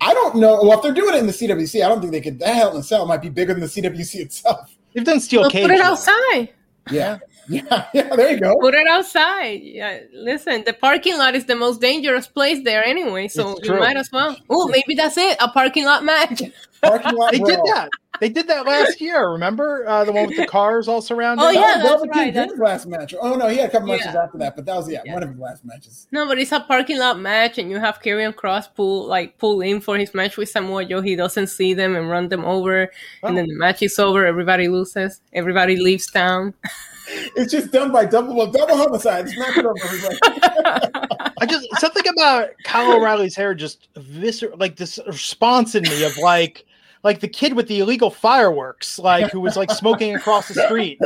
I 0.01 0.13
don't 0.15 0.37
know. 0.37 0.63
Well, 0.63 0.73
if 0.73 0.83
they're 0.83 0.93
doing 0.93 1.15
it 1.15 1.19
in 1.19 1.27
the 1.27 1.33
CWC, 1.33 1.85
I 1.85 1.89
don't 1.89 2.01
think 2.01 2.13
they 2.13 2.21
could. 2.21 2.39
That 2.39 2.55
Hell 2.55 2.73
in 2.73 2.79
a 2.79 2.83
Cell 2.83 3.07
might 3.07 3.23
be 3.23 3.29
bigger 3.29 3.53
than 3.55 3.61
the 3.61 3.67
CWC 3.67 4.17
itself. 4.17 4.77
They've 4.93 5.05
done 5.05 5.21
Steel 5.21 5.49
Cage. 5.49 5.63
Put 5.63 5.71
it 5.71 5.81
outside. 5.81 6.51
Yeah. 6.91 7.19
Yeah, 7.49 7.89
yeah, 7.93 8.15
there 8.15 8.31
you 8.31 8.39
go. 8.41 8.55
Put 8.61 8.75
it 8.75 8.87
outside. 8.87 9.63
Yeah, 9.65 9.99
listen, 10.15 10.63
the 10.65 10.73
parking 10.73 11.19
lot 11.19 11.35
is 11.35 11.45
the 11.45 11.57
most 11.57 11.81
dangerous 11.81 12.29
place 12.29 12.63
there 12.63 12.85
anyway, 12.85 13.27
so 13.27 13.59
you 13.65 13.75
might 13.81 13.97
as 13.97 14.11
well. 14.13 14.37
Oh, 14.49 14.69
maybe 14.69 14.95
that's 14.95 15.19
it. 15.19 15.37
A 15.41 15.49
parking 15.49 15.85
lot 15.85 16.05
match. 16.05 16.41
Parking 16.83 17.17
lot. 17.17 17.33
they 17.33 17.41
did 17.41 17.59
that. 17.65 17.89
They 18.21 18.29
did 18.29 18.47
that 18.49 18.67
last 18.67 19.01
year. 19.01 19.31
Remember 19.31 19.87
uh, 19.87 20.05
the 20.05 20.13
one 20.13 20.29
with 20.29 20.37
the 20.37 20.47
cars 20.47 20.87
all 20.87 21.01
surrounded? 21.03 21.43
Oh 21.43 21.51
yeah, 21.51 21.79
that's 21.79 21.89
Velveteen 21.89 22.11
right. 22.11 22.35
That's... 22.35 22.59
last 22.59 22.87
match. 22.87 23.15
Oh 23.21 23.35
no, 23.35 23.49
he 23.49 23.57
had 23.57 23.69
a 23.69 23.73
couple 23.73 23.89
yeah. 23.89 23.97
matches 23.97 24.15
after 24.15 24.39
that, 24.39 24.55
but 24.55 24.65
that 24.67 24.77
was 24.77 24.91
yeah, 24.91 25.01
yeah, 25.05 25.15
one 25.15 25.23
of 25.23 25.31
his 25.31 25.39
last 25.39 25.65
matches. 25.65 26.07
No, 26.13 26.27
but 26.27 26.39
it's 26.39 26.53
a 26.53 26.61
parking 26.61 26.99
lot 26.99 27.19
match, 27.19 27.59
and 27.59 27.71
you 27.71 27.79
have 27.79 28.01
Karrion 28.01 28.35
Kross 28.35 28.73
pull 28.73 29.07
like 29.07 29.39
pull 29.39 29.61
in 29.61 29.81
for 29.81 29.97
his 29.97 30.15
match 30.15 30.37
with 30.37 30.51
Samoa 30.51 30.85
Joe. 30.85 31.01
He 31.01 31.17
doesn't 31.17 31.49
see 31.49 31.75
them 31.75 31.97
and 31.97 32.11
run 32.11 32.29
them 32.29 32.45
over, 32.45 32.93
oh. 33.23 33.29
and 33.29 33.37
then 33.37 33.47
the 33.47 33.57
match 33.57 33.83
is 33.83 33.99
over. 33.99 34.27
Everybody 34.27 34.69
loses. 34.69 35.21
Everybody 35.33 35.77
leaves 35.77 36.11
town. 36.11 36.55
it's 37.37 37.53
just 37.53 37.73
done 37.73 37.91
by 37.93 38.05
double 38.05 38.47
double 38.51 38.77
homicide. 38.77 39.27
It's 39.29 39.37
not 39.37 39.51
I 41.41 41.47
just 41.47 41.67
something 41.79 42.07
about 42.07 42.51
Kyle 42.65 42.93
O'Reilly's 42.93 43.35
hair 43.35 43.55
just 43.55 43.93
viscer 43.95 44.57
like 44.59 44.77
this 44.77 44.99
response 45.07 45.75
in 45.75 45.83
me 45.83 46.05
of 46.05 46.17
like 46.19 46.65
like 47.03 47.21
the 47.21 47.29
kid 47.29 47.55
with 47.55 47.69
the 47.69 47.81
illegal 47.81 48.11
fireworks, 48.11 48.99
like 48.99 49.31
who 49.31 49.41
was 49.41 49.57
like 49.57 49.71
smoking 49.71 50.15
across 50.15 50.49
the 50.49 50.55
street 50.55 51.01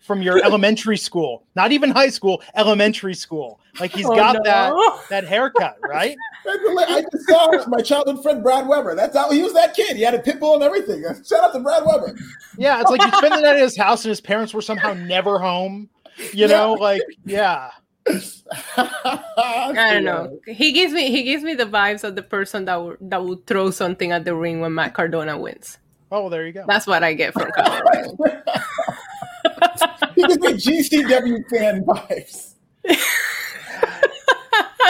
from 0.00 0.22
your 0.22 0.42
elementary 0.44 0.96
school, 0.96 1.44
not 1.56 1.72
even 1.72 1.90
high 1.90 2.08
school, 2.08 2.42
elementary 2.54 3.14
school. 3.14 3.60
Like 3.80 3.92
he's 3.92 4.06
oh, 4.06 4.14
got 4.14 4.36
no. 4.36 4.42
that 4.44 5.08
that 5.10 5.24
haircut, 5.26 5.76
right? 5.82 6.16
I 6.46 7.04
just 7.12 7.28
saw 7.28 7.66
my 7.68 7.82
childhood 7.82 8.22
friend 8.22 8.42
Brad 8.42 8.68
Weber. 8.68 8.94
That's 8.94 9.16
how 9.16 9.30
he 9.30 9.42
was 9.42 9.52
that 9.54 9.74
kid. 9.74 9.96
He 9.96 10.02
had 10.02 10.14
a 10.14 10.20
pit 10.20 10.40
bull 10.40 10.54
and 10.54 10.62
everything. 10.62 11.02
Shout 11.28 11.44
out 11.44 11.52
to 11.52 11.60
Brad 11.60 11.84
Weber. 11.84 12.16
Yeah, 12.56 12.80
it's 12.80 12.90
like 12.90 13.02
you 13.02 13.10
spend 13.18 13.34
the 13.34 13.40
night 13.40 13.56
at 13.56 13.60
his 13.60 13.76
house 13.76 14.04
and 14.04 14.10
his 14.10 14.20
parents 14.20 14.54
were 14.54 14.62
somehow 14.62 14.94
never 14.94 15.38
home. 15.38 15.90
You 16.32 16.48
know, 16.48 16.72
like 16.74 17.02
yeah. 17.24 17.70
I 18.76 19.90
don't 19.92 20.04
know. 20.04 20.38
He 20.46 20.72
gives 20.72 20.92
me 20.92 21.10
he 21.10 21.24
gives 21.24 21.42
me 21.42 21.54
the 21.54 21.64
vibes 21.64 22.04
of 22.04 22.14
the 22.14 22.22
person 22.22 22.66
that 22.66 22.76
would 22.76 22.98
that 23.00 23.24
would 23.24 23.46
throw 23.46 23.70
something 23.70 24.12
at 24.12 24.24
the 24.24 24.34
ring 24.34 24.60
when 24.60 24.74
Matt 24.74 24.94
Cardona 24.94 25.38
wins. 25.38 25.78
Oh, 26.12 26.20
well, 26.22 26.30
there 26.30 26.46
you 26.46 26.52
go. 26.52 26.64
That's 26.68 26.86
what 26.86 27.02
I 27.02 27.14
get 27.14 27.32
from 27.32 27.50
Kyle. 27.50 27.82
he 30.14 30.22
gives 30.22 30.38
me 30.38 30.52
GCW 30.52 31.50
fan 31.50 31.84
vibes. 31.84 32.54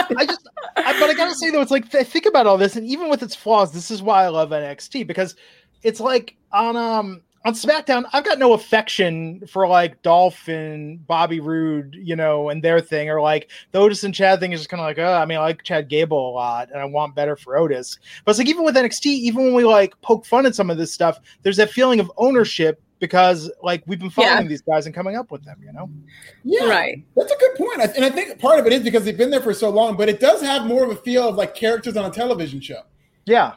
I 0.09 0.25
just, 0.25 0.47
I, 0.75 0.99
but 0.99 1.09
I 1.09 1.13
gotta 1.15 1.33
say 1.33 1.49
though, 1.49 1.61
it's 1.61 1.71
like 1.71 1.93
I 1.95 2.03
think 2.03 2.25
about 2.27 2.45
all 2.47 2.57
this, 2.57 2.75
and 2.75 2.85
even 2.85 3.09
with 3.09 3.23
its 3.23 3.35
flaws, 3.35 3.71
this 3.71 3.89
is 3.89 4.01
why 4.01 4.23
I 4.23 4.29
love 4.29 4.51
NXT 4.51 5.07
because 5.07 5.35
it's 5.83 5.99
like 5.99 6.35
on 6.51 6.77
um 6.77 7.21
on 7.45 7.53
SmackDown, 7.53 8.05
I've 8.13 8.25
got 8.25 8.39
no 8.39 8.53
affection 8.53 9.45
for 9.47 9.67
like 9.67 10.01
Dolph 10.01 10.47
and 10.47 11.05
Bobby 11.07 11.39
Roode, 11.39 11.95
you 11.95 12.15
know, 12.15 12.49
and 12.49 12.63
their 12.63 12.81
thing, 12.81 13.09
or 13.09 13.21
like 13.21 13.49
the 13.71 13.79
Otis 13.79 14.03
and 14.03 14.13
Chad 14.13 14.39
thing 14.39 14.51
is 14.51 14.59
just 14.59 14.69
kind 14.69 14.81
of 14.81 14.85
like, 14.85 14.99
oh, 14.99 15.13
I 15.13 15.25
mean, 15.25 15.37
I 15.37 15.41
like 15.41 15.63
Chad 15.63 15.87
Gable 15.87 16.29
a 16.29 16.33
lot, 16.33 16.69
and 16.71 16.81
I 16.81 16.85
want 16.85 17.15
better 17.15 17.35
for 17.35 17.57
Otis. 17.57 17.99
But 18.25 18.31
it's 18.31 18.39
like 18.39 18.49
even 18.49 18.65
with 18.65 18.75
NXT, 18.75 19.05
even 19.05 19.45
when 19.45 19.53
we 19.53 19.63
like 19.63 19.99
poke 20.01 20.25
fun 20.25 20.45
at 20.45 20.55
some 20.55 20.69
of 20.69 20.77
this 20.77 20.93
stuff, 20.93 21.19
there's 21.43 21.57
that 21.57 21.71
feeling 21.71 21.99
of 21.99 22.11
ownership 22.17 22.81
because 22.99 23.51
like 23.63 23.83
we've 23.85 23.99
been 23.99 24.09
following 24.09 24.43
yeah. 24.43 24.47
these 24.47 24.61
guys 24.61 24.85
and 24.85 24.95
coming 24.95 25.15
up 25.15 25.31
with 25.31 25.45
them, 25.45 25.57
you 25.63 25.71
know. 25.71 25.89
Yeah, 26.43 26.65
right. 26.65 27.03
That's 27.15 27.31
a 27.31 27.37
good 27.37 27.55
point, 27.55 27.81
and 27.95 28.03
I 28.03 28.09
think 28.09 28.39
part 28.39 28.59
of 28.59 28.65
it 28.65 28.73
is 28.73 28.83
because 28.83 29.05
they've 29.05 29.17
been 29.17 29.29
there 29.29 29.41
for 29.41 29.53
so 29.53 29.69
long, 29.69 29.95
but 29.95 30.09
it 30.09 30.19
does 30.19 30.41
have 30.41 30.65
more 30.65 30.83
of 30.83 30.89
a 30.89 30.95
feel 30.95 31.29
of 31.29 31.35
like 31.35 31.55
characters 31.55 31.95
on 31.95 32.05
a 32.05 32.11
television 32.11 32.59
show. 32.59 32.81
Yeah, 33.25 33.53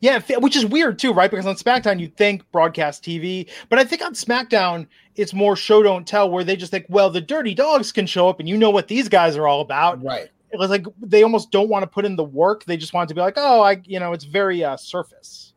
yeah, 0.00 0.20
which 0.38 0.56
is 0.56 0.64
weird 0.64 0.98
too, 0.98 1.12
right? 1.12 1.30
Because 1.30 1.46
on 1.46 1.56
SmackDown 1.56 2.00
you 2.00 2.08
think 2.08 2.50
broadcast 2.52 3.04
TV, 3.04 3.48
but 3.68 3.78
I 3.78 3.84
think 3.84 4.02
on 4.02 4.14
SmackDown 4.14 4.86
it's 5.14 5.34
more 5.34 5.56
show 5.56 5.82
don't 5.82 6.06
tell, 6.06 6.30
where 6.30 6.42
they 6.42 6.56
just 6.56 6.70
think, 6.70 6.86
well, 6.88 7.10
the 7.10 7.20
Dirty 7.20 7.54
Dogs 7.54 7.92
can 7.92 8.06
show 8.06 8.28
up, 8.28 8.40
and 8.40 8.48
you 8.48 8.56
know 8.56 8.70
what 8.70 8.88
these 8.88 9.08
guys 9.08 9.36
are 9.36 9.46
all 9.46 9.60
about, 9.60 10.02
right? 10.02 10.28
It 10.50 10.58
was 10.58 10.70
like 10.70 10.86
they 11.00 11.22
almost 11.22 11.50
don't 11.50 11.68
want 11.68 11.82
to 11.82 11.86
put 11.86 12.04
in 12.04 12.16
the 12.16 12.24
work; 12.24 12.64
they 12.64 12.76
just 12.76 12.94
want 12.94 13.08
to 13.10 13.14
be 13.14 13.20
like, 13.20 13.34
oh, 13.36 13.60
I, 13.60 13.82
you 13.84 14.00
know, 14.00 14.12
it's 14.12 14.24
very 14.24 14.64
uh, 14.64 14.76
surface. 14.76 15.52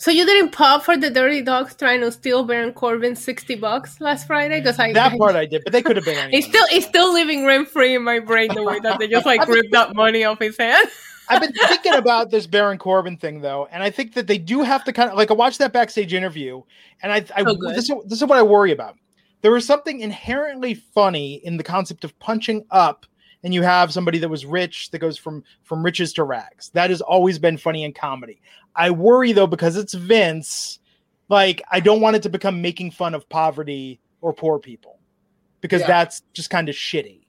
So 0.00 0.12
you 0.12 0.24
didn't 0.24 0.52
pop 0.52 0.84
for 0.84 0.96
the 0.96 1.10
Dirty 1.10 1.42
Dogs 1.42 1.74
trying 1.74 2.00
to 2.02 2.12
steal 2.12 2.44
Baron 2.44 2.72
Corbin 2.72 3.16
sixty 3.16 3.56
bucks 3.56 4.00
last 4.00 4.28
Friday? 4.28 4.60
Because 4.60 4.78
I 4.78 4.92
that 4.92 5.18
part 5.18 5.34
I 5.34 5.44
did, 5.44 5.62
but 5.64 5.72
they 5.72 5.82
could 5.82 5.96
have 5.96 6.04
been. 6.04 6.32
It's 6.32 6.46
still 6.46 6.64
it's 6.70 6.86
still 6.86 7.12
living 7.12 7.44
rent 7.44 7.68
free 7.68 7.96
in 7.96 8.04
my 8.04 8.20
brain 8.20 8.54
the 8.54 8.62
way 8.62 8.78
that 8.78 9.00
they 9.00 9.08
just 9.08 9.26
like 9.26 9.46
ripped 9.48 9.72
that 9.72 9.96
money 9.96 10.22
off 10.22 10.38
his 10.38 10.56
hand. 10.56 10.88
I've 11.28 11.40
been 11.40 11.52
thinking 11.52 11.94
about 11.94 12.30
this 12.30 12.46
Baron 12.46 12.78
Corbin 12.78 13.16
thing 13.16 13.40
though, 13.40 13.68
and 13.70 13.82
I 13.82 13.90
think 13.90 14.14
that 14.14 14.26
they 14.26 14.38
do 14.38 14.62
have 14.62 14.84
to 14.84 14.92
kind 14.92 15.10
of 15.10 15.16
like 15.16 15.30
I 15.30 15.34
watched 15.34 15.58
that 15.58 15.72
backstage 15.72 16.14
interview, 16.14 16.62
and 17.02 17.12
I, 17.12 17.24
I 17.36 17.44
oh, 17.46 17.72
this, 17.74 17.90
is, 17.90 17.96
this 18.06 18.22
is 18.22 18.28
what 18.28 18.38
I 18.38 18.42
worry 18.42 18.72
about. 18.72 18.96
There 19.42 19.52
was 19.52 19.66
something 19.66 20.00
inherently 20.00 20.74
funny 20.74 21.34
in 21.44 21.56
the 21.56 21.62
concept 21.62 22.04
of 22.04 22.18
punching 22.18 22.64
up, 22.70 23.06
and 23.44 23.54
you 23.54 23.62
have 23.62 23.92
somebody 23.92 24.18
that 24.18 24.28
was 24.28 24.44
rich 24.44 24.90
that 24.90 24.98
goes 24.98 25.18
from 25.18 25.44
from 25.62 25.84
riches 25.84 26.12
to 26.14 26.24
rags. 26.24 26.70
That 26.70 26.90
has 26.90 27.00
always 27.00 27.38
been 27.38 27.56
funny 27.56 27.84
in 27.84 27.92
comedy. 27.92 28.40
I 28.74 28.90
worry 28.90 29.32
though 29.32 29.46
because 29.46 29.76
it's 29.76 29.94
Vince. 29.94 30.78
Like 31.28 31.62
I 31.70 31.80
don't 31.80 32.00
want 32.00 32.16
it 32.16 32.22
to 32.22 32.30
become 32.30 32.62
making 32.62 32.92
fun 32.92 33.14
of 33.14 33.28
poverty 33.28 34.00
or 34.20 34.32
poor 34.32 34.58
people, 34.58 34.98
because 35.60 35.82
yeah. 35.82 35.88
that's 35.88 36.22
just 36.32 36.50
kind 36.50 36.68
of 36.68 36.74
shitty, 36.74 37.20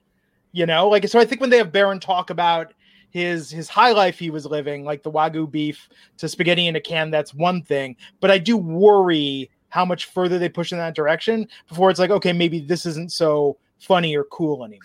you 0.52 0.66
know. 0.66 0.88
Like 0.88 1.06
so, 1.06 1.20
I 1.20 1.24
think 1.24 1.40
when 1.40 1.50
they 1.50 1.58
have 1.58 1.70
Baron 1.70 2.00
talk 2.00 2.30
about 2.30 2.72
his 3.10 3.50
his 3.50 3.68
high 3.68 3.92
life 3.92 4.18
he 4.18 4.30
was 4.30 4.46
living, 4.46 4.84
like 4.84 5.02
the 5.02 5.10
wagyu 5.10 5.50
beef 5.50 5.88
to 6.18 6.28
spaghetti 6.28 6.66
in 6.66 6.76
a 6.76 6.80
can, 6.80 7.10
that's 7.10 7.34
one 7.34 7.62
thing. 7.62 7.96
But 8.20 8.30
I 8.30 8.38
do 8.38 8.56
worry 8.56 9.50
how 9.68 9.84
much 9.84 10.06
further 10.06 10.38
they 10.38 10.48
push 10.48 10.72
in 10.72 10.78
that 10.78 10.94
direction 10.94 11.48
before 11.68 11.90
it's 11.90 12.00
like, 12.00 12.10
okay, 12.10 12.32
maybe 12.32 12.60
this 12.60 12.86
isn't 12.86 13.12
so 13.12 13.56
funny 13.78 14.16
or 14.16 14.24
cool 14.24 14.64
anymore. 14.64 14.80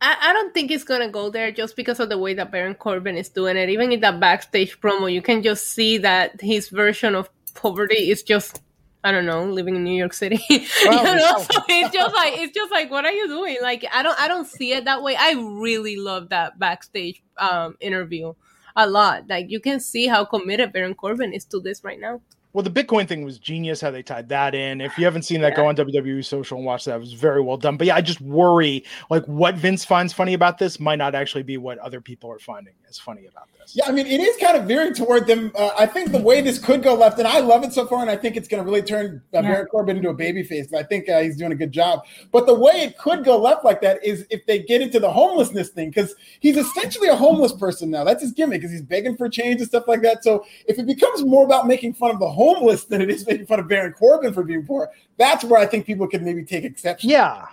I, 0.00 0.16
I 0.20 0.32
don't 0.32 0.54
think 0.54 0.70
it's 0.70 0.84
gonna 0.84 1.10
go 1.10 1.30
there 1.30 1.52
just 1.52 1.76
because 1.76 2.00
of 2.00 2.08
the 2.08 2.18
way 2.18 2.34
that 2.34 2.50
Baron 2.50 2.74
Corbin 2.74 3.16
is 3.16 3.28
doing 3.28 3.56
it. 3.56 3.68
Even 3.68 3.92
in 3.92 4.00
that 4.00 4.20
backstage 4.20 4.80
promo, 4.80 5.12
you 5.12 5.22
can 5.22 5.42
just 5.42 5.68
see 5.68 5.98
that 5.98 6.40
his 6.40 6.68
version 6.68 7.14
of 7.14 7.28
poverty 7.54 8.10
is 8.10 8.22
just 8.22 8.62
I 9.02 9.12
don't 9.12 9.24
know, 9.24 9.44
living 9.44 9.76
in 9.76 9.84
New 9.84 9.96
York 9.96 10.12
City. 10.12 10.38
Well, 10.84 11.06
you 11.06 11.16
know, 11.16 11.38
so 11.38 11.62
it's 11.68 11.94
just 11.94 12.14
like 12.14 12.34
it's 12.36 12.54
just 12.54 12.70
like 12.70 12.90
what 12.90 13.04
are 13.04 13.12
you 13.12 13.28
doing? 13.28 13.56
Like 13.62 13.84
I 13.92 14.02
don't 14.02 14.18
I 14.20 14.28
don't 14.28 14.46
see 14.46 14.72
it 14.72 14.84
that 14.84 15.02
way. 15.02 15.16
I 15.18 15.32
really 15.32 15.96
love 15.96 16.28
that 16.30 16.58
backstage 16.58 17.22
um 17.38 17.76
interview 17.80 18.34
a 18.76 18.86
lot. 18.88 19.28
Like 19.28 19.50
you 19.50 19.60
can 19.60 19.80
see 19.80 20.06
how 20.06 20.24
committed 20.24 20.72
Baron 20.72 20.94
Corbin 20.94 21.32
is 21.32 21.44
to 21.46 21.60
this 21.60 21.82
right 21.82 21.98
now. 22.00 22.20
Well, 22.52 22.64
the 22.64 22.70
Bitcoin 22.70 23.06
thing 23.06 23.22
was 23.24 23.38
genius 23.38 23.80
how 23.80 23.90
they 23.90 24.02
tied 24.02 24.28
that 24.30 24.54
in. 24.54 24.80
If 24.80 24.98
you 24.98 25.04
haven't 25.04 25.22
seen 25.22 25.40
that, 25.42 25.50
yeah. 25.50 25.56
go 25.56 25.66
on 25.66 25.76
WWE 25.76 26.24
social 26.24 26.56
and 26.56 26.66
watch 26.66 26.84
that. 26.86 26.96
It 26.96 27.00
was 27.00 27.12
very 27.12 27.40
well 27.40 27.56
done. 27.56 27.76
But 27.76 27.86
yeah, 27.86 27.96
I 27.96 28.00
just 28.00 28.20
worry 28.20 28.84
like 29.08 29.24
what 29.26 29.54
Vince 29.54 29.84
finds 29.84 30.12
funny 30.12 30.34
about 30.34 30.58
this 30.58 30.80
might 30.80 30.96
not 30.96 31.14
actually 31.14 31.44
be 31.44 31.58
what 31.58 31.78
other 31.78 32.00
people 32.00 32.30
are 32.30 32.38
finding 32.38 32.74
is 32.88 32.98
funny 32.98 33.26
about 33.26 33.48
this. 33.58 33.76
Yeah, 33.76 33.84
I 33.86 33.92
mean, 33.92 34.06
it 34.06 34.20
is 34.20 34.36
kind 34.38 34.56
of 34.56 34.64
veering 34.64 34.94
toward 34.94 35.26
them. 35.26 35.52
Uh, 35.54 35.70
I 35.78 35.86
think 35.86 36.10
the 36.10 36.20
way 36.20 36.40
this 36.40 36.58
could 36.58 36.82
go 36.82 36.94
left, 36.94 37.18
and 37.18 37.28
I 37.28 37.38
love 37.38 37.62
it 37.62 37.72
so 37.72 37.86
far, 37.86 38.00
and 38.00 38.10
I 38.10 38.16
think 38.16 38.36
it's 38.36 38.48
going 38.48 38.62
to 38.62 38.68
really 38.68 38.82
turn 38.82 39.22
uh, 39.32 39.38
yeah. 39.38 39.42
Baron 39.42 39.66
Corbin 39.66 39.96
into 39.96 40.08
a 40.08 40.14
baby 40.14 40.30
babyface. 40.40 40.72
I 40.74 40.82
think 40.82 41.08
uh, 41.08 41.20
he's 41.20 41.36
doing 41.36 41.52
a 41.52 41.56
good 41.56 41.72
job. 41.72 42.04
But 42.32 42.46
the 42.46 42.54
way 42.54 42.72
it 42.82 42.98
could 42.98 43.24
go 43.24 43.38
left 43.38 43.64
like 43.64 43.80
that 43.82 44.04
is 44.04 44.26
if 44.30 44.44
they 44.46 44.60
get 44.60 44.80
into 44.80 45.00
the 45.00 45.10
homelessness 45.10 45.70
thing, 45.70 45.90
because 45.90 46.14
he's 46.40 46.56
essentially 46.56 47.08
a 47.08 47.16
homeless 47.16 47.52
person 47.52 47.90
now. 47.90 48.04
That's 48.04 48.22
his 48.22 48.32
gimmick, 48.32 48.60
because 48.60 48.72
he's 48.72 48.82
begging 48.82 49.16
for 49.16 49.28
change 49.28 49.60
and 49.60 49.68
stuff 49.68 49.84
like 49.86 50.02
that. 50.02 50.24
So 50.24 50.44
if 50.66 50.78
it 50.78 50.86
becomes 50.86 51.24
more 51.24 51.44
about 51.44 51.66
making 51.66 51.94
fun 51.94 52.10
of 52.10 52.18
the 52.18 52.28
homeless 52.40 52.84
than 52.84 53.02
it 53.02 53.10
is 53.10 53.26
making 53.26 53.44
fun 53.44 53.60
of 53.60 53.68
Baron 53.68 53.92
Corbin 53.92 54.32
for 54.32 54.42
being 54.42 54.64
poor, 54.64 54.88
that's 55.18 55.44
where 55.44 55.60
I 55.60 55.66
think 55.66 55.84
people 55.84 56.08
could 56.08 56.22
maybe 56.22 56.42
take 56.42 56.64
exception. 56.64 57.10
Yeah. 57.10 57.44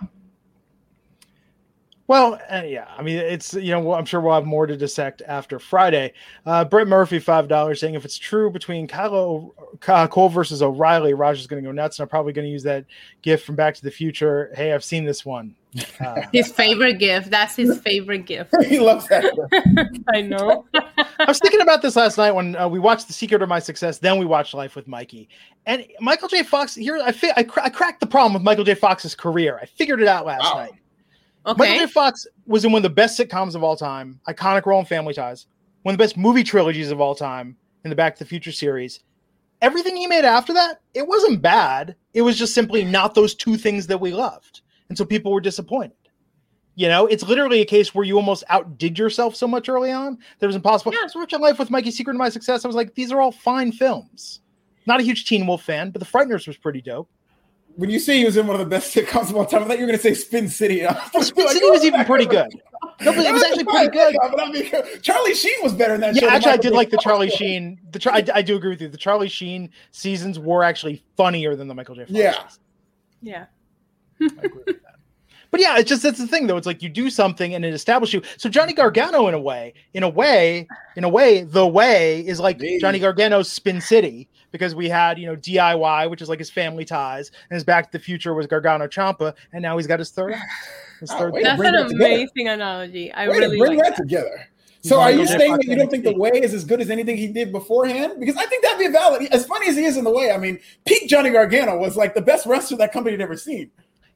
Well, 2.06 2.40
uh, 2.50 2.62
yeah, 2.64 2.86
I 2.96 3.02
mean, 3.02 3.18
it's 3.18 3.52
you 3.52 3.70
know, 3.70 3.92
I'm 3.92 4.06
sure 4.06 4.22
we'll 4.22 4.32
have 4.32 4.46
more 4.46 4.66
to 4.66 4.78
dissect 4.78 5.20
after 5.28 5.58
Friday. 5.58 6.14
Uh, 6.46 6.64
Brett 6.64 6.88
Murphy, 6.88 7.18
five 7.18 7.48
dollars, 7.48 7.80
saying 7.80 7.96
if 7.96 8.06
it's 8.06 8.16
true 8.16 8.50
between 8.50 8.88
Kyle, 8.88 9.54
Cole 9.80 10.28
versus 10.30 10.62
O'Reilly, 10.62 11.12
Roger's 11.12 11.46
going 11.46 11.62
to 11.62 11.68
go 11.68 11.70
nuts, 11.70 11.98
and 11.98 12.04
I'm 12.04 12.08
probably 12.08 12.32
going 12.32 12.46
to 12.46 12.50
use 12.50 12.62
that 12.62 12.86
gift 13.20 13.44
from 13.44 13.56
Back 13.56 13.74
to 13.74 13.82
the 13.82 13.90
Future. 13.90 14.50
Hey, 14.54 14.72
I've 14.72 14.84
seen 14.84 15.04
this 15.04 15.26
one. 15.26 15.54
Uh, 16.00 16.22
his 16.32 16.50
favorite 16.50 16.98
gift. 16.98 17.30
That's 17.30 17.54
his 17.54 17.78
favorite 17.80 18.26
gift. 18.26 18.54
he 18.66 18.78
loves 18.78 19.06
that. 19.08 19.24
I 20.14 20.22
know. 20.22 20.66
I 20.74 21.24
was 21.26 21.38
thinking 21.38 21.60
about 21.60 21.82
this 21.82 21.94
last 21.94 22.16
night 22.16 22.32
when 22.32 22.56
uh, 22.56 22.68
we 22.68 22.78
watched 22.78 23.06
The 23.06 23.12
Secret 23.12 23.42
of 23.42 23.48
My 23.48 23.58
Success. 23.58 23.98
Then 23.98 24.18
we 24.18 24.24
watched 24.24 24.54
Life 24.54 24.76
with 24.76 24.88
Mikey, 24.88 25.28
and 25.66 25.84
Michael 26.00 26.28
J. 26.28 26.42
Fox. 26.42 26.74
Here, 26.74 26.98
I 27.04 27.12
fi- 27.12 27.34
I, 27.36 27.42
cr- 27.42 27.60
I 27.60 27.68
cracked 27.68 28.00
the 28.00 28.06
problem 28.06 28.32
with 28.32 28.42
Michael 28.42 28.64
J. 28.64 28.74
Fox's 28.74 29.14
career. 29.14 29.58
I 29.60 29.66
figured 29.66 30.00
it 30.00 30.08
out 30.08 30.24
last 30.24 30.44
wow. 30.44 30.64
night 30.64 30.72
Okay. 31.48 31.58
Michael 31.58 31.86
J. 31.86 31.92
Fox 31.92 32.26
was 32.46 32.64
in 32.64 32.72
one 32.72 32.80
of 32.80 32.82
the 32.82 32.90
best 32.90 33.18
sitcoms 33.18 33.54
of 33.54 33.62
all 33.62 33.74
time, 33.74 34.20
iconic 34.28 34.66
role 34.66 34.80
in 34.80 34.86
Family 34.86 35.14
Ties, 35.14 35.46
one 35.82 35.94
of 35.94 35.98
the 35.98 36.04
best 36.04 36.16
movie 36.16 36.44
trilogies 36.44 36.90
of 36.90 37.00
all 37.00 37.14
time 37.14 37.56
in 37.84 37.90
the 37.90 37.96
Back 37.96 38.16
to 38.16 38.18
the 38.24 38.28
Future 38.28 38.52
series. 38.52 39.00
Everything 39.62 39.96
he 39.96 40.06
made 40.06 40.26
after 40.26 40.52
that, 40.52 40.80
it 40.92 41.06
wasn't 41.06 41.40
bad. 41.40 41.96
It 42.12 42.22
was 42.22 42.38
just 42.38 42.54
simply 42.54 42.84
not 42.84 43.14
those 43.14 43.34
two 43.34 43.56
things 43.56 43.86
that 43.86 43.98
we 43.98 44.12
loved. 44.12 44.60
And 44.88 44.96
so 44.96 45.04
people 45.04 45.32
were 45.32 45.40
disappointed. 45.40 45.96
You 46.74 46.88
know, 46.88 47.06
it's 47.06 47.24
literally 47.24 47.60
a 47.60 47.64
case 47.64 47.94
where 47.94 48.04
you 48.04 48.16
almost 48.16 48.44
outdid 48.48 48.98
yourself 48.98 49.34
so 49.34 49.48
much 49.48 49.68
early 49.68 49.90
on 49.90 50.14
that 50.14 50.44
it 50.44 50.46
was 50.46 50.54
impossible. 50.56 50.92
Yeah, 50.94 51.08
so 51.08 51.18
watching 51.18 51.40
Life 51.40 51.58
with 51.58 51.70
Mikey 51.70 51.90
Secret 51.90 52.14
of 52.14 52.18
My 52.18 52.28
Success. 52.28 52.64
I 52.64 52.68
was 52.68 52.76
like, 52.76 52.94
these 52.94 53.10
are 53.10 53.20
all 53.20 53.32
fine 53.32 53.72
films. 53.72 54.40
Not 54.86 55.00
a 55.00 55.02
huge 55.02 55.26
Teen 55.26 55.46
Wolf 55.46 55.62
fan, 55.62 55.90
but 55.90 55.98
The 55.98 56.06
Frighteners 56.06 56.46
was 56.46 56.56
pretty 56.56 56.80
dope 56.80 57.10
when 57.78 57.90
you 57.90 58.00
say 58.00 58.18
he 58.18 58.24
was 58.24 58.36
in 58.36 58.44
one 58.44 58.56
of 58.56 58.60
the 58.60 58.66
best 58.66 58.92
sitcoms 58.92 59.30
of 59.30 59.36
all 59.36 59.46
time, 59.46 59.62
I 59.62 59.66
thought 59.66 59.78
you 59.78 59.84
were 59.84 59.92
going 59.92 59.98
to 59.98 60.02
say 60.02 60.12
Spin 60.12 60.48
City. 60.48 60.78
Spin 61.20 61.44
like, 61.44 61.52
City 61.52 61.70
was 61.70 61.82
oh, 61.82 61.86
even 61.86 62.04
pretty 62.04 62.26
good. 62.26 62.48
No, 63.00 63.12
but 63.12 63.24
it 63.24 63.32
was 63.32 63.44
actually 63.44 63.64
pretty 63.64 63.90
good. 63.90 64.16
But 64.20 64.40
I 64.40 64.50
mean, 64.50 64.70
Charlie 65.02 65.34
Sheen 65.34 65.54
was 65.62 65.72
better 65.72 65.92
than 65.96 66.14
that. 66.14 66.20
Yeah, 66.20 66.34
actually, 66.34 66.52
I 66.52 66.56
did 66.56 66.72
like 66.72 66.90
the 66.90 66.96
Charlie 66.96 67.30
Sheen. 67.36 67.78
The 67.92 68.10
I, 68.12 68.24
I, 68.38 68.42
do 68.42 68.56
agree 68.56 68.70
with 68.70 68.80
you. 68.80 68.88
The 68.88 68.96
Charlie 68.96 69.28
Sheen 69.28 69.70
seasons 69.92 70.38
were 70.38 70.64
actually 70.64 71.02
funnier 71.16 71.54
than 71.54 71.68
the 71.68 71.74
Michael 71.74 71.94
J. 71.94 72.02
Fox. 72.02 72.10
Yeah, 72.10 72.32
seasons. 72.32 72.58
yeah. 73.22 73.44
I 73.44 73.44
agree 73.44 73.44
with 73.44 73.46
that. 73.46 74.07
But 75.50 75.60
yeah, 75.60 75.78
it's 75.78 75.88
just 75.88 76.02
that's 76.02 76.18
the 76.18 76.26
thing 76.26 76.46
though. 76.46 76.56
It's 76.56 76.66
like 76.66 76.82
you 76.82 76.88
do 76.88 77.08
something 77.08 77.54
and 77.54 77.64
it 77.64 77.72
establishes 77.72 78.14
you. 78.14 78.22
So 78.36 78.48
Johnny 78.48 78.74
Gargano, 78.74 79.28
in 79.28 79.34
a 79.34 79.40
way, 79.40 79.72
in 79.94 80.02
a 80.02 80.08
way, 80.08 80.66
in 80.96 81.04
a 81.04 81.08
way, 81.08 81.42
the 81.42 81.66
way 81.66 82.26
is 82.26 82.38
like 82.38 82.60
Maybe. 82.60 82.78
Johnny 82.78 82.98
Gargano's 82.98 83.50
Spin 83.50 83.80
City 83.80 84.28
because 84.52 84.74
we 84.74 84.88
had 84.88 85.18
you 85.18 85.26
know 85.26 85.36
DIY, 85.36 86.10
which 86.10 86.20
is 86.20 86.28
like 86.28 86.38
his 86.38 86.50
family 86.50 86.84
ties, 86.84 87.30
and 87.48 87.56
his 87.56 87.64
Back 87.64 87.90
to 87.90 87.98
the 87.98 88.04
Future 88.04 88.34
was 88.34 88.46
Gargano 88.46 88.86
Ciampa, 88.86 89.34
and 89.52 89.62
now 89.62 89.76
he's 89.76 89.86
got 89.86 89.98
his 89.98 90.10
third. 90.10 90.34
His 91.00 91.12
oh, 91.12 91.18
third 91.18 91.34
That's 91.44 91.60
an 91.60 91.76
amazing 91.76 92.48
analogy. 92.48 93.12
I 93.12 93.28
wait 93.28 93.38
really 93.38 93.56
bring 93.56 93.78
like 93.78 93.84
that, 93.84 93.96
that, 93.98 94.02
together. 94.02 94.48
So 94.82 95.00
are 95.00 95.12
you 95.12 95.28
saying 95.28 95.52
that 95.52 95.64
you 95.64 95.76
don't 95.76 95.88
think 95.88 96.02
the 96.02 96.16
way 96.16 96.30
is 96.30 96.52
as 96.52 96.64
good 96.64 96.80
as 96.80 96.90
anything 96.90 97.16
he 97.16 97.28
did 97.28 97.52
beforehand? 97.52 98.14
Because 98.18 98.34
I 98.34 98.46
think 98.46 98.64
that'd 98.64 98.80
be 98.80 98.88
valid. 98.88 99.22
As 99.30 99.46
funny 99.46 99.68
as 99.68 99.76
he 99.76 99.84
is 99.84 99.96
in 99.96 100.02
the 100.02 100.10
way, 100.10 100.32
I 100.32 100.38
mean, 100.38 100.58
peak 100.86 101.08
Johnny 101.08 101.30
Gargano 101.30 101.78
was 101.78 101.96
like 101.96 102.16
the 102.16 102.20
best 102.20 102.46
wrestler 102.46 102.78
that 102.78 102.92
company 102.92 103.12
had 103.12 103.20
ever 103.20 103.36
seen. 103.36 103.70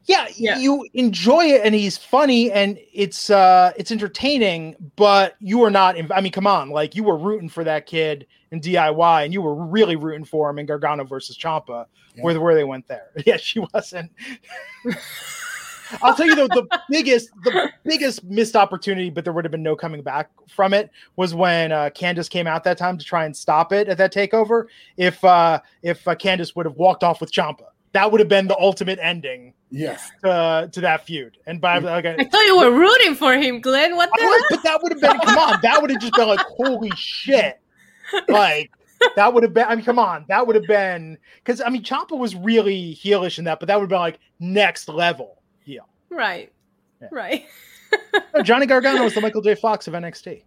Yeah, 0.06 0.26
yeah, 0.34 0.58
you 0.58 0.86
enjoy 0.94 1.44
it 1.44 1.62
and 1.64 1.74
he's 1.74 1.96
funny 1.96 2.50
and 2.50 2.78
it's 2.92 3.30
uh 3.30 3.72
it's 3.76 3.92
entertaining, 3.92 4.74
but 4.96 5.36
you 5.40 5.62
are 5.62 5.70
not 5.70 5.96
I 6.12 6.20
mean, 6.20 6.32
come 6.32 6.46
on, 6.46 6.70
like 6.70 6.94
you 6.94 7.04
were 7.04 7.16
rooting 7.16 7.48
for 7.48 7.64
that 7.64 7.86
kid 7.86 8.26
in 8.50 8.60
DIY 8.60 9.24
and 9.24 9.32
you 9.32 9.40
were 9.42 9.54
really 9.54 9.96
rooting 9.96 10.24
for 10.24 10.50
him 10.50 10.58
in 10.58 10.66
Gargano 10.66 11.04
versus 11.04 11.36
Ciampa 11.38 11.86
yeah. 12.16 12.22
where 12.22 12.40
where 12.40 12.54
they 12.54 12.64
went 12.64 12.88
there. 12.88 13.10
Yeah, 13.26 13.36
she 13.36 13.60
wasn't. 13.72 14.10
I'll 16.02 16.14
tell 16.14 16.26
you 16.26 16.34
though, 16.34 16.48
the 16.48 16.66
biggest, 16.88 17.30
the 17.44 17.70
biggest 17.84 18.24
missed 18.24 18.56
opportunity, 18.56 19.10
but 19.10 19.24
there 19.24 19.32
would 19.32 19.44
have 19.44 19.52
been 19.52 19.62
no 19.62 19.76
coming 19.76 20.02
back 20.02 20.30
from 20.48 20.72
it, 20.72 20.90
was 21.16 21.34
when 21.34 21.72
uh, 21.72 21.90
Candice 21.94 22.30
came 22.30 22.46
out 22.46 22.64
that 22.64 22.78
time 22.78 22.96
to 22.96 23.04
try 23.04 23.26
and 23.26 23.36
stop 23.36 23.72
it 23.72 23.88
at 23.88 23.98
that 23.98 24.12
takeover. 24.12 24.66
If 24.96 25.22
uh, 25.24 25.60
if 25.82 26.06
uh, 26.08 26.14
Candice 26.14 26.56
would 26.56 26.66
have 26.66 26.76
walked 26.76 27.04
off 27.04 27.20
with 27.20 27.32
Ciampa, 27.32 27.64
that 27.92 28.10
would 28.10 28.20
have 28.20 28.28
been 28.28 28.48
the 28.48 28.58
ultimate 28.58 28.98
ending. 29.02 29.52
Yes. 29.72 30.10
To, 30.22 30.68
to 30.70 30.80
that 30.82 31.06
feud. 31.06 31.38
And 31.46 31.60
by 31.60 31.78
like, 31.78 32.04
I 32.04 32.16
thought 32.24 32.44
you 32.44 32.58
were 32.58 32.70
rooting 32.70 33.14
for 33.14 33.34
him, 33.34 33.60
Glenn. 33.60 33.96
What 33.96 34.10
the 34.14 34.22
hell? 34.22 34.38
But 34.50 34.62
that 34.62 34.82
would 34.82 34.92
have 34.92 35.00
been 35.00 35.18
come 35.20 35.38
on. 35.38 35.58
That 35.62 35.80
would 35.80 35.90
have 35.90 36.00
just 36.00 36.12
been 36.12 36.28
like, 36.28 36.40
holy 36.40 36.90
shit. 36.94 37.58
Like 38.28 38.70
that 39.16 39.32
would 39.32 39.42
have 39.42 39.54
been. 39.54 39.64
I 39.66 39.74
mean, 39.74 39.84
come 39.84 39.98
on. 39.98 40.26
That 40.28 40.46
would 40.46 40.54
have 40.54 40.66
been 40.66 41.16
because 41.36 41.62
I 41.62 41.70
mean, 41.70 41.82
Ciampa 41.82 42.16
was 42.16 42.36
really 42.36 42.94
heelish 42.94 43.38
in 43.38 43.44
that, 43.44 43.58
but 43.58 43.66
that 43.68 43.76
would 43.76 43.84
have 43.84 43.90
been 43.90 43.98
like 43.98 44.20
next 44.38 44.88
level 44.88 45.40
heel. 45.60 45.88
Right. 46.10 46.52
Yeah. 47.00 47.08
Right. 47.10 47.46
no, 48.34 48.42
Johnny 48.42 48.66
Gargano 48.66 49.02
was 49.02 49.14
the 49.14 49.20
Michael 49.20 49.40
J. 49.40 49.54
Fox 49.54 49.88
of 49.88 49.94
NXT. 49.94 50.42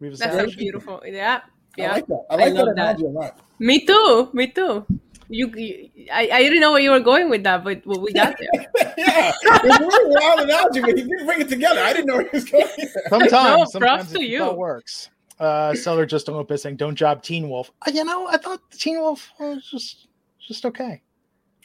That's 0.00 0.20
so 0.20 0.46
beautiful. 0.56 1.02
Yeah. 1.04 1.42
Yeah. 1.76 1.90
I 1.90 1.92
like 1.92 2.06
that. 2.06 2.26
I 2.30 2.36
like 2.36 2.46
I 2.46 2.50
that 2.50 2.68
analogy 2.68 3.04
a 3.04 3.08
lot. 3.08 3.38
Me 3.58 3.84
too. 3.86 4.30
Me 4.32 4.46
too. 4.48 4.86
You, 5.28 5.48
you, 5.56 5.90
I, 6.12 6.28
I 6.32 6.42
didn't 6.42 6.60
know 6.60 6.72
where 6.72 6.80
you 6.80 6.90
were 6.90 7.00
going 7.00 7.30
with 7.30 7.42
that, 7.44 7.64
but 7.64 7.82
well, 7.86 8.00
we 8.00 8.12
got 8.12 8.36
there. 8.54 8.66
yeah, 8.98 9.32
it's 9.34 9.80
a 9.80 9.84
really 9.84 10.14
wild 10.14 10.40
analogy, 10.40 10.80
but 10.80 10.90
he 10.96 11.02
didn't 11.04 11.26
bring 11.26 11.40
it 11.40 11.48
together. 11.48 11.80
I 11.80 11.92
didn't 11.92 12.06
know 12.06 12.16
where 12.16 12.28
he 12.28 12.36
was 12.36 12.44
going. 12.44 12.66
Sometimes, 13.08 13.32
no, 13.32 13.64
sometimes 13.66 14.14
it 14.14 14.22
you. 14.22 14.50
works. 14.52 15.10
Uh, 15.38 15.74
Seller 15.74 16.06
just 16.06 16.28
Olympus 16.28 16.62
saying, 16.62 16.76
"Don't 16.76 16.94
job 16.94 17.22
Teen 17.22 17.48
Wolf." 17.48 17.72
Uh, 17.86 17.90
you 17.92 18.04
know, 18.04 18.28
I 18.28 18.36
thought 18.36 18.60
Teen 18.70 19.00
Wolf 19.00 19.30
was 19.38 19.68
just 19.68 20.08
just 20.38 20.64
okay. 20.66 21.02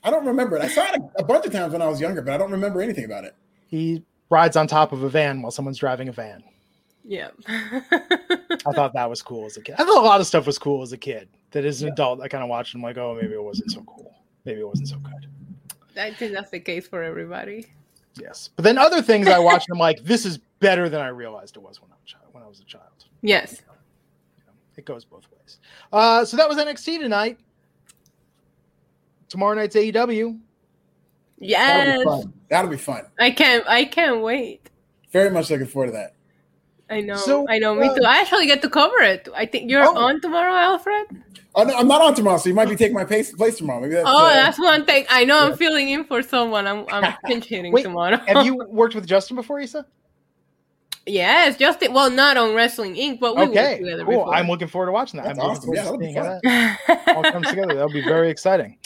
I 0.04 0.10
don't 0.10 0.26
remember 0.26 0.56
it. 0.58 0.64
I 0.64 0.68
saw 0.68 0.84
it 0.86 1.02
a, 1.18 1.22
a 1.22 1.26
bunch 1.26 1.46
of 1.46 1.52
times 1.52 1.74
when 1.74 1.82
I 1.82 1.88
was 1.88 2.00
younger, 2.00 2.22
but 2.22 2.34
I 2.34 2.38
don't 2.38 2.52
remember 2.52 2.82
anything 2.82 3.06
about 3.06 3.26
it. 3.26 3.36
He 3.68 4.04
rides 4.30 4.56
on 4.56 4.68
top 4.68 4.92
of 4.92 5.04
a 5.04 5.10
van 5.10 5.42
while 5.42 5.52
someone's 5.52 5.78
driving 5.78 6.08
a 6.08 6.12
van. 6.12 6.44
Yeah. 7.08 7.30
I 7.48 8.74
thought 8.74 8.92
that 8.94 9.10
was 9.10 9.22
cool 9.22 9.46
as 9.46 9.56
a 9.56 9.62
kid. 9.62 9.76
I 9.80 9.86
thought 9.86 10.04
a 10.04 10.06
lot 10.06 10.20
of 10.20 10.28
stuff 10.28 10.46
was 10.46 10.60
cool 10.60 10.82
as 10.82 10.92
a 10.92 10.98
kid. 10.98 11.30
That 11.52 11.64
as 11.64 11.82
an 11.82 11.88
yeah. 11.88 11.94
adult, 11.94 12.22
I 12.22 12.28
kind 12.28 12.44
of 12.44 12.50
watched 12.50 12.74
and 12.74 12.84
I'm 12.84 12.84
like, 12.84 12.98
oh, 12.98 13.18
maybe 13.20 13.34
it 13.34 13.44
wasn't 13.44 13.72
so 13.72 13.82
cool. 13.84 14.14
Maybe 14.44 14.60
it 14.60 14.68
wasn't 14.68 14.90
so 14.90 14.98
good. 14.98 15.28
I 15.98 16.14
think 16.14 16.34
that's 16.34 16.52
the 16.52 16.60
case 16.60 16.86
for 16.86 17.02
everybody. 17.02 17.68
Yes. 18.20 18.50
But 18.56 18.64
then 18.64 18.78
other 18.78 19.02
things 19.02 19.28
I 19.28 19.40
watched, 19.40 19.68
I'm 19.72 19.80
like, 19.80 20.04
this 20.04 20.26
is 20.26 20.38
better 20.60 20.90
than 20.90 21.00
I 21.00 21.08
realized 21.08 21.56
it 21.56 21.62
was 21.62 21.82
when 21.82 21.90
I 21.92 21.96
was, 21.96 22.12
child, 22.12 22.26
when 22.34 22.44
I 22.44 22.48
was 22.48 22.60
a 22.60 22.66
child. 22.66 22.84
Yes. 23.22 23.62
You 23.62 24.44
know, 24.48 24.54
it 24.76 24.86
goes 24.86 25.06
both 25.06 25.26
ways. 25.32 25.60
Uh, 25.94 26.26
so 26.26 26.36
that 26.36 26.50
was 26.50 26.58
NXT 26.58 27.00
tonight. 27.00 27.40
Tomorrow 29.30 29.56
night's 29.56 29.76
AEW. 29.76 30.40
Yes. 31.40 31.88
That'll 31.88 32.00
be 32.00 32.22
fun. 32.22 32.34
That'll 32.50 32.72
be 32.72 32.78
fun. 32.78 33.06
I 33.20 33.32
can't 33.32 33.68
I 33.68 33.86
can't 33.86 34.22
wait. 34.22 34.70
Very 35.12 35.30
much 35.30 35.50
looking 35.50 35.68
forward 35.68 35.88
to 35.88 35.94
that. 35.94 36.14
I 36.90 37.02
know. 37.02 37.16
So, 37.16 37.46
I 37.50 37.60
know. 37.60 37.76
Me 37.76 37.88
uh, 37.88 37.96
too. 37.96 38.04
I 38.04 38.22
actually 38.22 38.46
get 38.46 38.62
to 38.62 38.70
cover 38.70 39.00
it. 39.00 39.28
I 39.36 39.46
think 39.46 39.70
you're 39.70 39.84
oh. 39.84 39.98
on 39.98 40.22
tomorrow, 40.22 40.54
Alfred. 40.54 41.08
Oh, 41.56 41.64
no, 41.64 41.76
I'm 41.76 41.88
not 41.88 42.02
on 42.02 42.14
tomorrow, 42.14 42.38
so 42.38 42.50
you 42.50 42.56
might 42.56 42.70
be 42.70 42.76
taking 42.76 42.94
my 42.94 43.04
place, 43.04 43.32
place 43.32 43.58
tomorrow. 43.58 43.82
Maybe 43.82 43.96
that's, 43.96 44.08
oh, 44.08 44.28
uh, 44.28 44.34
that's 44.34 44.60
one 44.60 44.86
thing. 44.86 45.06
I 45.10 45.26
know. 45.26 45.40
Yeah. 45.40 45.46
I'm 45.46 45.58
filling 45.58 45.90
in 45.90 46.04
for 46.04 46.22
someone. 46.22 46.68
I'm 46.68 46.86
I'm 46.90 47.16
pinch 47.26 47.46
hitting 47.46 47.76
tomorrow. 47.76 48.18
have 48.28 48.46
you 48.46 48.56
worked 48.70 48.94
with 48.96 49.08
Justin 49.08 49.36
before, 49.36 49.60
Isa? 49.60 49.86
Yes, 51.08 51.58
Justin. 51.58 51.94
Well, 51.94 52.10
not 52.10 52.38
on 52.38 52.54
Wrestling 52.54 52.96
Inc., 52.96 53.20
but 53.20 53.36
we 53.36 53.44
okay, 53.44 53.54
worked 53.72 53.82
together 53.84 54.04
cool. 54.06 54.14
before. 54.20 54.34
I'm 54.36 54.48
looking 54.48 54.68
forward 54.68 54.88
to 54.88 54.92
watching 54.92 55.18
that. 55.22 55.26
That's 55.28 55.40
I'm 55.40 55.46
awesome. 55.52 55.70
looking 55.70 56.14
Yeah, 56.14 56.24
that'll 56.24 56.42
seeing 56.42 56.78
how 56.86 57.04
that 57.06 57.16
all 57.16 57.24
comes 57.32 57.48
together. 57.50 57.74
That'll 57.76 57.90
be 57.90 58.02
very 58.04 58.30
exciting. 58.30 58.78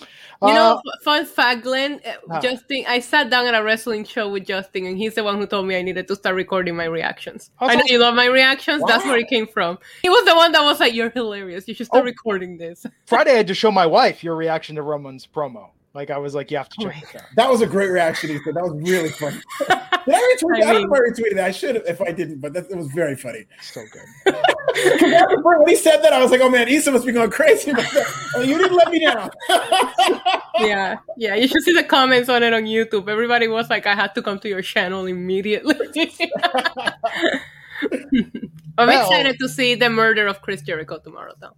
You 0.43 0.53
know, 0.53 0.73
Uh, 0.77 0.81
f- 0.95 1.03
fun 1.03 1.25
fact, 1.25 1.61
Glenn. 1.63 1.99
uh, 2.05 2.13
Ah. 2.31 2.39
Justin, 2.39 2.83
I 2.87 2.99
sat 2.99 3.29
down 3.29 3.45
at 3.45 3.53
a 3.53 3.63
wrestling 3.63 4.03
show 4.05 4.27
with 4.27 4.45
Justin, 4.45 4.87
and 4.87 4.97
he's 4.97 5.13
the 5.15 5.23
one 5.23 5.37
who 5.37 5.45
told 5.45 5.67
me 5.67 5.75
I 5.77 5.83
needed 5.83 6.07
to 6.07 6.15
start 6.15 6.35
recording 6.35 6.75
my 6.75 6.85
reactions. 6.85 7.51
I 7.59 7.75
know 7.75 7.83
so- 7.85 7.93
you 7.93 7.99
love 7.99 8.15
my 8.15 8.25
reactions. 8.25 8.83
That's 8.87 9.05
where 9.05 9.17
it 9.17 9.27
came 9.27 9.45
from. 9.45 9.77
He 10.01 10.09
was 10.09 10.25
the 10.25 10.35
one 10.35 10.51
that 10.53 10.63
was 10.63 10.79
like, 10.79 10.93
"You're 10.95 11.11
hilarious. 11.11 11.67
You 11.67 11.75
should 11.75 11.85
start 11.87 12.03
Oh. 12.03 12.05
recording 12.05 12.57
this." 12.57 12.85
Friday, 13.05 13.33
I 13.33 13.37
had 13.37 13.47
to 13.47 13.53
show 13.53 13.69
my 13.71 13.85
wife 13.85 14.23
your 14.23 14.35
reaction 14.35 14.75
to 14.77 14.81
Roman's 14.81 15.27
promo. 15.27 15.69
Like 15.93 16.09
I 16.09 16.17
was 16.17 16.33
like, 16.33 16.51
you 16.51 16.57
have 16.57 16.69
to 16.69 16.75
Oh 16.87 16.89
check 16.89 17.15
out. 17.15 17.21
That 17.35 17.49
was 17.49 17.61
a 17.61 17.67
great 17.67 17.89
reaction, 17.89 18.29
said. 18.45 18.55
That 18.55 18.63
was 18.63 18.73
really 18.89 19.09
funny. 19.09 19.41
Did 19.59 20.15
I 20.15 20.35
retweet 20.35 20.55
I 20.55 20.59
mean- 20.59 20.61
don't 20.61 20.89
know 20.89 20.95
if 20.95 21.01
I 21.01 21.21
retweeted 21.21 21.35
that. 21.35 21.45
I 21.45 21.51
should 21.51 21.75
have 21.75 21.85
if 21.85 22.01
I 22.01 22.11
didn't, 22.11 22.39
but 22.39 22.53
that, 22.53 22.71
it 22.71 22.75
was 22.77 22.87
very 22.87 23.15
funny. 23.17 23.45
So 23.61 23.81
good. 23.91 24.35
when 25.43 25.67
he 25.67 25.75
said 25.75 26.01
that, 26.01 26.13
I 26.13 26.21
was 26.21 26.31
like, 26.31 26.39
oh 26.41 26.49
man, 26.49 26.67
Issa 26.69 26.91
must 26.91 27.05
be 27.05 27.11
going 27.11 27.29
crazy. 27.29 27.73
Oh, 28.35 28.41
you 28.41 28.57
didn't 28.57 28.75
let 28.77 28.89
me 28.89 28.99
down. 28.99 29.29
yeah, 30.59 30.97
yeah. 31.17 31.35
You 31.35 31.47
should 31.47 31.61
see 31.63 31.73
the 31.73 31.83
comments 31.83 32.29
on 32.29 32.41
it 32.41 32.53
on 32.53 32.63
YouTube. 32.63 33.09
Everybody 33.09 33.47
was 33.49 33.69
like, 33.69 33.85
"I 33.85 33.93
had 33.93 34.15
to 34.15 34.21
come 34.21 34.39
to 34.39 34.49
your 34.49 34.61
channel 34.61 35.05
immediately." 35.05 35.75
I'm 38.77 38.87
Well- 38.87 39.01
excited 39.09 39.37
to 39.39 39.49
see 39.49 39.75
the 39.75 39.89
murder 39.89 40.25
of 40.27 40.41
Chris 40.41 40.61
Jericho 40.61 40.99
tomorrow, 41.03 41.33
though. 41.39 41.55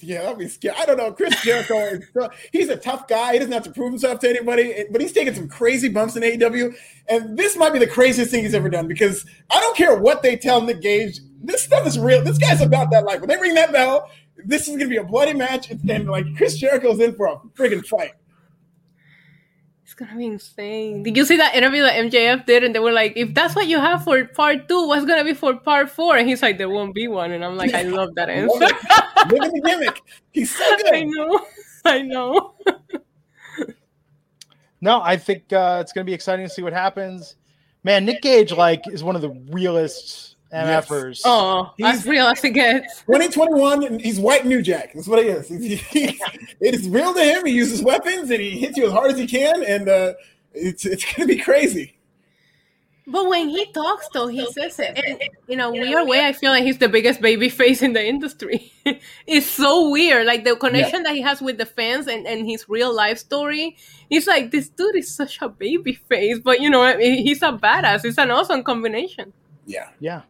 Yeah, 0.00 0.22
that'd 0.22 0.38
be 0.38 0.48
scary. 0.48 0.76
I 0.78 0.86
don't 0.86 0.96
know. 0.96 1.12
Chris 1.12 1.34
Jericho, 1.42 1.78
is 1.78 2.04
he's 2.52 2.68
a 2.68 2.76
tough 2.76 3.08
guy. 3.08 3.32
He 3.32 3.38
doesn't 3.38 3.52
have 3.52 3.64
to 3.64 3.70
prove 3.70 3.90
himself 3.90 4.20
to 4.20 4.28
anybody, 4.28 4.84
but 4.90 5.00
he's 5.00 5.12
taking 5.12 5.34
some 5.34 5.48
crazy 5.48 5.88
bumps 5.88 6.16
in 6.16 6.22
AEW. 6.22 6.74
And 7.08 7.36
this 7.36 7.56
might 7.56 7.72
be 7.72 7.78
the 7.78 7.86
craziest 7.86 8.30
thing 8.30 8.44
he's 8.44 8.54
ever 8.54 8.68
done 8.68 8.86
because 8.86 9.26
I 9.50 9.60
don't 9.60 9.76
care 9.76 9.98
what 9.98 10.22
they 10.22 10.36
tell 10.36 10.62
Nick 10.62 10.82
Gage. 10.82 11.20
This 11.42 11.62
stuff 11.62 11.86
is 11.86 11.98
real. 11.98 12.22
This 12.22 12.38
guy's 12.38 12.60
about 12.60 12.90
that 12.92 13.04
life. 13.04 13.20
When 13.20 13.28
they 13.28 13.36
ring 13.36 13.54
that 13.54 13.72
bell, 13.72 14.08
this 14.44 14.62
is 14.62 14.68
going 14.68 14.80
to 14.80 14.88
be 14.88 14.98
a 14.98 15.04
bloody 15.04 15.34
match. 15.34 15.70
And 15.70 16.08
like 16.08 16.36
Chris 16.36 16.56
Jericho's 16.56 17.00
in 17.00 17.14
for 17.14 17.26
a 17.26 17.36
friggin' 17.56 17.84
fight. 17.84 18.12
It's 19.88 19.94
gonna 19.94 20.16
be 20.16 20.26
insane. 20.26 21.02
Did 21.02 21.16
you 21.16 21.24
see 21.24 21.38
that 21.38 21.54
interview 21.54 21.80
that 21.80 21.94
MJF 21.94 22.44
did? 22.44 22.62
And 22.62 22.74
they 22.74 22.78
were 22.78 22.92
like, 22.92 23.14
if 23.16 23.32
that's 23.32 23.56
what 23.56 23.68
you 23.68 23.78
have 23.78 24.04
for 24.04 24.22
part 24.26 24.68
two, 24.68 24.86
what's 24.86 25.06
gonna 25.06 25.24
be 25.24 25.32
for 25.32 25.56
part 25.56 25.88
four? 25.88 26.14
And 26.18 26.28
he's 26.28 26.42
like, 26.42 26.58
there 26.58 26.68
won't 26.68 26.94
be 26.94 27.08
one. 27.08 27.32
And 27.32 27.42
I'm 27.42 27.56
like, 27.56 27.72
I 27.72 27.84
love 27.84 28.14
that 28.16 28.28
answer. 28.28 28.58
Look 28.58 28.72
at 28.74 29.50
the 29.50 29.62
gimmick. 29.64 30.02
He's 30.30 30.54
so 30.54 30.76
good. 30.82 30.94
I 30.94 31.04
know. 31.04 31.46
I 31.86 32.02
know. 32.02 32.54
No, 34.82 35.00
I 35.00 35.16
think 35.16 35.54
uh, 35.54 35.78
it's 35.80 35.94
going 35.94 36.04
to 36.04 36.10
be 36.10 36.12
exciting 36.12 36.46
to 36.46 36.52
see 36.52 36.60
what 36.60 36.74
happens. 36.74 37.36
Man, 37.82 38.04
Nick 38.04 38.20
Gage 38.20 38.52
like 38.52 38.82
is 38.88 39.02
one 39.02 39.16
of 39.16 39.22
the 39.22 39.30
realest 39.48 40.36
MFers. 40.52 41.20
Oh, 41.24 41.72
as 41.82 42.06
real 42.06 42.26
as 42.26 42.42
it 42.42 42.50
gets. 42.50 43.00
2021, 43.02 43.84
and 43.84 44.00
he's 44.00 44.18
white 44.18 44.46
New 44.46 44.62
Jack. 44.62 44.92
That's 44.94 45.06
what 45.06 45.22
he 45.22 45.28
is. 45.28 45.48
He's, 45.48 45.80
he, 45.82 46.04
it 46.60 46.74
is 46.74 46.88
real 46.88 47.12
to 47.12 47.22
him. 47.22 47.44
He 47.44 47.52
uses 47.52 47.82
weapons 47.82 48.30
and 48.30 48.40
he 48.40 48.58
hits 48.58 48.76
you 48.76 48.86
as 48.86 48.92
hard 48.92 49.10
as 49.10 49.18
he 49.18 49.26
can, 49.26 49.62
and 49.62 49.88
uh, 49.88 50.14
it's 50.52 50.86
it's 50.86 51.04
going 51.04 51.28
to 51.28 51.34
be 51.34 51.40
crazy. 51.40 51.98
But 53.10 53.26
when 53.26 53.48
he 53.48 53.64
talks, 53.72 54.06
though, 54.12 54.26
he 54.26 54.44
says 54.52 54.78
it 54.78 55.00
and 55.02 55.18
in 55.48 55.60
a 55.60 55.70
weird 55.70 56.06
way. 56.06 56.26
I 56.26 56.34
feel 56.34 56.50
like 56.50 56.62
he's 56.62 56.76
the 56.76 56.90
biggest 56.90 57.22
baby 57.22 57.48
face 57.48 57.80
in 57.80 57.94
the 57.94 58.06
industry. 58.06 58.70
it's 59.26 59.46
so 59.46 59.88
weird, 59.88 60.26
like 60.26 60.44
the 60.44 60.56
connection 60.56 61.04
that 61.04 61.14
he 61.14 61.22
has 61.22 61.40
with 61.40 61.56
the 61.56 61.64
fans 61.64 62.06
and, 62.06 62.26
and 62.26 62.46
his 62.46 62.68
real 62.68 62.94
life 62.94 63.16
story. 63.16 63.78
He's 64.10 64.26
like, 64.26 64.50
this 64.50 64.68
dude 64.68 64.96
is 64.96 65.14
such 65.14 65.40
a 65.40 65.48
baby 65.48 65.94
face, 65.94 66.38
but 66.38 66.60
you 66.60 66.68
know, 66.68 66.98
he's 66.98 67.40
a 67.40 67.52
badass. 67.52 68.04
It's 68.04 68.18
an 68.18 68.30
awesome 68.30 68.62
combination. 68.62 69.32
Yeah. 69.64 69.88
Yeah, 70.00 70.22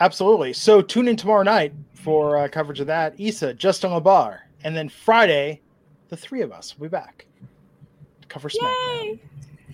absolutely. 0.00 0.52
So 0.52 0.82
tune 0.82 1.08
in 1.08 1.16
tomorrow 1.16 1.42
night 1.42 1.72
for 1.94 2.36
uh, 2.38 2.48
coverage 2.48 2.80
of 2.80 2.86
that. 2.88 3.18
Issa, 3.18 3.54
Justin 3.54 3.90
LaBar, 3.90 4.38
and 4.64 4.76
then 4.76 4.88
Friday, 4.88 5.60
the 6.08 6.16
three 6.16 6.42
of 6.42 6.52
us 6.52 6.78
will 6.78 6.86
be 6.86 6.90
back 6.90 7.26
to 8.22 8.28
cover 8.28 8.48
SmackDown. 8.48 9.02
Yay! 9.02 9.20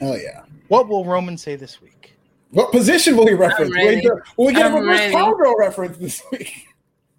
Hell 0.00 0.18
yeah. 0.18 0.42
What 0.68 0.88
will 0.88 1.04
Roman 1.04 1.36
say 1.36 1.56
this 1.56 1.80
week? 1.80 2.14
What 2.50 2.70
position 2.70 3.16
will 3.16 3.26
he 3.26 3.34
reference? 3.34 3.70
Will, 3.70 3.80
he 3.80 3.86
ready. 3.96 4.08
will 4.36 4.46
we 4.46 4.52
get 4.52 4.66
I'm 4.66 4.74
a 4.74 4.80
reverse 4.80 4.98
ready. 4.98 5.12
cowgirl 5.12 5.56
reference 5.58 5.96
this 5.98 6.22
week? 6.30 6.66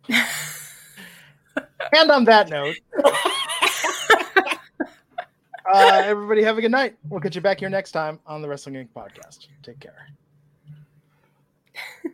And 1.96 2.10
on 2.10 2.24
that 2.26 2.50
note, 2.50 2.76
uh, 5.72 6.02
everybody 6.06 6.42
have 6.42 6.58
a 6.58 6.62
good 6.62 6.72
night. 6.72 6.98
We'll 7.10 7.20
get 7.20 7.36
you 7.36 7.42
back 7.42 7.60
here 7.60 7.70
next 7.70 7.92
time 7.92 8.20
on 8.26 8.42
the 8.42 8.48
Wrestling 8.48 8.76
Inc. 8.76 8.88
podcast. 8.96 9.48
Take 9.62 9.80
care. 9.80 10.08